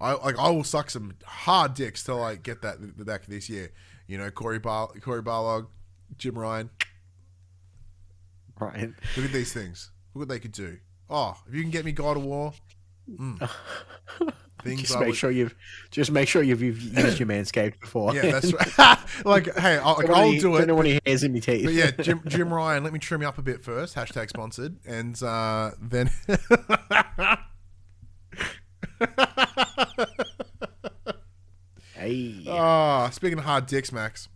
I 0.00 0.12
like 0.14 0.38
I 0.38 0.50
will 0.50 0.64
suck 0.64 0.90
some 0.90 1.14
hard 1.24 1.74
dicks 1.74 2.02
till 2.02 2.22
I 2.22 2.34
get 2.36 2.62
that 2.62 2.80
the 2.98 3.04
back 3.04 3.22
of 3.22 3.28
this 3.28 3.48
year. 3.48 3.70
You 4.06 4.18
know, 4.18 4.30
Corey 4.30 4.58
Bar 4.58 4.88
Cory 5.00 5.22
Barlog, 5.22 5.66
Jim 6.18 6.38
Ryan. 6.38 6.70
right. 8.60 8.90
Look 9.16 9.26
at 9.26 9.32
these 9.32 9.52
things. 9.52 9.90
Look 10.14 10.22
what 10.22 10.28
they 10.28 10.38
could 10.38 10.52
do. 10.52 10.78
Oh, 11.10 11.36
if 11.48 11.54
you 11.54 11.62
can 11.62 11.70
get 11.70 11.84
me 11.84 11.92
God 11.92 12.16
of 12.16 12.24
War, 12.24 12.52
mm. 13.08 13.50
things 14.66 14.82
Just 14.82 14.96
I 14.96 15.00
make 15.00 15.08
would, 15.08 15.16
sure 15.16 15.30
you've 15.30 15.54
just 15.90 16.10
make 16.10 16.28
sure 16.28 16.42
you've, 16.42 16.62
you've 16.62 16.82
used 16.82 17.18
your 17.18 17.28
manscaped 17.28 17.80
before. 17.80 18.14
Yeah, 18.14 18.32
that's 18.32 18.52
right. 18.78 18.98
like, 19.24 19.56
hey, 19.56 19.78
I'll, 19.78 19.96
like, 19.96 20.10
I'll 20.10 20.32
do 20.38 20.56
it. 20.56 20.66
Don't 20.66 20.76
want 20.76 20.88
any 20.88 21.00
hairs 21.06 21.22
in 21.24 21.32
my 21.32 21.38
teeth. 21.38 21.64
But 21.64 21.74
yeah, 21.74 21.90
Jim, 21.92 22.22
Jim 22.26 22.52
Ryan, 22.52 22.84
let 22.84 22.92
me 22.92 22.98
trim 22.98 23.22
you 23.22 23.28
up 23.28 23.38
a 23.38 23.42
bit 23.42 23.62
first. 23.62 23.94
Hashtag 23.94 24.28
sponsored, 24.28 24.76
and 24.86 25.20
uh, 25.22 25.70
then. 25.80 26.10
Hey. 31.94 32.44
Ah, 32.48 33.10
speaking 33.10 33.38
of 33.38 33.44
hard 33.44 33.66
dicks, 33.66 33.90
Max. 33.90 34.28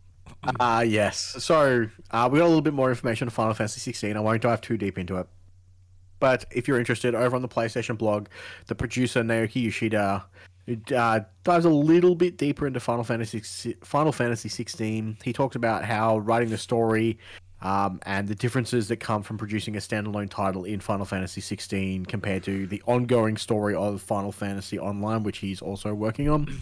Uh, 0.59 0.85
yes. 0.87 1.37
So 1.39 1.87
uh, 2.11 2.29
we 2.33 2.39
got 2.39 2.45
a 2.45 2.49
little 2.49 2.63
bit 2.63 2.75
more 2.75 2.89
information 2.89 3.29
on 3.29 3.31
Final 3.31 3.55
Fantasy 3.55 3.81
16. 3.81 4.17
I 4.17 4.21
won't 4.21 4.43
dive 4.43 4.61
too 4.61 4.77
deep 4.77 4.99
into 4.99 5.17
it. 5.19 5.27
But 6.21 6.45
if 6.53 6.69
you're 6.69 6.79
interested, 6.79 7.15
over 7.15 7.35
on 7.35 7.43
the 7.43 7.49
PlayStation 7.49 7.99
blog, 7.99 8.29
the 8.67 8.75
producer 8.75 9.23
Naoki 9.23 9.65
Yoshida 9.65 10.25
uh, 10.95 11.21
dives 11.43 11.65
a 11.65 11.71
little 11.71 12.15
bit 12.15 12.37
deeper 12.37 12.67
into 12.67 12.79
Final 12.79 13.03
Fantasy 13.03 13.75
Final 13.83 14.13
Fantasy 14.13 14.49
16. 14.49 15.19
He 15.25 15.33
talks 15.33 15.57
about 15.57 15.85
how 15.85 16.19
writing 16.19 16.51
the 16.51 16.59
story 16.59 17.19
um, 17.63 18.01
and 18.05 18.29
the 18.29 18.35
differences 18.35 18.89
that 18.89 18.99
come 18.99 19.23
from 19.23 19.37
producing 19.37 19.77
a 19.77 19.81
standalone 19.81 20.31
title 20.31 20.65
in 20.65 20.81
Final 20.81 21.05
Fantasy 21.05 21.41
16 21.41 22.07
compared 22.07 22.43
to 22.45 22.67
the 22.67 22.83
ongoing 22.87 23.37
story 23.37 23.75
of 23.75 24.01
Final 24.01 24.33
Fantasy 24.33 24.79
Online, 24.79 25.23
which 25.23 25.39
he's 25.39 25.61
also 25.61 25.93
working 25.93 26.29
on. 26.29 26.61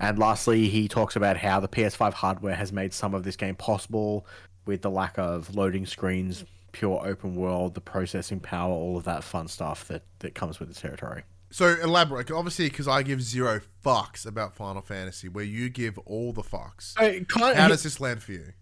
And 0.00 0.18
lastly, 0.18 0.68
he 0.68 0.88
talks 0.88 1.16
about 1.16 1.36
how 1.36 1.60
the 1.60 1.68
PS5 1.68 2.12
hardware 2.12 2.54
has 2.54 2.72
made 2.72 2.92
some 2.92 3.14
of 3.14 3.24
this 3.24 3.36
game 3.36 3.54
possible 3.54 4.26
with 4.66 4.82
the 4.82 4.90
lack 4.90 5.18
of 5.18 5.54
loading 5.54 5.86
screens, 5.86 6.44
pure 6.72 7.00
open 7.06 7.36
world, 7.36 7.74
the 7.74 7.80
processing 7.80 8.40
power, 8.40 8.72
all 8.72 8.96
of 8.96 9.04
that 9.04 9.22
fun 9.24 9.48
stuff 9.48 9.86
that, 9.88 10.02
that 10.20 10.34
comes 10.34 10.58
with 10.58 10.68
the 10.68 10.74
territory. 10.74 11.22
So 11.50 11.76
elaborate, 11.82 12.30
obviously, 12.30 12.68
because 12.70 12.88
I 12.88 13.02
give 13.02 13.22
zero 13.22 13.60
fucks 13.84 14.24
about 14.26 14.54
Final 14.54 14.80
Fantasy, 14.80 15.28
where 15.28 15.44
you 15.44 15.68
give 15.68 15.98
all 15.98 16.32
the 16.32 16.42
fucks. 16.42 16.94
Kind 16.94 17.26
How 17.30 17.64
he- 17.64 17.68
does 17.68 17.82
this 17.82 18.00
land 18.00 18.22
for 18.22 18.32
you? 18.32 18.52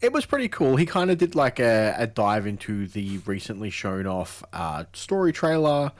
it 0.00 0.12
was 0.14 0.24
pretty 0.24 0.48
cool. 0.48 0.76
He 0.76 0.86
kind 0.86 1.10
of 1.10 1.18
did 1.18 1.34
like 1.34 1.60
a, 1.60 1.94
a 1.98 2.06
dive 2.06 2.46
into 2.46 2.86
the 2.86 3.18
recently 3.26 3.68
shown 3.68 4.06
off 4.06 4.42
uh, 4.54 4.84
story 4.94 5.30
trailer. 5.30 5.92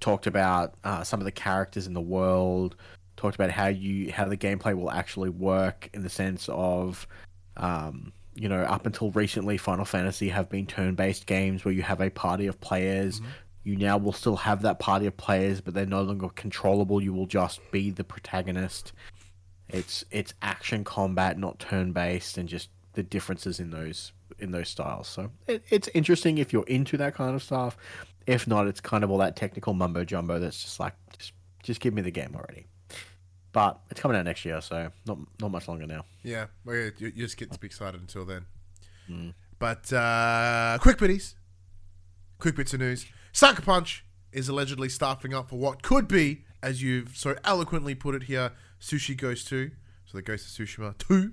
Talked 0.00 0.26
about 0.26 0.74
uh, 0.82 1.04
some 1.04 1.20
of 1.20 1.24
the 1.24 1.30
characters 1.32 1.86
in 1.86 1.94
the 1.94 2.00
world. 2.00 2.74
Talked 3.16 3.36
about 3.36 3.52
how 3.52 3.68
you 3.68 4.10
how 4.10 4.24
the 4.24 4.36
gameplay 4.36 4.74
will 4.74 4.90
actually 4.90 5.30
work 5.30 5.88
in 5.94 6.02
the 6.02 6.10
sense 6.10 6.48
of, 6.50 7.06
um, 7.56 8.12
you 8.34 8.48
know, 8.48 8.62
up 8.62 8.86
until 8.86 9.10
recently, 9.12 9.56
Final 9.56 9.84
Fantasy 9.84 10.28
have 10.28 10.48
been 10.48 10.66
turn 10.66 10.94
based 10.94 11.26
games 11.26 11.64
where 11.64 11.74
you 11.74 11.82
have 11.82 12.00
a 12.00 12.10
party 12.10 12.46
of 12.46 12.60
players. 12.60 13.20
Mm-hmm. 13.20 13.30
You 13.64 13.76
now 13.76 13.96
will 13.96 14.12
still 14.12 14.36
have 14.36 14.62
that 14.62 14.78
party 14.78 15.06
of 15.06 15.16
players, 15.16 15.60
but 15.60 15.72
they're 15.72 15.86
no 15.86 16.02
longer 16.02 16.28
controllable. 16.30 17.02
You 17.02 17.14
will 17.14 17.26
just 17.26 17.60
be 17.70 17.90
the 17.90 18.04
protagonist. 18.04 18.92
It's 19.68 20.04
it's 20.10 20.34
action 20.42 20.84
combat, 20.84 21.38
not 21.38 21.58
turn 21.58 21.92
based, 21.92 22.36
and 22.36 22.48
just 22.48 22.68
the 22.92 23.02
differences 23.02 23.60
in 23.60 23.70
those 23.70 24.12
in 24.38 24.50
those 24.50 24.68
styles. 24.68 25.08
So 25.08 25.30
it, 25.46 25.62
it's 25.70 25.88
interesting 25.94 26.38
if 26.38 26.52
you're 26.52 26.64
into 26.64 26.96
that 26.98 27.14
kind 27.14 27.34
of 27.34 27.42
stuff. 27.42 27.76
If 28.26 28.46
not, 28.46 28.66
it's 28.66 28.80
kind 28.80 29.04
of 29.04 29.10
all 29.10 29.18
that 29.18 29.36
technical 29.36 29.74
mumbo 29.74 30.04
jumbo 30.04 30.38
that's 30.38 30.62
just 30.62 30.80
like 30.80 30.94
just 31.16 31.32
just 31.62 31.80
give 31.80 31.94
me 31.94 32.02
the 32.02 32.10
game 32.10 32.34
already. 32.34 32.66
But 33.54 33.80
it's 33.88 34.00
coming 34.00 34.18
out 34.18 34.24
next 34.24 34.44
year, 34.44 34.60
so 34.60 34.90
not 35.06 35.18
not 35.40 35.50
much 35.50 35.68
longer 35.68 35.86
now. 35.86 36.04
Yeah, 36.24 36.46
well, 36.64 36.76
yeah, 36.76 36.90
you, 36.98 37.06
you 37.14 37.22
just 37.22 37.36
get 37.36 37.52
to 37.52 37.58
be 37.58 37.68
excited 37.68 38.00
until 38.00 38.24
then. 38.26 38.46
Hmm. 39.06 39.30
But 39.60 39.90
uh, 39.92 40.76
quick 40.80 40.98
bitties, 40.98 41.34
quick 42.38 42.56
bits 42.56 42.74
of 42.74 42.80
news. 42.80 43.06
Sucker 43.32 43.62
Punch 43.62 44.04
is 44.32 44.48
allegedly 44.48 44.88
staffing 44.88 45.32
up 45.32 45.48
for 45.50 45.56
what 45.56 45.82
could 45.82 46.08
be, 46.08 46.44
as 46.62 46.82
you've 46.82 47.16
so 47.16 47.36
eloquently 47.44 47.94
put 47.94 48.16
it 48.16 48.24
here, 48.24 48.50
Sushi 48.80 49.16
Ghost 49.16 49.46
2. 49.46 49.70
So 50.06 50.18
the 50.18 50.22
Ghost 50.22 50.46
of 50.46 50.66
Tsushima 50.66 50.98
2. 50.98 51.32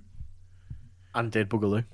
Undead 1.15 1.47
Boogaloo. 1.47 1.85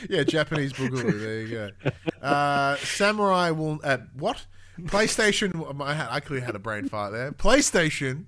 yeah, 0.08 0.22
Japanese 0.22 0.72
boogaloo. 0.72 1.20
There 1.20 1.40
you 1.40 1.48
go. 1.48 2.26
Uh, 2.26 2.76
Samurai 2.76 3.50
will 3.50 3.80
at 3.84 4.14
what? 4.14 4.46
PlayStation. 4.80 5.80
I, 5.80 6.16
I 6.16 6.20
clearly 6.20 6.44
had 6.44 6.54
a 6.54 6.58
brain 6.58 6.88
fart 6.88 7.12
there. 7.12 7.32
PlayStation 7.32 8.24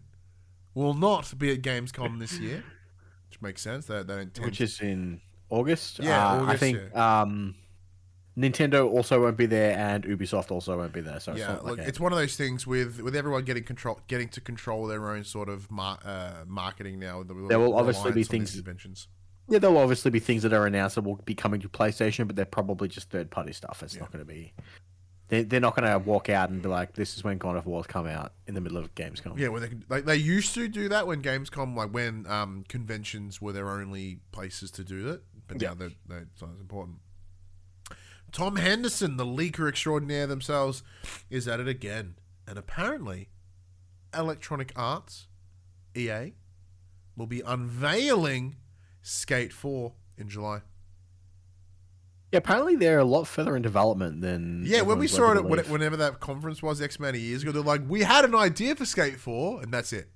will 0.75 0.95
not 0.95 1.37
be 1.39 1.53
at 1.53 1.63
Gamescom 1.63 2.19
this 2.19 2.39
year, 2.39 2.65
which 3.31 3.41
makes 3.41 3.63
sense. 3.63 3.87
They, 3.87 4.03
they 4.03 4.25
don't 4.27 4.39
which 4.41 4.61
is 4.61 4.81
in 4.81 5.21
August. 5.51 5.99
Yeah, 6.01 6.27
Uh, 6.27 6.35
I 6.35 6.41
August, 6.41 6.61
think 6.61 6.97
um, 6.97 7.55
Nintendo 8.37 8.89
also 8.91 9.21
won't 9.23 9.37
be 9.37 9.47
there, 9.47 9.77
and 9.79 10.05
Ubisoft 10.05 10.51
also 10.51 10.77
won't 10.77 10.93
be 10.93 11.01
there. 11.01 11.21
So 11.21 11.33
it's 11.33 11.41
Yeah, 11.41 11.53
like 11.55 11.63
look, 11.65 11.79
a- 11.79 11.87
it's 11.89 12.01
one 12.01 12.13
of 12.13 12.19
those 12.19 12.37
things 12.37 12.67
with 12.67 13.01
with 13.01 13.15
everyone 13.15 13.45
getting 13.45 13.65
control, 13.65 14.01
getting 14.09 14.29
to 14.31 14.41
control 14.41 14.87
their 14.87 15.09
own 15.11 15.25
sort 15.25 15.49
of 15.49 15.71
mar- 15.71 16.01
uh, 16.05 16.45
marketing 16.47 16.99
now. 16.99 17.23
the 17.23 17.35
There 17.49 17.59
will 17.59 17.77
obviously 17.77 18.13
be 18.13 18.25
things- 18.25 18.53
conventions. 18.55 19.09
yeah, 19.49 19.59
there'll 19.61 19.79
obviously 19.79 20.11
be 20.11 20.19
things 20.21 20.43
that 20.43 20.53
are 20.53 20.67
announced 20.67 20.97
that 20.97 21.03
will 21.03 21.21
be 21.25 21.35
coming 21.35 21.61
to 21.61 21.69
PlayStation, 21.69 22.27
but 22.27 22.35
they're 22.35 22.45
probably 22.45 22.89
just 22.89 23.11
third 23.11 23.31
party 23.31 23.53
stuff. 23.53 23.83
It's 23.83 23.99
not 23.99 24.11
going 24.13 24.25
to 24.27 24.31
be. 24.31 24.53
They, 25.29 25.43
they're 25.43 25.61
not 25.61 25.75
going 25.75 25.91
to 25.91 25.99
walk 25.99 26.29
out 26.29 26.51
and 26.51 26.61
be 26.61 26.69
like, 26.69 26.93
"This 26.95 27.17
is 27.17 27.25
when 27.25 27.39
God 27.39 27.57
of 27.57 27.65
War's 27.67 27.87
come 27.87 28.07
out 28.07 28.35
in 28.47 28.55
the 28.55 28.61
middle 28.61 28.77
of 28.79 28.95
Gamescom." 28.95 29.39
Yeah, 29.39 29.49
when 29.49 29.63
they 29.63 29.71
like 29.89 30.05
they 30.05 30.17
used 30.17 30.55
to 30.55 30.69
do 30.69 30.89
that 30.91 31.07
when 31.07 31.23
Gamescom, 31.23 31.75
like 31.77 31.91
when 31.91 32.27
um, 32.27 32.65
conventions 32.69 33.41
were 33.41 33.53
their 33.53 33.71
only 33.71 34.19
places 34.33 34.71
to 34.73 34.85
do 34.85 35.09
it, 35.11 35.23
but 35.49 35.61
Yeah. 35.63 35.69
now 35.69 35.75
they're, 35.75 35.91
they're 36.07 36.27
it's 36.33 36.43
important. 36.43 36.99
Tom 38.33 38.57
Henderson, 38.57 39.17
the 39.17 39.25
leaker 39.25 39.69
extraordinaire 39.69 40.27
themselves, 40.27 40.83
is 41.31 41.47
at 41.49 41.61
it 41.61 41.69
again, 41.69 42.17
and 42.47 42.59
apparently, 42.59 43.29
Electronic 44.13 44.73
Arts, 44.77 45.29
EA, 45.95 46.33
will 47.17 47.27
be 47.29 47.41
unveiling 47.47 48.57
Skate 49.03 49.53
Four 49.53 49.95
in 50.19 50.29
July. 50.29 50.63
Yeah, 52.35 52.39
apparently 52.39 52.75
they're 52.75 52.99
a 52.99 53.05
lot 53.05 53.29
further 53.29 53.55
in 53.55 53.63
development 53.63 54.21
than. 54.21 54.65
Yeah, 54.67 54.81
when 54.83 54.99
we 54.99 55.07
saw 55.07 55.31
it, 55.31 55.35
to 55.35 55.39
at 55.41 55.45
when- 55.45 55.53
believe. 55.59 55.71
whenever 55.71 55.97
that 55.99 56.19
conference 56.19 56.65
was 56.65 56.83
X 56.83 56.97
amount 56.97 57.15
of 57.15 57.23
years 57.23 57.43
ago, 57.45 57.53
they're 57.53 57.63
like, 57.63 57.83
we 57.87 58.01
had 58.03 58.25
an 58.25 58.35
idea 58.35 58.75
for 58.75 58.85
Skate 58.85 59.21
4, 59.21 59.63
and 59.63 59.73
that's 59.73 59.93
it. 59.93 60.11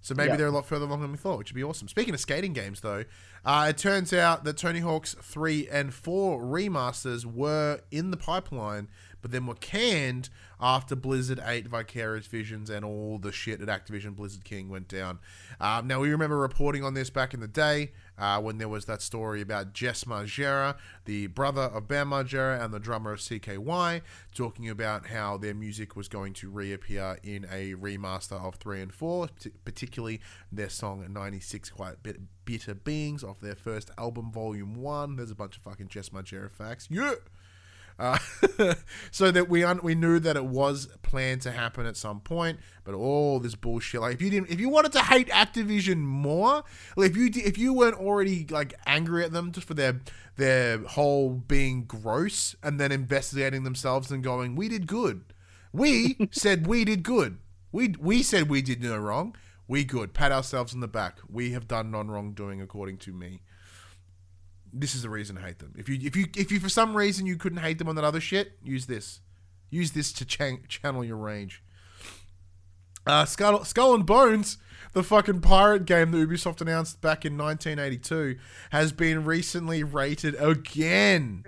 So 0.00 0.14
maybe 0.14 0.30
Yeah. 0.30 0.36
they're 0.36 0.46
a 0.46 0.50
lot 0.50 0.64
further 0.64 0.86
along 0.86 1.02
than 1.02 1.12
we 1.12 1.18
thought, 1.18 1.36
which 1.38 1.50
would 1.50 1.56
be 1.56 1.62
awesome. 1.62 1.86
Speaking 1.88 2.14
of 2.14 2.20
skating 2.20 2.54
games, 2.54 2.80
though, 2.80 3.04
uh, 3.44 3.66
it 3.68 3.76
turns 3.76 4.14
out 4.14 4.44
that 4.44 4.56
Tony 4.56 4.80
Hawk's 4.80 5.14
3 5.20 5.68
and 5.68 5.92
4 5.92 6.42
remasters 6.42 7.26
were 7.26 7.80
in 7.90 8.10
the 8.10 8.16
pipeline, 8.16 8.88
but 9.20 9.30
then 9.30 9.46
were 9.46 9.54
canned 9.54 10.28
after 10.60 10.96
Blizzard 10.96 11.40
8 11.44 11.68
Vicarious 11.68 12.26
Visions 12.26 12.68
and 12.70 12.84
all 12.84 13.18
the 13.18 13.30
shit 13.32 13.60
at 13.60 13.68
Activision 13.68 14.16
Blizzard 14.16 14.44
King 14.44 14.68
went 14.68 14.88
down. 14.88 15.18
Um, 15.60 15.86
now, 15.86 16.00
we 16.00 16.10
remember 16.10 16.36
reporting 16.36 16.82
on 16.84 16.94
this 16.94 17.10
back 17.10 17.32
in 17.34 17.40
the 17.40 17.46
day 17.48 17.92
uh, 18.18 18.40
when 18.40 18.58
there 18.58 18.68
was 18.68 18.84
that 18.86 19.00
story 19.00 19.40
about 19.40 19.72
Jess 19.72 20.04
Margera, 20.04 20.76
the 21.04 21.28
brother 21.28 21.62
of 21.62 21.86
Bam 21.86 22.10
Margera 22.10 22.62
and 22.62 22.74
the 22.74 22.80
drummer 22.80 23.12
of 23.12 23.20
CKY, 23.20 24.02
talking 24.34 24.68
about 24.68 25.06
how 25.06 25.36
their 25.36 25.54
music 25.54 25.94
was 25.94 26.08
going 26.08 26.32
to 26.34 26.50
reappear 26.50 27.18
in 27.22 27.46
a 27.52 27.74
remaster 27.74 28.42
of 28.44 28.56
3 28.56 28.82
and 28.82 28.92
4, 28.92 29.28
p- 29.42 29.50
particularly 29.64 30.20
their 30.50 30.68
song 30.68 31.06
96 31.08 31.70
Quite 31.70 32.02
Bit- 32.02 32.20
Bitter 32.44 32.74
Beings 32.74 33.22
off 33.22 33.40
their 33.40 33.54
first 33.54 33.90
album, 33.98 34.32
Volume 34.32 34.74
1. 34.74 35.16
There's 35.16 35.30
a 35.30 35.34
bunch 35.36 35.56
of 35.56 35.62
fucking 35.62 35.88
Jess 35.88 36.08
Margera 36.08 36.50
facts. 36.50 36.88
Yeah! 36.90 37.14
Uh, 37.98 38.16
so 39.10 39.30
that 39.32 39.48
we 39.48 39.64
un- 39.64 39.80
we 39.82 39.94
knew 39.94 40.20
that 40.20 40.36
it 40.36 40.44
was 40.44 40.86
planned 41.02 41.42
to 41.42 41.50
happen 41.50 41.84
at 41.84 41.96
some 41.96 42.20
point, 42.20 42.60
but 42.84 42.94
all 42.94 43.40
this 43.40 43.56
bullshit. 43.56 44.00
Like 44.00 44.14
if 44.14 44.22
you 44.22 44.30
didn't, 44.30 44.50
if 44.50 44.60
you 44.60 44.68
wanted 44.68 44.92
to 44.92 45.00
hate 45.00 45.28
Activision 45.30 45.98
more, 45.98 46.62
like 46.96 47.10
if 47.10 47.16
you 47.16 47.30
if 47.34 47.58
you 47.58 47.72
weren't 47.72 47.96
already 47.96 48.46
like 48.48 48.74
angry 48.86 49.24
at 49.24 49.32
them 49.32 49.50
just 49.50 49.66
for 49.66 49.74
their 49.74 50.00
their 50.36 50.78
whole 50.78 51.30
being 51.30 51.84
gross, 51.84 52.54
and 52.62 52.78
then 52.78 52.92
investigating 52.92 53.64
themselves 53.64 54.12
and 54.12 54.22
going, 54.22 54.54
we 54.54 54.68
did 54.68 54.86
good. 54.86 55.24
We 55.72 56.16
said 56.30 56.68
we 56.68 56.84
did 56.84 57.02
good. 57.02 57.38
We 57.72 57.94
we 57.98 58.22
said 58.22 58.48
we 58.48 58.62
did 58.62 58.80
no 58.80 58.96
wrong. 58.96 59.34
We 59.66 59.84
good. 59.84 60.14
Pat 60.14 60.30
ourselves 60.30 60.72
on 60.72 60.80
the 60.80 60.88
back. 60.88 61.18
We 61.28 61.50
have 61.50 61.66
done 61.66 61.90
non 61.90 62.08
wrongdoing 62.08 62.62
according 62.62 62.98
to 62.98 63.12
me 63.12 63.42
this 64.72 64.94
is 64.94 65.02
the 65.02 65.10
reason 65.10 65.36
to 65.36 65.42
hate 65.42 65.58
them. 65.58 65.74
If 65.76 65.88
you 65.88 65.98
if 66.02 66.16
you 66.16 66.26
if 66.36 66.52
you 66.52 66.60
for 66.60 66.68
some 66.68 66.96
reason 66.96 67.26
you 67.26 67.36
couldn't 67.36 67.58
hate 67.58 67.78
them 67.78 67.88
on 67.88 67.94
that 67.96 68.04
other 68.04 68.20
shit, 68.20 68.52
use 68.62 68.86
this. 68.86 69.20
Use 69.70 69.92
this 69.92 70.12
to 70.14 70.24
chan- 70.24 70.64
channel 70.68 71.04
your 71.04 71.16
rage. 71.16 71.62
Uh, 73.06 73.24
Skull, 73.24 73.64
Skull 73.64 73.94
and 73.94 74.04
Bones, 74.04 74.58
the 74.92 75.02
fucking 75.02 75.40
pirate 75.40 75.86
game 75.86 76.10
that 76.10 76.18
Ubisoft 76.18 76.60
announced 76.60 77.00
back 77.00 77.24
in 77.24 77.38
1982, 77.38 78.38
has 78.70 78.92
been 78.92 79.24
recently 79.24 79.82
rated 79.82 80.34
again. 80.38 81.44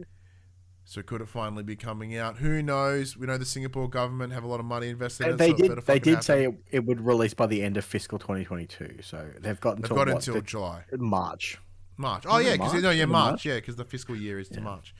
So 0.84 1.02
could 1.02 1.20
it 1.20 1.28
finally 1.28 1.62
be 1.62 1.76
coming 1.76 2.16
out? 2.16 2.38
Who 2.38 2.62
knows? 2.62 3.16
We 3.16 3.26
know 3.26 3.38
the 3.38 3.44
Singapore 3.44 3.88
government 3.88 4.32
have 4.32 4.42
a 4.42 4.48
lot 4.48 4.58
of 4.58 4.66
money 4.66 4.88
invested 4.88 5.26
in 5.26 5.32
it. 5.34 5.36
they 5.36 5.50
so 5.50 5.56
did. 5.56 5.86
They 5.86 5.98
did 5.98 6.10
happen. 6.10 6.22
say 6.22 6.44
it, 6.46 6.54
it 6.70 6.84
would 6.84 7.00
release 7.00 7.32
by 7.32 7.46
the 7.46 7.62
end 7.62 7.76
of 7.76 7.84
fiscal 7.84 8.18
2022. 8.18 8.96
So 9.02 9.30
they've 9.38 9.60
got 9.60 9.76
until 9.76 9.96
they've 9.96 10.06
got 10.06 10.14
what, 10.14 10.16
until 10.16 10.34
the- 10.34 10.42
July. 10.42 10.84
March. 10.92 11.58
March. 12.00 12.24
Oh 12.26 12.38
yeah, 12.38 12.52
because 12.52 12.74
no, 12.74 12.90
yeah, 12.90 13.04
March. 13.04 13.30
March? 13.30 13.46
Yeah, 13.46 13.56
because 13.56 13.76
the 13.76 13.84
fiscal 13.84 14.16
year 14.16 14.38
is 14.38 14.48
to 14.50 14.60
March. 14.60 14.94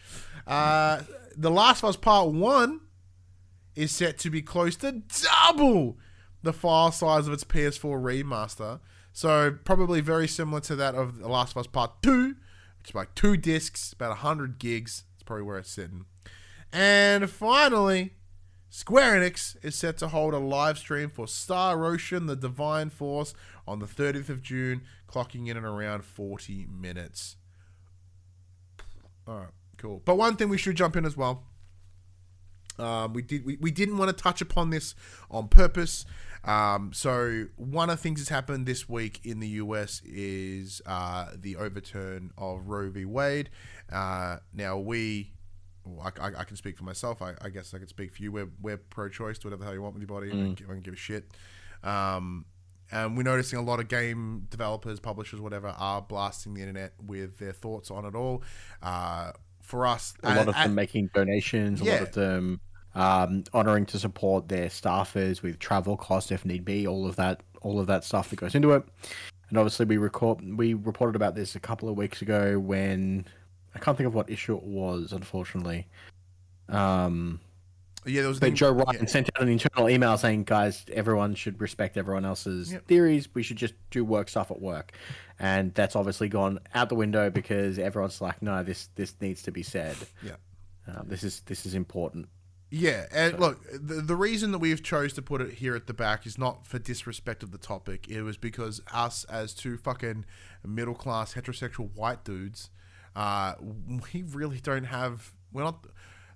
Uh, 0.46 1.02
the 1.36 1.50
Last 1.50 1.82
of 1.82 1.88
Us 1.90 1.96
Part 1.96 2.30
One 2.30 2.80
is 3.74 3.92
set 3.92 4.18
to 4.18 4.30
be 4.30 4.42
close 4.42 4.76
to 4.76 5.02
double 5.22 5.96
the 6.42 6.52
file 6.52 6.92
size 6.92 7.26
of 7.26 7.32
its 7.32 7.44
PS4 7.44 8.00
remaster. 8.00 8.80
So 9.12 9.56
probably 9.64 10.00
very 10.00 10.28
similar 10.28 10.60
to 10.62 10.76
that 10.76 10.94
of 10.94 11.18
The 11.18 11.28
Last 11.28 11.52
of 11.52 11.58
Us 11.58 11.66
Part 11.66 12.02
Two, 12.02 12.36
which 12.78 12.90
is 12.90 12.94
like 12.94 13.14
two 13.14 13.36
discs, 13.36 13.92
about 13.92 14.18
hundred 14.18 14.58
gigs. 14.58 15.04
It's 15.14 15.22
probably 15.22 15.44
where 15.44 15.58
it's 15.58 15.70
sitting. 15.70 16.04
And 16.72 17.28
finally, 17.28 18.14
Square 18.72 19.20
Enix 19.20 19.56
is 19.64 19.74
set 19.74 19.98
to 19.98 20.08
hold 20.08 20.32
a 20.32 20.38
live 20.38 20.78
stream 20.78 21.10
for 21.10 21.26
Star 21.26 21.84
Ocean: 21.84 22.26
The 22.26 22.36
Divine 22.36 22.88
Force 22.88 23.34
on 23.66 23.80
the 23.80 23.86
30th 23.86 24.28
of 24.28 24.42
June, 24.42 24.82
clocking 25.08 25.48
in 25.48 25.56
at 25.56 25.64
around 25.64 26.04
40 26.04 26.68
minutes. 26.70 27.36
All 29.26 29.38
right, 29.38 29.48
cool. 29.76 30.02
But 30.04 30.16
one 30.16 30.36
thing 30.36 30.48
we 30.48 30.56
should 30.56 30.76
jump 30.76 30.96
in 30.96 31.04
as 31.04 31.16
well. 31.16 31.44
Um, 32.78 33.12
we 33.12 33.22
did 33.22 33.44
we, 33.44 33.56
we 33.60 33.72
didn't 33.72 33.98
want 33.98 34.16
to 34.16 34.22
touch 34.22 34.40
upon 34.40 34.70
this 34.70 34.94
on 35.30 35.48
purpose. 35.48 36.06
Um, 36.44 36.92
so 36.94 37.46
one 37.56 37.90
of 37.90 37.98
the 37.98 38.02
things 38.02 38.20
that's 38.20 38.30
happened 38.30 38.66
this 38.66 38.88
week 38.88 39.20
in 39.24 39.40
the 39.40 39.48
US 39.48 40.00
is 40.04 40.80
uh, 40.86 41.26
the 41.34 41.56
overturn 41.56 42.30
of 42.38 42.68
Roe 42.68 42.88
v. 42.88 43.04
Wade. 43.04 43.50
Uh, 43.92 44.38
now 44.54 44.78
we, 44.78 45.32
well, 45.84 46.12
I, 46.18 46.28
I, 46.28 46.40
I 46.40 46.44
can 46.44 46.56
speak 46.56 46.76
for 46.76 46.84
myself. 46.84 47.22
I, 47.22 47.34
I 47.40 47.48
guess 47.48 47.72
I 47.74 47.78
can 47.78 47.88
speak 47.88 48.14
for 48.14 48.22
you. 48.22 48.32
We're, 48.32 48.48
we're 48.60 48.76
pro-choice. 48.76 49.38
Do 49.38 49.48
whatever 49.48 49.60
the 49.60 49.64
hell 49.66 49.74
you 49.74 49.82
want 49.82 49.94
with 49.94 50.02
your 50.02 50.08
body. 50.08 50.28
I, 50.28 50.34
don't, 50.34 50.54
give- 50.54 50.68
I 50.68 50.72
don't 50.74 50.82
give 50.82 50.94
a 50.94 50.96
shit. 50.96 51.30
Um, 51.82 52.44
and 52.92 53.16
we're 53.16 53.22
noticing 53.22 53.58
a 53.58 53.62
lot 53.62 53.78
of 53.80 53.88
game 53.88 54.46
developers, 54.50 54.98
publishers, 55.00 55.40
whatever, 55.40 55.68
are 55.68 56.02
blasting 56.02 56.54
the 56.54 56.60
internet 56.60 56.92
with 57.04 57.38
their 57.38 57.52
thoughts 57.52 57.90
on 57.90 58.04
it 58.04 58.14
all. 58.14 58.42
Uh, 58.82 59.32
for 59.62 59.86
us, 59.86 60.14
A 60.24 60.34
lot 60.34 60.48
of 60.48 60.54
them 60.54 60.74
making 60.74 61.10
donations. 61.14 61.80
A 61.80 61.84
Yeah. 61.84 61.92
lot 61.92 62.02
of 62.02 62.12
them 62.12 62.60
um, 62.96 63.44
honoring 63.54 63.86
to 63.86 63.98
support 64.00 64.48
their 64.48 64.66
staffers 64.66 65.42
with 65.42 65.60
travel 65.60 65.96
costs 65.96 66.32
if 66.32 66.44
need 66.44 66.64
be. 66.64 66.86
All 66.88 67.06
of 67.06 67.14
that, 67.16 67.42
all 67.60 67.78
of 67.78 67.86
that 67.86 68.02
stuff 68.02 68.30
that 68.30 68.36
goes 68.36 68.56
into 68.56 68.72
it. 68.72 68.82
And 69.48 69.58
obviously, 69.58 69.86
we 69.86 69.96
record 69.96 70.40
we 70.58 70.74
reported 70.74 71.14
about 71.14 71.36
this 71.36 71.54
a 71.54 71.60
couple 71.60 71.88
of 71.88 71.96
weeks 71.96 72.20
ago 72.22 72.58
when 72.58 73.26
I 73.74 73.78
can't 73.78 73.96
think 73.96 74.06
of 74.06 74.14
what 74.14 74.30
issue 74.30 74.56
it 74.56 74.62
was. 74.62 75.12
Unfortunately, 75.12 75.86
um, 76.68 77.40
yeah, 78.06 78.22
there 78.22 78.28
was 78.28 78.40
but 78.40 78.54
Joe 78.54 78.72
Ryan 78.72 79.02
yeah. 79.02 79.06
sent 79.06 79.30
out 79.36 79.42
an 79.42 79.48
internal 79.48 79.88
email 79.88 80.16
saying, 80.16 80.44
"Guys, 80.44 80.84
everyone 80.92 81.34
should 81.34 81.60
respect 81.60 81.96
everyone 81.96 82.24
else's 82.24 82.72
Yep. 82.72 82.86
theories. 82.86 83.28
We 83.34 83.42
should 83.42 83.58
just 83.58 83.74
do 83.90 84.04
work 84.04 84.28
stuff 84.28 84.50
at 84.50 84.60
work." 84.60 84.92
And 85.38 85.74
that's 85.74 85.94
obviously 85.94 86.28
gone 86.28 86.60
out 86.74 86.88
the 86.88 86.94
window 86.94 87.30
because 87.30 87.78
everyone's 87.78 88.20
like, 88.20 88.40
"No, 88.42 88.62
this 88.62 88.88
this 88.94 89.14
needs 89.20 89.42
to 89.42 89.52
be 89.52 89.62
said. 89.62 89.96
Yeah. 90.22 90.36
Um, 90.86 91.08
this 91.08 91.22
is 91.22 91.40
this 91.42 91.66
is 91.66 91.74
important." 91.74 92.28
Yeah, 92.72 93.06
and 93.12 93.38
look, 93.40 93.60
the, 93.72 93.94
the 93.94 94.14
reason 94.14 94.52
that 94.52 94.58
we've 94.58 94.82
chose 94.82 95.12
to 95.14 95.22
put 95.22 95.40
it 95.40 95.54
here 95.54 95.74
at 95.74 95.88
the 95.88 95.92
back 95.92 96.24
is 96.24 96.38
not 96.38 96.66
for 96.66 96.78
disrespect 96.78 97.42
of 97.42 97.50
the 97.50 97.58
topic. 97.58 98.08
It 98.08 98.22
was 98.22 98.36
because 98.36 98.80
us, 98.92 99.24
as 99.24 99.52
two 99.52 99.76
fucking 99.76 100.24
middle 100.64 100.94
class 100.94 101.34
heterosexual 101.34 101.92
white 101.94 102.22
dudes, 102.24 102.70
uh, 103.16 103.54
we 104.12 104.22
really 104.22 104.60
don't 104.60 104.84
have. 104.84 105.32
We're 105.52 105.64
not. 105.64 105.86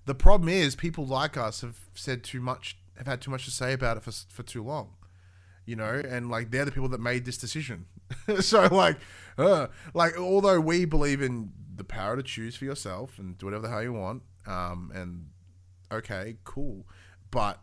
The 0.07 0.14
problem 0.14 0.49
is, 0.49 0.75
people 0.75 1.07
like 1.07 1.37
us 1.37 1.61
have 1.62 1.79
said 1.95 2.25
too 2.25 2.41
much, 2.41 2.77
have 2.97 3.07
had 3.07 3.20
too 3.20 3.31
much 3.31 3.45
to 3.47 3.51
say 3.51 3.72
about 3.72 3.97
it 3.97 4.03
for 4.03 4.12
for 4.12 4.43
too 4.43 4.62
long. 4.62 4.95
You 5.66 5.77
know, 5.77 6.03
and 6.07 6.31
like 6.31 6.51
they're 6.51 6.64
the 6.64 6.72
people 6.72 6.91
that 6.91 7.01
made 7.01 7.25
this 7.25 7.39
decision. 7.39 7.87
so 8.41 8.66
like, 8.66 8.99
uh, 9.39 9.68
like 9.95 10.18
although 10.18 10.61
we 10.61 10.85
believe 10.85 11.22
in 11.22 11.53
the 11.75 11.85
power 11.85 12.16
to 12.16 12.22
choose 12.22 12.55
for 12.55 12.66
yourself 12.66 13.18
and 13.18 13.39
do 13.39 13.47
whatever 13.47 13.62
the 13.62 13.70
hell 13.70 13.83
you 13.83 13.95
want, 13.95 14.22
um, 14.47 14.93
and 14.95 15.29
okay, 15.91 16.37
cool, 16.45 16.87
but 17.31 17.61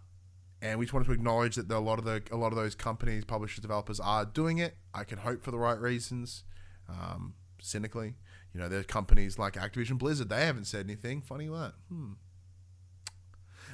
and 0.62 0.78
we 0.78 0.86
just 0.86 0.94
wanted 0.94 1.06
to 1.06 1.12
acknowledge 1.12 1.56
that 1.56 1.70
a 1.70 1.80
lot 1.80 2.00
of 2.00 2.06
the 2.06 2.24
a 2.32 2.38
lot 2.38 2.52
of 2.52 2.56
those 2.56 2.76
companies, 2.76 3.26
publishers, 3.26 3.62
developers 3.62 4.00
are 4.00 4.26
doing 4.26 4.60
it. 4.60 4.78
I 4.94 5.04
can 5.04 5.20
hope 5.20 5.44
for 5.44 5.52
the 5.52 5.60
right 5.60 5.80
reasons. 5.80 6.44
Um, 6.90 7.36
cynically, 7.62 8.16
you 8.54 8.60
know, 8.60 8.68
there's 8.68 8.86
companies 8.86 9.40
like 9.40 9.54
Activision 9.54 9.98
Blizzard. 9.98 10.30
They 10.30 10.46
haven't 10.46 10.66
said 10.66 10.86
anything. 10.86 11.22
Funny 11.22 11.48
that. 11.48 11.74
Hmm. 11.90 12.14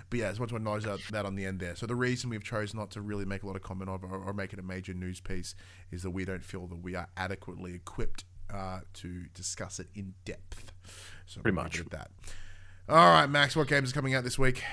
But 0.10 0.20
yeah, 0.20 0.26
I 0.28 0.30
just 0.30 0.40
want 0.40 0.50
to 0.52 0.56
acknowledge 0.56 0.86
that, 0.86 1.00
that 1.12 1.26
on 1.26 1.36
the 1.36 1.46
end 1.46 1.60
there. 1.60 1.76
So 1.76 1.86
the 1.86 1.96
reason 1.96 2.30
we've 2.30 2.44
chosen 2.44 2.80
not 2.80 2.92
to 2.92 3.02
really 3.02 3.26
make 3.26 3.44
a 3.44 3.48
lot 3.48 3.56
of 3.58 3.62
comment 3.62 3.90
of 3.90 4.04
or, 4.04 4.24
or 4.24 4.34
make 4.34 4.54
it 4.54 4.60
a 4.60 4.64
major 4.64 4.94
news 4.94 5.20
piece 5.20 5.54
is 5.92 6.04
that 6.04 6.12
we 6.12 6.24
don't 6.24 6.46
feel 6.46 6.66
that 6.68 6.82
we 6.82 6.96
are 6.96 7.08
adequately 7.18 7.74
equipped 7.74 8.24
uh, 8.54 8.80
to 8.94 9.26
discuss 9.34 9.80
it 9.80 9.88
in 9.96 10.14
depth. 10.24 10.72
So 11.26 11.42
Pretty 11.42 11.56
much. 11.56 11.80
it 11.80 11.88
at 11.88 11.92
that. 11.92 12.12
All 12.88 12.96
right, 12.96 13.26
Max, 13.26 13.54
what 13.56 13.68
games 13.68 13.92
are 13.92 13.94
coming 13.94 14.14
out 14.16 14.24
this 14.24 14.40
week? 14.40 14.64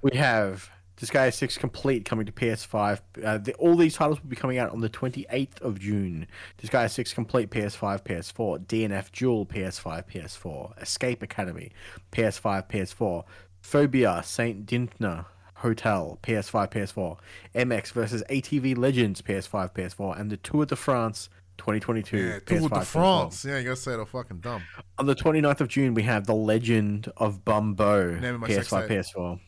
We 0.00 0.16
have 0.16 0.70
Disgaea 1.00 1.32
6 1.32 1.58
Complete 1.58 2.04
coming 2.04 2.26
to 2.26 2.32
PS5. 2.32 3.00
Uh, 3.24 3.38
the, 3.38 3.54
all 3.54 3.76
these 3.76 3.94
titles 3.94 4.22
will 4.22 4.28
be 4.28 4.36
coming 4.36 4.58
out 4.58 4.70
on 4.70 4.80
the 4.80 4.88
28th 4.88 5.60
of 5.60 5.80
June. 5.80 6.26
Disgaea 6.62 6.90
6 6.90 7.12
Complete 7.14 7.50
PS5, 7.50 8.02
PS4. 8.02 8.66
DNF 8.66 9.10
Duel 9.10 9.46
PS5, 9.46 10.08
PS4. 10.08 10.82
Escape 10.82 11.22
Academy 11.22 11.72
PS5, 12.12 12.68
PS4. 12.68 13.24
Phobia 13.60 14.22
St. 14.24 14.66
Dinfna 14.66 15.26
Hotel 15.56 16.18
PS5, 16.22 16.70
PS4. 16.70 17.18
MX 17.54 17.92
versus 17.92 18.22
ATV 18.30 18.76
Legends 18.76 19.20
PS5, 19.22 19.72
PS4. 19.72 20.20
And 20.20 20.30
the 20.30 20.36
Tour 20.36 20.66
de 20.66 20.76
France 20.76 21.28
2022 21.58 22.16
Yeah, 22.16 22.38
PS5, 22.38 22.46
Tour 22.46 22.58
de 22.60 22.68
PS4. 22.68 22.84
France. 22.84 23.44
Yeah, 23.44 23.58
you 23.58 23.64
gotta 23.64 23.76
say 23.76 23.94
it 23.94 23.98
all 23.98 24.04
fucking 24.04 24.38
dumb. 24.38 24.62
On 24.98 25.06
the 25.06 25.14
29th 25.16 25.60
of 25.60 25.68
June, 25.68 25.94
we 25.94 26.02
have 26.04 26.26
The 26.26 26.34
Legend 26.34 27.10
of 27.16 27.44
Bumbo 27.44 28.14
Name 28.20 28.34
of 28.36 28.40
my 28.42 28.48
sex 28.48 28.70
PS5. 28.70 28.88
PS4. 28.88 29.40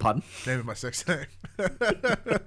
Pardon? 0.00 0.22
Name 0.46 0.60
of 0.60 0.66
my 0.66 0.74
sex 0.74 1.06
name. 1.06 1.26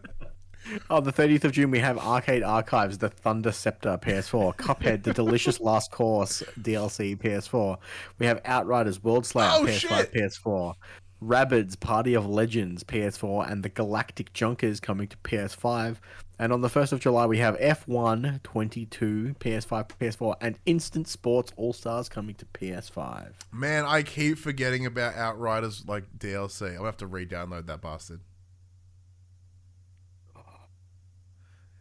On 0.90 0.98
oh, 0.98 1.02
the 1.02 1.12
30th 1.12 1.44
of 1.44 1.52
June, 1.52 1.72
we 1.72 1.80
have 1.80 1.98
Arcade 1.98 2.42
Archives, 2.42 2.98
The 2.98 3.10
Thunder 3.10 3.52
Ceptor 3.52 3.98
PS4, 3.98 4.56
Cuphead, 4.56 5.04
The 5.04 5.14
Delicious 5.14 5.60
Last 5.62 5.92
Course 5.92 6.42
DLC 6.60 7.18
PS4. 7.18 7.78
We 8.18 8.26
have 8.26 8.40
Outriders 8.46 9.04
World 9.04 9.26
Slayer 9.26 9.50
Oh, 9.52 9.66
PS5, 9.66 9.80
shit! 9.80 10.14
PS4. 10.14 10.74
Rabbids 11.22 11.80
Party 11.80 12.14
of 12.14 12.28
Legends 12.28 12.84
PS4 12.84 13.52
and 13.52 13.64
the 13.64 13.70
Galactic 13.70 14.34
Junkers 14.34 14.80
coming 14.80 15.08
to 15.08 15.18
PS5. 15.18 15.98
And 16.40 16.52
on 16.52 16.62
the 16.62 16.68
1st 16.68 16.94
of 16.94 17.00
July, 17.00 17.26
we 17.28 17.38
have 17.38 17.58
F1 17.60 18.42
22 18.42 19.36
PS5, 19.40 19.90
PS4, 20.00 20.36
and 20.42 20.58
Instant 20.66 21.08
Sports 21.08 21.54
All 21.56 21.74
Stars 21.74 22.10
coming 22.10 22.36
to 22.36 22.46
PS5. 22.46 23.34
Man, 23.52 23.86
I 23.86 24.02
keep 24.02 24.38
forgetting 24.40 24.86
about 24.86 25.16
Outriders 25.16 25.86
like 25.88 26.06
DLC. 26.18 26.70
I'm 26.70 26.76
gonna 26.78 26.86
have 26.86 26.98
to 26.98 27.08
re-download 27.08 27.68
that 27.68 27.82
bastard. 27.82 28.22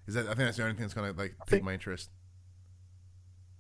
Is 0.07 0.15
that? 0.15 0.25
I 0.25 0.29
think 0.29 0.39
that's 0.39 0.57
the 0.57 0.65
only 0.65 0.75
thing 0.75 0.83
that's 0.83 0.95
gonna 0.95 1.13
like 1.13 1.35
pique 1.47 1.63
my 1.63 1.75
interest. 1.75 2.11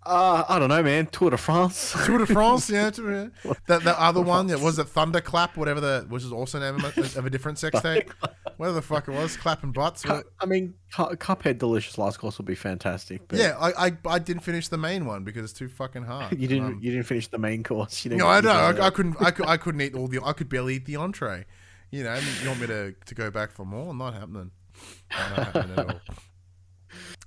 Uh, 0.04 0.44
I 0.48 0.58
don't 0.58 0.68
know, 0.68 0.82
man. 0.82 1.06
Tour 1.06 1.30
de 1.30 1.36
France. 1.36 1.94
Tour 2.06 2.18
de 2.18 2.26
France, 2.26 2.68
yeah. 2.68 2.90
Tour- 2.90 3.30
That 3.68 3.82
the 3.84 3.94
other 4.00 4.20
one, 4.20 4.48
that 4.48 4.60
was 4.60 4.78
it 4.78 4.88
Thunderclap, 4.88 5.56
whatever 5.56 5.80
the, 5.80 6.06
which 6.08 6.24
is 6.24 6.32
also 6.32 6.58
name 6.58 6.84
of, 6.84 6.98
a- 6.98 7.18
of 7.18 7.24
a 7.26 7.30
different 7.30 7.58
sex 7.58 7.80
tape. 7.80 8.12
Whatever 8.56 8.74
the 8.74 8.82
fuck 8.82 9.06
it 9.08 9.12
was, 9.12 9.36
clapping 9.36 9.70
butts. 9.72 10.02
Cu- 10.02 10.22
I 10.40 10.46
mean, 10.46 10.74
Cu- 10.92 11.14
Cuphead 11.16 11.58
Delicious 11.58 11.98
Last 11.98 12.18
Course 12.18 12.38
would 12.38 12.46
be 12.46 12.54
fantastic. 12.56 13.28
But 13.28 13.38
Yeah, 13.38 13.56
I, 13.60 13.86
I 13.86 13.92
I 14.06 14.18
didn't 14.18 14.42
finish 14.42 14.68
the 14.68 14.76
main 14.78 15.06
one 15.06 15.22
because 15.24 15.44
it's 15.44 15.52
too 15.58 15.68
fucking 15.68 16.02
hard. 16.04 16.32
You 16.38 16.48
didn't. 16.48 16.64
Um, 16.64 16.78
you 16.82 16.90
didn't 16.90 17.06
finish 17.06 17.28
the 17.28 17.38
main 17.38 17.62
course. 17.62 18.04
No, 18.06 18.26
I 18.26 18.40
know. 18.40 18.50
I, 18.50 18.86
I 18.86 18.90
couldn't. 18.90 19.16
I, 19.20 19.30
could, 19.30 19.46
I 19.46 19.56
couldn't 19.56 19.80
eat 19.80 19.94
all 19.94 20.08
the. 20.08 20.20
I 20.24 20.32
could 20.32 20.48
barely 20.48 20.74
eat 20.76 20.86
the 20.86 20.96
entree. 20.96 21.44
You 21.92 22.02
know, 22.04 22.18
you 22.42 22.48
want 22.48 22.60
me 22.60 22.66
to, 22.68 22.92
to 23.06 23.14
go 23.14 23.30
back 23.30 23.52
for 23.52 23.64
more? 23.64 23.94
Not 23.94 24.14
happening. 24.14 24.50
Not 25.10 25.20
happening 25.46 25.78
at 25.78 25.86
all. 25.90 26.00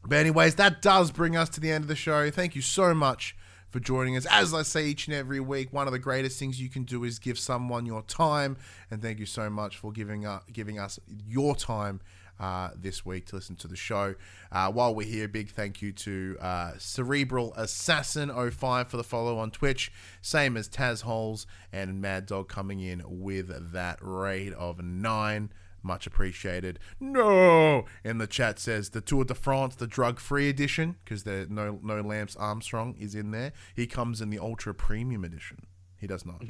But 0.05 0.17
anyways, 0.17 0.55
that 0.55 0.81
does 0.81 1.11
bring 1.11 1.35
us 1.35 1.49
to 1.49 1.59
the 1.59 1.71
end 1.71 1.83
of 1.83 1.87
the 1.87 1.95
show. 1.95 2.29
Thank 2.29 2.55
you 2.55 2.61
so 2.61 2.93
much 2.93 3.35
for 3.75 3.81
joining 3.81 4.15
us. 4.15 4.25
As 4.31 4.53
I 4.53 4.61
say 4.61 4.85
each 4.85 5.07
and 5.07 5.15
every 5.15 5.41
week, 5.41 5.73
one 5.73 5.85
of 5.85 5.91
the 5.91 5.99
greatest 5.99 6.39
things 6.39 6.61
you 6.61 6.69
can 6.69 6.83
do 6.83 7.03
is 7.03 7.19
give 7.19 7.37
someone 7.37 7.85
your 7.85 8.03
time, 8.03 8.55
and 8.89 9.01
thank 9.01 9.19
you 9.19 9.25
so 9.25 9.49
much 9.49 9.77
for 9.77 9.91
giving 9.91 10.25
up, 10.25 10.51
giving 10.53 10.79
us 10.79 10.97
your 11.27 11.55
time. 11.55 11.99
Uh, 12.37 12.69
this 12.75 13.05
week 13.05 13.25
to 13.25 13.35
listen 13.37 13.55
to 13.55 13.65
the 13.65 13.77
show. 13.77 14.13
Uh, 14.51 14.69
while 14.69 14.93
we're 14.93 15.07
here, 15.07 15.25
big 15.25 15.49
thank 15.49 15.81
you 15.81 15.93
to 15.93 16.35
uh, 16.41 16.73
Cerebral 16.77 17.53
Assassin 17.55 18.29
05 18.29 18.89
for 18.89 18.97
the 18.97 19.05
follow 19.05 19.37
on 19.37 19.51
Twitch, 19.51 19.89
same 20.21 20.57
as 20.57 20.67
Taz 20.67 21.03
Holes 21.03 21.47
and 21.71 22.01
Mad 22.01 22.25
Dog 22.25 22.49
coming 22.49 22.81
in 22.81 23.01
with 23.05 23.71
that 23.71 23.99
raid 24.01 24.51
of 24.51 24.83
nine. 24.83 25.49
Much 25.85 26.07
appreciated. 26.07 26.79
No, 26.99 27.85
and 28.03 28.19
the 28.19 28.25
chat 28.25 28.57
says 28.57 28.89
the 28.89 29.01
Tour 29.01 29.23
de 29.23 29.35
France, 29.35 29.75
the 29.75 29.85
drug-free 29.85 30.49
edition, 30.49 30.95
because 31.03 31.25
there 31.25 31.45
no 31.47 31.79
no 31.83 32.01
Lance 32.01 32.35
Armstrong 32.37 32.95
is 32.99 33.13
in 33.13 33.29
there. 33.29 33.53
He 33.75 33.85
comes 33.85 34.19
in 34.19 34.31
the 34.31 34.39
ultra 34.39 34.73
premium 34.73 35.23
edition. 35.23 35.67
He 35.99 36.07
does 36.07 36.25
not. 36.25 36.41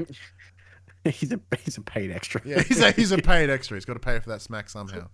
he's 1.03 1.33
a 1.33 1.39
he's 1.59 1.77
a 1.77 1.81
paid 1.81 2.11
extra. 2.11 2.41
Yeah, 2.45 2.61
he's 2.63 2.79
a 2.79 2.91
he's 2.91 3.11
a 3.11 3.17
paid 3.33 3.49
extra. 3.49 3.75
He's 3.75 3.83
got 3.83 3.95
to 3.95 3.99
pay 3.99 4.17
for 4.21 4.29
that 4.29 4.41
smack 4.41 4.69
somehow. 4.69 5.09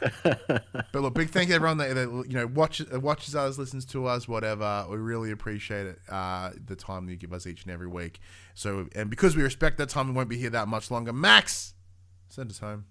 but 0.22 0.94
look, 0.94 1.14
big 1.14 1.30
thank 1.30 1.48
you 1.48 1.52
to 1.52 1.54
everyone 1.54 1.78
that, 1.78 1.94
that 1.94 2.24
you 2.28 2.34
know 2.34 2.46
watches 2.46 2.90
watches 2.92 3.34
us, 3.34 3.56
listens 3.56 3.86
to 3.86 4.04
us, 4.04 4.28
whatever. 4.28 4.84
We 4.90 4.98
really 4.98 5.30
appreciate 5.30 5.86
it. 5.86 5.98
Uh, 6.10 6.50
the 6.62 6.76
time 6.76 7.06
that 7.06 7.12
you 7.12 7.16
give 7.16 7.32
us 7.32 7.46
each 7.46 7.62
and 7.62 7.72
every 7.72 7.88
week. 7.88 8.20
So, 8.52 8.88
and 8.94 9.08
because 9.08 9.34
we 9.34 9.42
respect 9.42 9.78
that 9.78 9.88
time, 9.88 10.08
we 10.08 10.12
won't 10.12 10.28
be 10.28 10.36
here 10.36 10.50
that 10.50 10.68
much 10.68 10.90
longer. 10.90 11.14
Max, 11.14 11.72
send 12.28 12.50
us 12.50 12.58
home. 12.58 12.84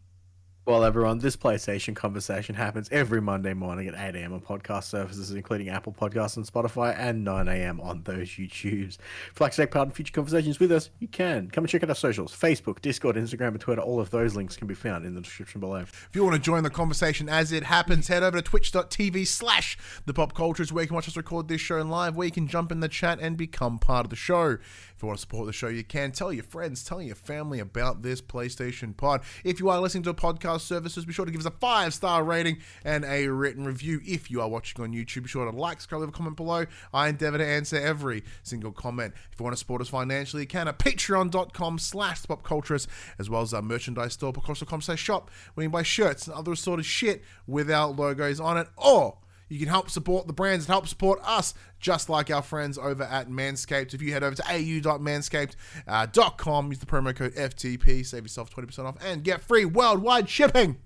Well, 0.68 0.84
everyone, 0.84 1.20
this 1.20 1.38
PlayStation 1.38 1.96
conversation 1.96 2.56
happens 2.56 2.90
every 2.92 3.22
Monday 3.22 3.54
morning 3.54 3.88
at 3.88 3.94
8 3.94 4.20
a.m. 4.20 4.34
on 4.34 4.42
podcast 4.42 4.86
services, 4.86 5.30
including 5.30 5.70
Apple 5.70 5.94
Podcasts 5.94 6.38
and 6.38 6.52
Spotify, 6.52 6.98
and 6.98 7.24
9 7.24 7.48
a.m. 7.48 7.80
on 7.82 8.02
those 8.02 8.30
YouTubes. 8.30 8.98
If 8.98 9.34
you'd 9.36 9.42
like 9.42 9.52
to 9.52 9.58
take 9.58 9.70
part 9.70 9.90
in 9.90 9.92
future 9.94 10.12
conversations 10.12 10.60
with 10.60 10.72
us, 10.72 10.90
you 10.98 11.08
can. 11.08 11.52
Come 11.52 11.66
and 11.66 11.70
check 11.70 11.84
out 11.84 11.90
our 11.90 11.96
socials 11.96 12.36
Facebook, 12.36 12.82
Discord, 12.82 13.16
Instagram, 13.16 13.50
and 13.50 13.60
Twitter. 13.60 13.84
All 13.84 14.00
of 14.00 14.10
those 14.10 14.36
links 14.36 14.58
can 14.58 14.66
be 14.66 14.74
found 14.74 15.06
in 15.06 15.14
the 15.14 15.22
description 15.22 15.62
below. 15.62 15.82
If 15.82 16.10
you 16.14 16.24
want 16.24 16.34
to 16.34 16.42
join 16.42 16.64
the 16.64 16.72
conversation 16.72 17.30
as 17.30 17.52
it 17.52 17.66
happens, 17.66 18.08
head 18.08 18.24
over 18.24 18.38
to 18.38 18.42
twitch.tv 18.42 19.28
slash 19.28 19.78
the 20.08 20.16
pop 20.16 20.34
cultures 20.34 20.74
where 20.74 20.82
you 20.82 20.88
can 20.88 20.96
watch 20.96 21.08
us 21.08 21.16
record 21.16 21.48
this 21.48 21.62
show 21.62 21.80
live, 21.84 22.16
where 22.16 22.26
you 22.26 22.32
can 22.32 22.48
jump 22.48 22.72
in 22.72 22.80
the 22.80 22.90
chat 22.90 23.20
and 23.22 23.38
become 23.38 23.78
part 23.78 24.08
of 24.08 24.10
the 24.10 24.16
show. 24.16 24.58
If 24.96 25.04
you 25.04 25.08
want 25.08 25.18
to 25.18 25.22
support 25.22 25.46
the 25.46 25.54
show, 25.54 25.68
you 25.68 25.84
can. 25.84 26.12
Tell 26.14 26.32
your 26.32 26.44
friends, 26.44 26.84
tell 26.84 27.02
your 27.02 27.16
family 27.16 27.60
about 27.60 28.02
this 28.02 28.22
PlayStation 28.22 28.96
pod. 28.96 29.22
If 29.44 29.60
you 29.60 29.68
are 29.70 29.82
listening 29.82 30.04
to 30.04 30.12
a 30.12 30.14
podcast 30.14 30.62
services, 30.62 31.04
be 31.04 31.12
sure 31.12 31.26
to 31.26 31.32
give 31.32 31.42
us 31.42 31.46
a 31.46 31.52
five 31.52 31.94
star 31.94 32.24
rating 32.24 32.60
and 32.86 33.04
a 33.04 33.28
written 33.28 33.66
review. 33.66 34.00
If 34.06 34.32
you 34.32 34.42
are 34.42 34.48
watching 34.48 34.82
on 34.82 34.94
YouTube, 34.94 35.24
be 35.24 35.30
sure 35.30 35.50
to 35.50 35.58
like, 35.58 35.82
subscribe, 35.82 36.00
leave 36.00 36.10
a 36.10 36.14
comment 36.14 36.38
below. 36.38 36.66
I 36.94 37.10
endeavor 37.10 37.38
to 37.38 37.46
answer 37.46 37.76
every 37.76 38.24
single 38.44 38.72
comment. 38.72 39.14
If 39.34 39.40
you 39.40 39.44
want 39.44 39.54
to 39.54 39.60
support 39.60 39.82
us 39.82 39.90
financially, 39.90 40.44
you 40.44 40.48
can 40.48 40.70
at 40.70 40.80
patreon.com 40.80 41.80
slash 41.80 42.24
popculturist, 42.24 42.88
as 43.20 43.30
well 43.30 43.42
as 43.42 43.54
our 43.54 43.62
merchandise 43.62 44.14
store, 44.14 44.32
popculturist.com 44.32 44.82
slash 44.82 45.02
shop, 45.02 45.30
where 45.54 45.64
you 45.64 45.70
can 45.70 45.74
buy 45.74 45.84
shirts 45.84 46.26
and 46.28 46.36
other 46.36 46.54
assorted 46.54 46.86
shit 46.86 47.22
without 47.48 47.98
logos 47.98 48.40
on 48.40 48.58
it. 48.58 48.68
Or 48.78 49.18
you 49.48 49.60
can 49.60 49.68
help 49.68 49.90
support 49.90 50.28
the 50.28 50.34
brands 50.34 50.66
and 50.66 50.74
help 50.74 50.88
support 50.88 51.20
us, 51.24 51.54
just 51.80 52.10
like 52.10 52.32
our 52.32 52.42
friends 52.42 52.78
over 52.78 53.04
at 53.04 53.30
Manscaped. 53.30 53.94
If 53.94 54.02
you 54.02 54.12
head 54.12 54.24
over 54.24 54.36
to 54.36 54.44
au.manscaped.com, 54.44 56.68
use 56.70 56.80
the 56.80 56.86
promo 56.86 57.16
code 57.16 57.34
FTP, 57.36 58.06
save 58.06 58.24
yourself 58.24 58.50
20% 58.50 58.86
off, 58.86 58.96
and 59.06 59.24
get 59.24 59.42
free 59.42 59.66
worldwide 59.66 60.30
shipping. 60.30 60.78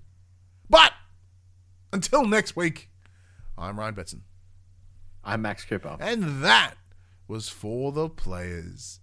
But 0.68 0.92
until 1.92 2.26
next 2.26 2.56
week, 2.56 2.90
I'm 3.56 3.78
Ryan 3.78 3.94
Betson. 3.94 4.20
I'm 5.24 5.42
Max 5.42 5.64
Cooper. 5.64 5.96
And 6.00 6.42
that 6.42 6.74
was 7.28 7.48
for 7.48 7.92
the 7.92 8.08
players. 8.08 9.00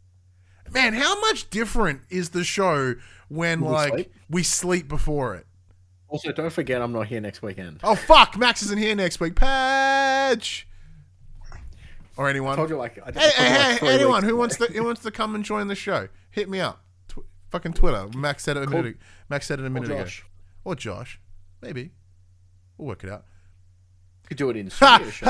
Man, 0.72 0.94
how 0.94 1.20
much 1.22 1.50
different 1.50 2.02
is 2.10 2.30
the 2.30 2.44
show 2.44 2.96
when 3.30 3.62
We 3.62 3.68
like 3.70 3.94
sleep? 3.94 4.14
we 4.30 4.44
sleep 4.44 4.88
before 4.88 5.36
it? 5.36 5.47
Also, 6.10 6.32
don't 6.32 6.50
forget 6.52 6.82
I'm 6.82 6.94
not 6.94 7.08
here 7.08 7.20
next 7.22 7.42
weekend. 7.42 7.80
Oh 7.84 7.96
fuck, 7.96 8.38
Max 8.38 8.62
isn't 8.64 8.78
here 8.78 8.96
next 8.96 9.20
week. 9.20 9.36
Patch 9.36 10.68
or 12.16 12.30
anyone. 12.30 12.54
I 12.54 12.56
told 12.56 12.70
you 12.70 12.78
like, 12.78 12.98
I 13.06 13.12
Hey, 13.12 13.30
hey, 13.30 13.70
like 13.74 13.80
hey, 13.82 13.90
anyone 13.96 14.24
who 14.24 14.36
wants 14.38 14.58
to 14.58 14.66
who 14.68 14.84
wants 14.84 15.02
to 15.04 15.12
come 15.12 15.36
and 15.36 15.44
join 15.44 15.68
the 15.68 15.76
show, 15.76 16.08
hit 16.32 16.50
me 16.50 16.60
up. 16.62 16.82
Tw- 17.10 17.26
fucking 17.50 17.74
Twitter. 17.74 18.08
Max 18.16 18.44
said 18.44 18.56
it 18.58 18.64
a 18.64 18.66
Call- 18.68 18.78
minute. 18.84 18.98
Max 19.30 19.48
said 19.48 19.60
it 19.60 19.66
a 19.66 19.70
minute 19.70 19.90
Josh. 19.90 20.20
ago. 20.20 20.28
Or 20.64 20.76
Josh, 20.76 21.20
maybe. 21.62 21.92
We'll 22.78 22.88
work 22.88 23.04
it 23.04 23.10
out. 23.10 23.26
could 24.28 24.38
do 24.38 24.50
it 24.50 24.56
in 24.58 24.70
studio. 24.70 25.08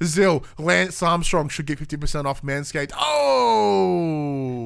Zill, 0.00 0.44
Lance 0.58 1.02
Armstrong 1.02 1.48
should 1.48 1.66
get 1.66 1.78
50% 1.78 2.24
off 2.24 2.42
Manscaped. 2.42 2.92
Oh! 2.96 4.61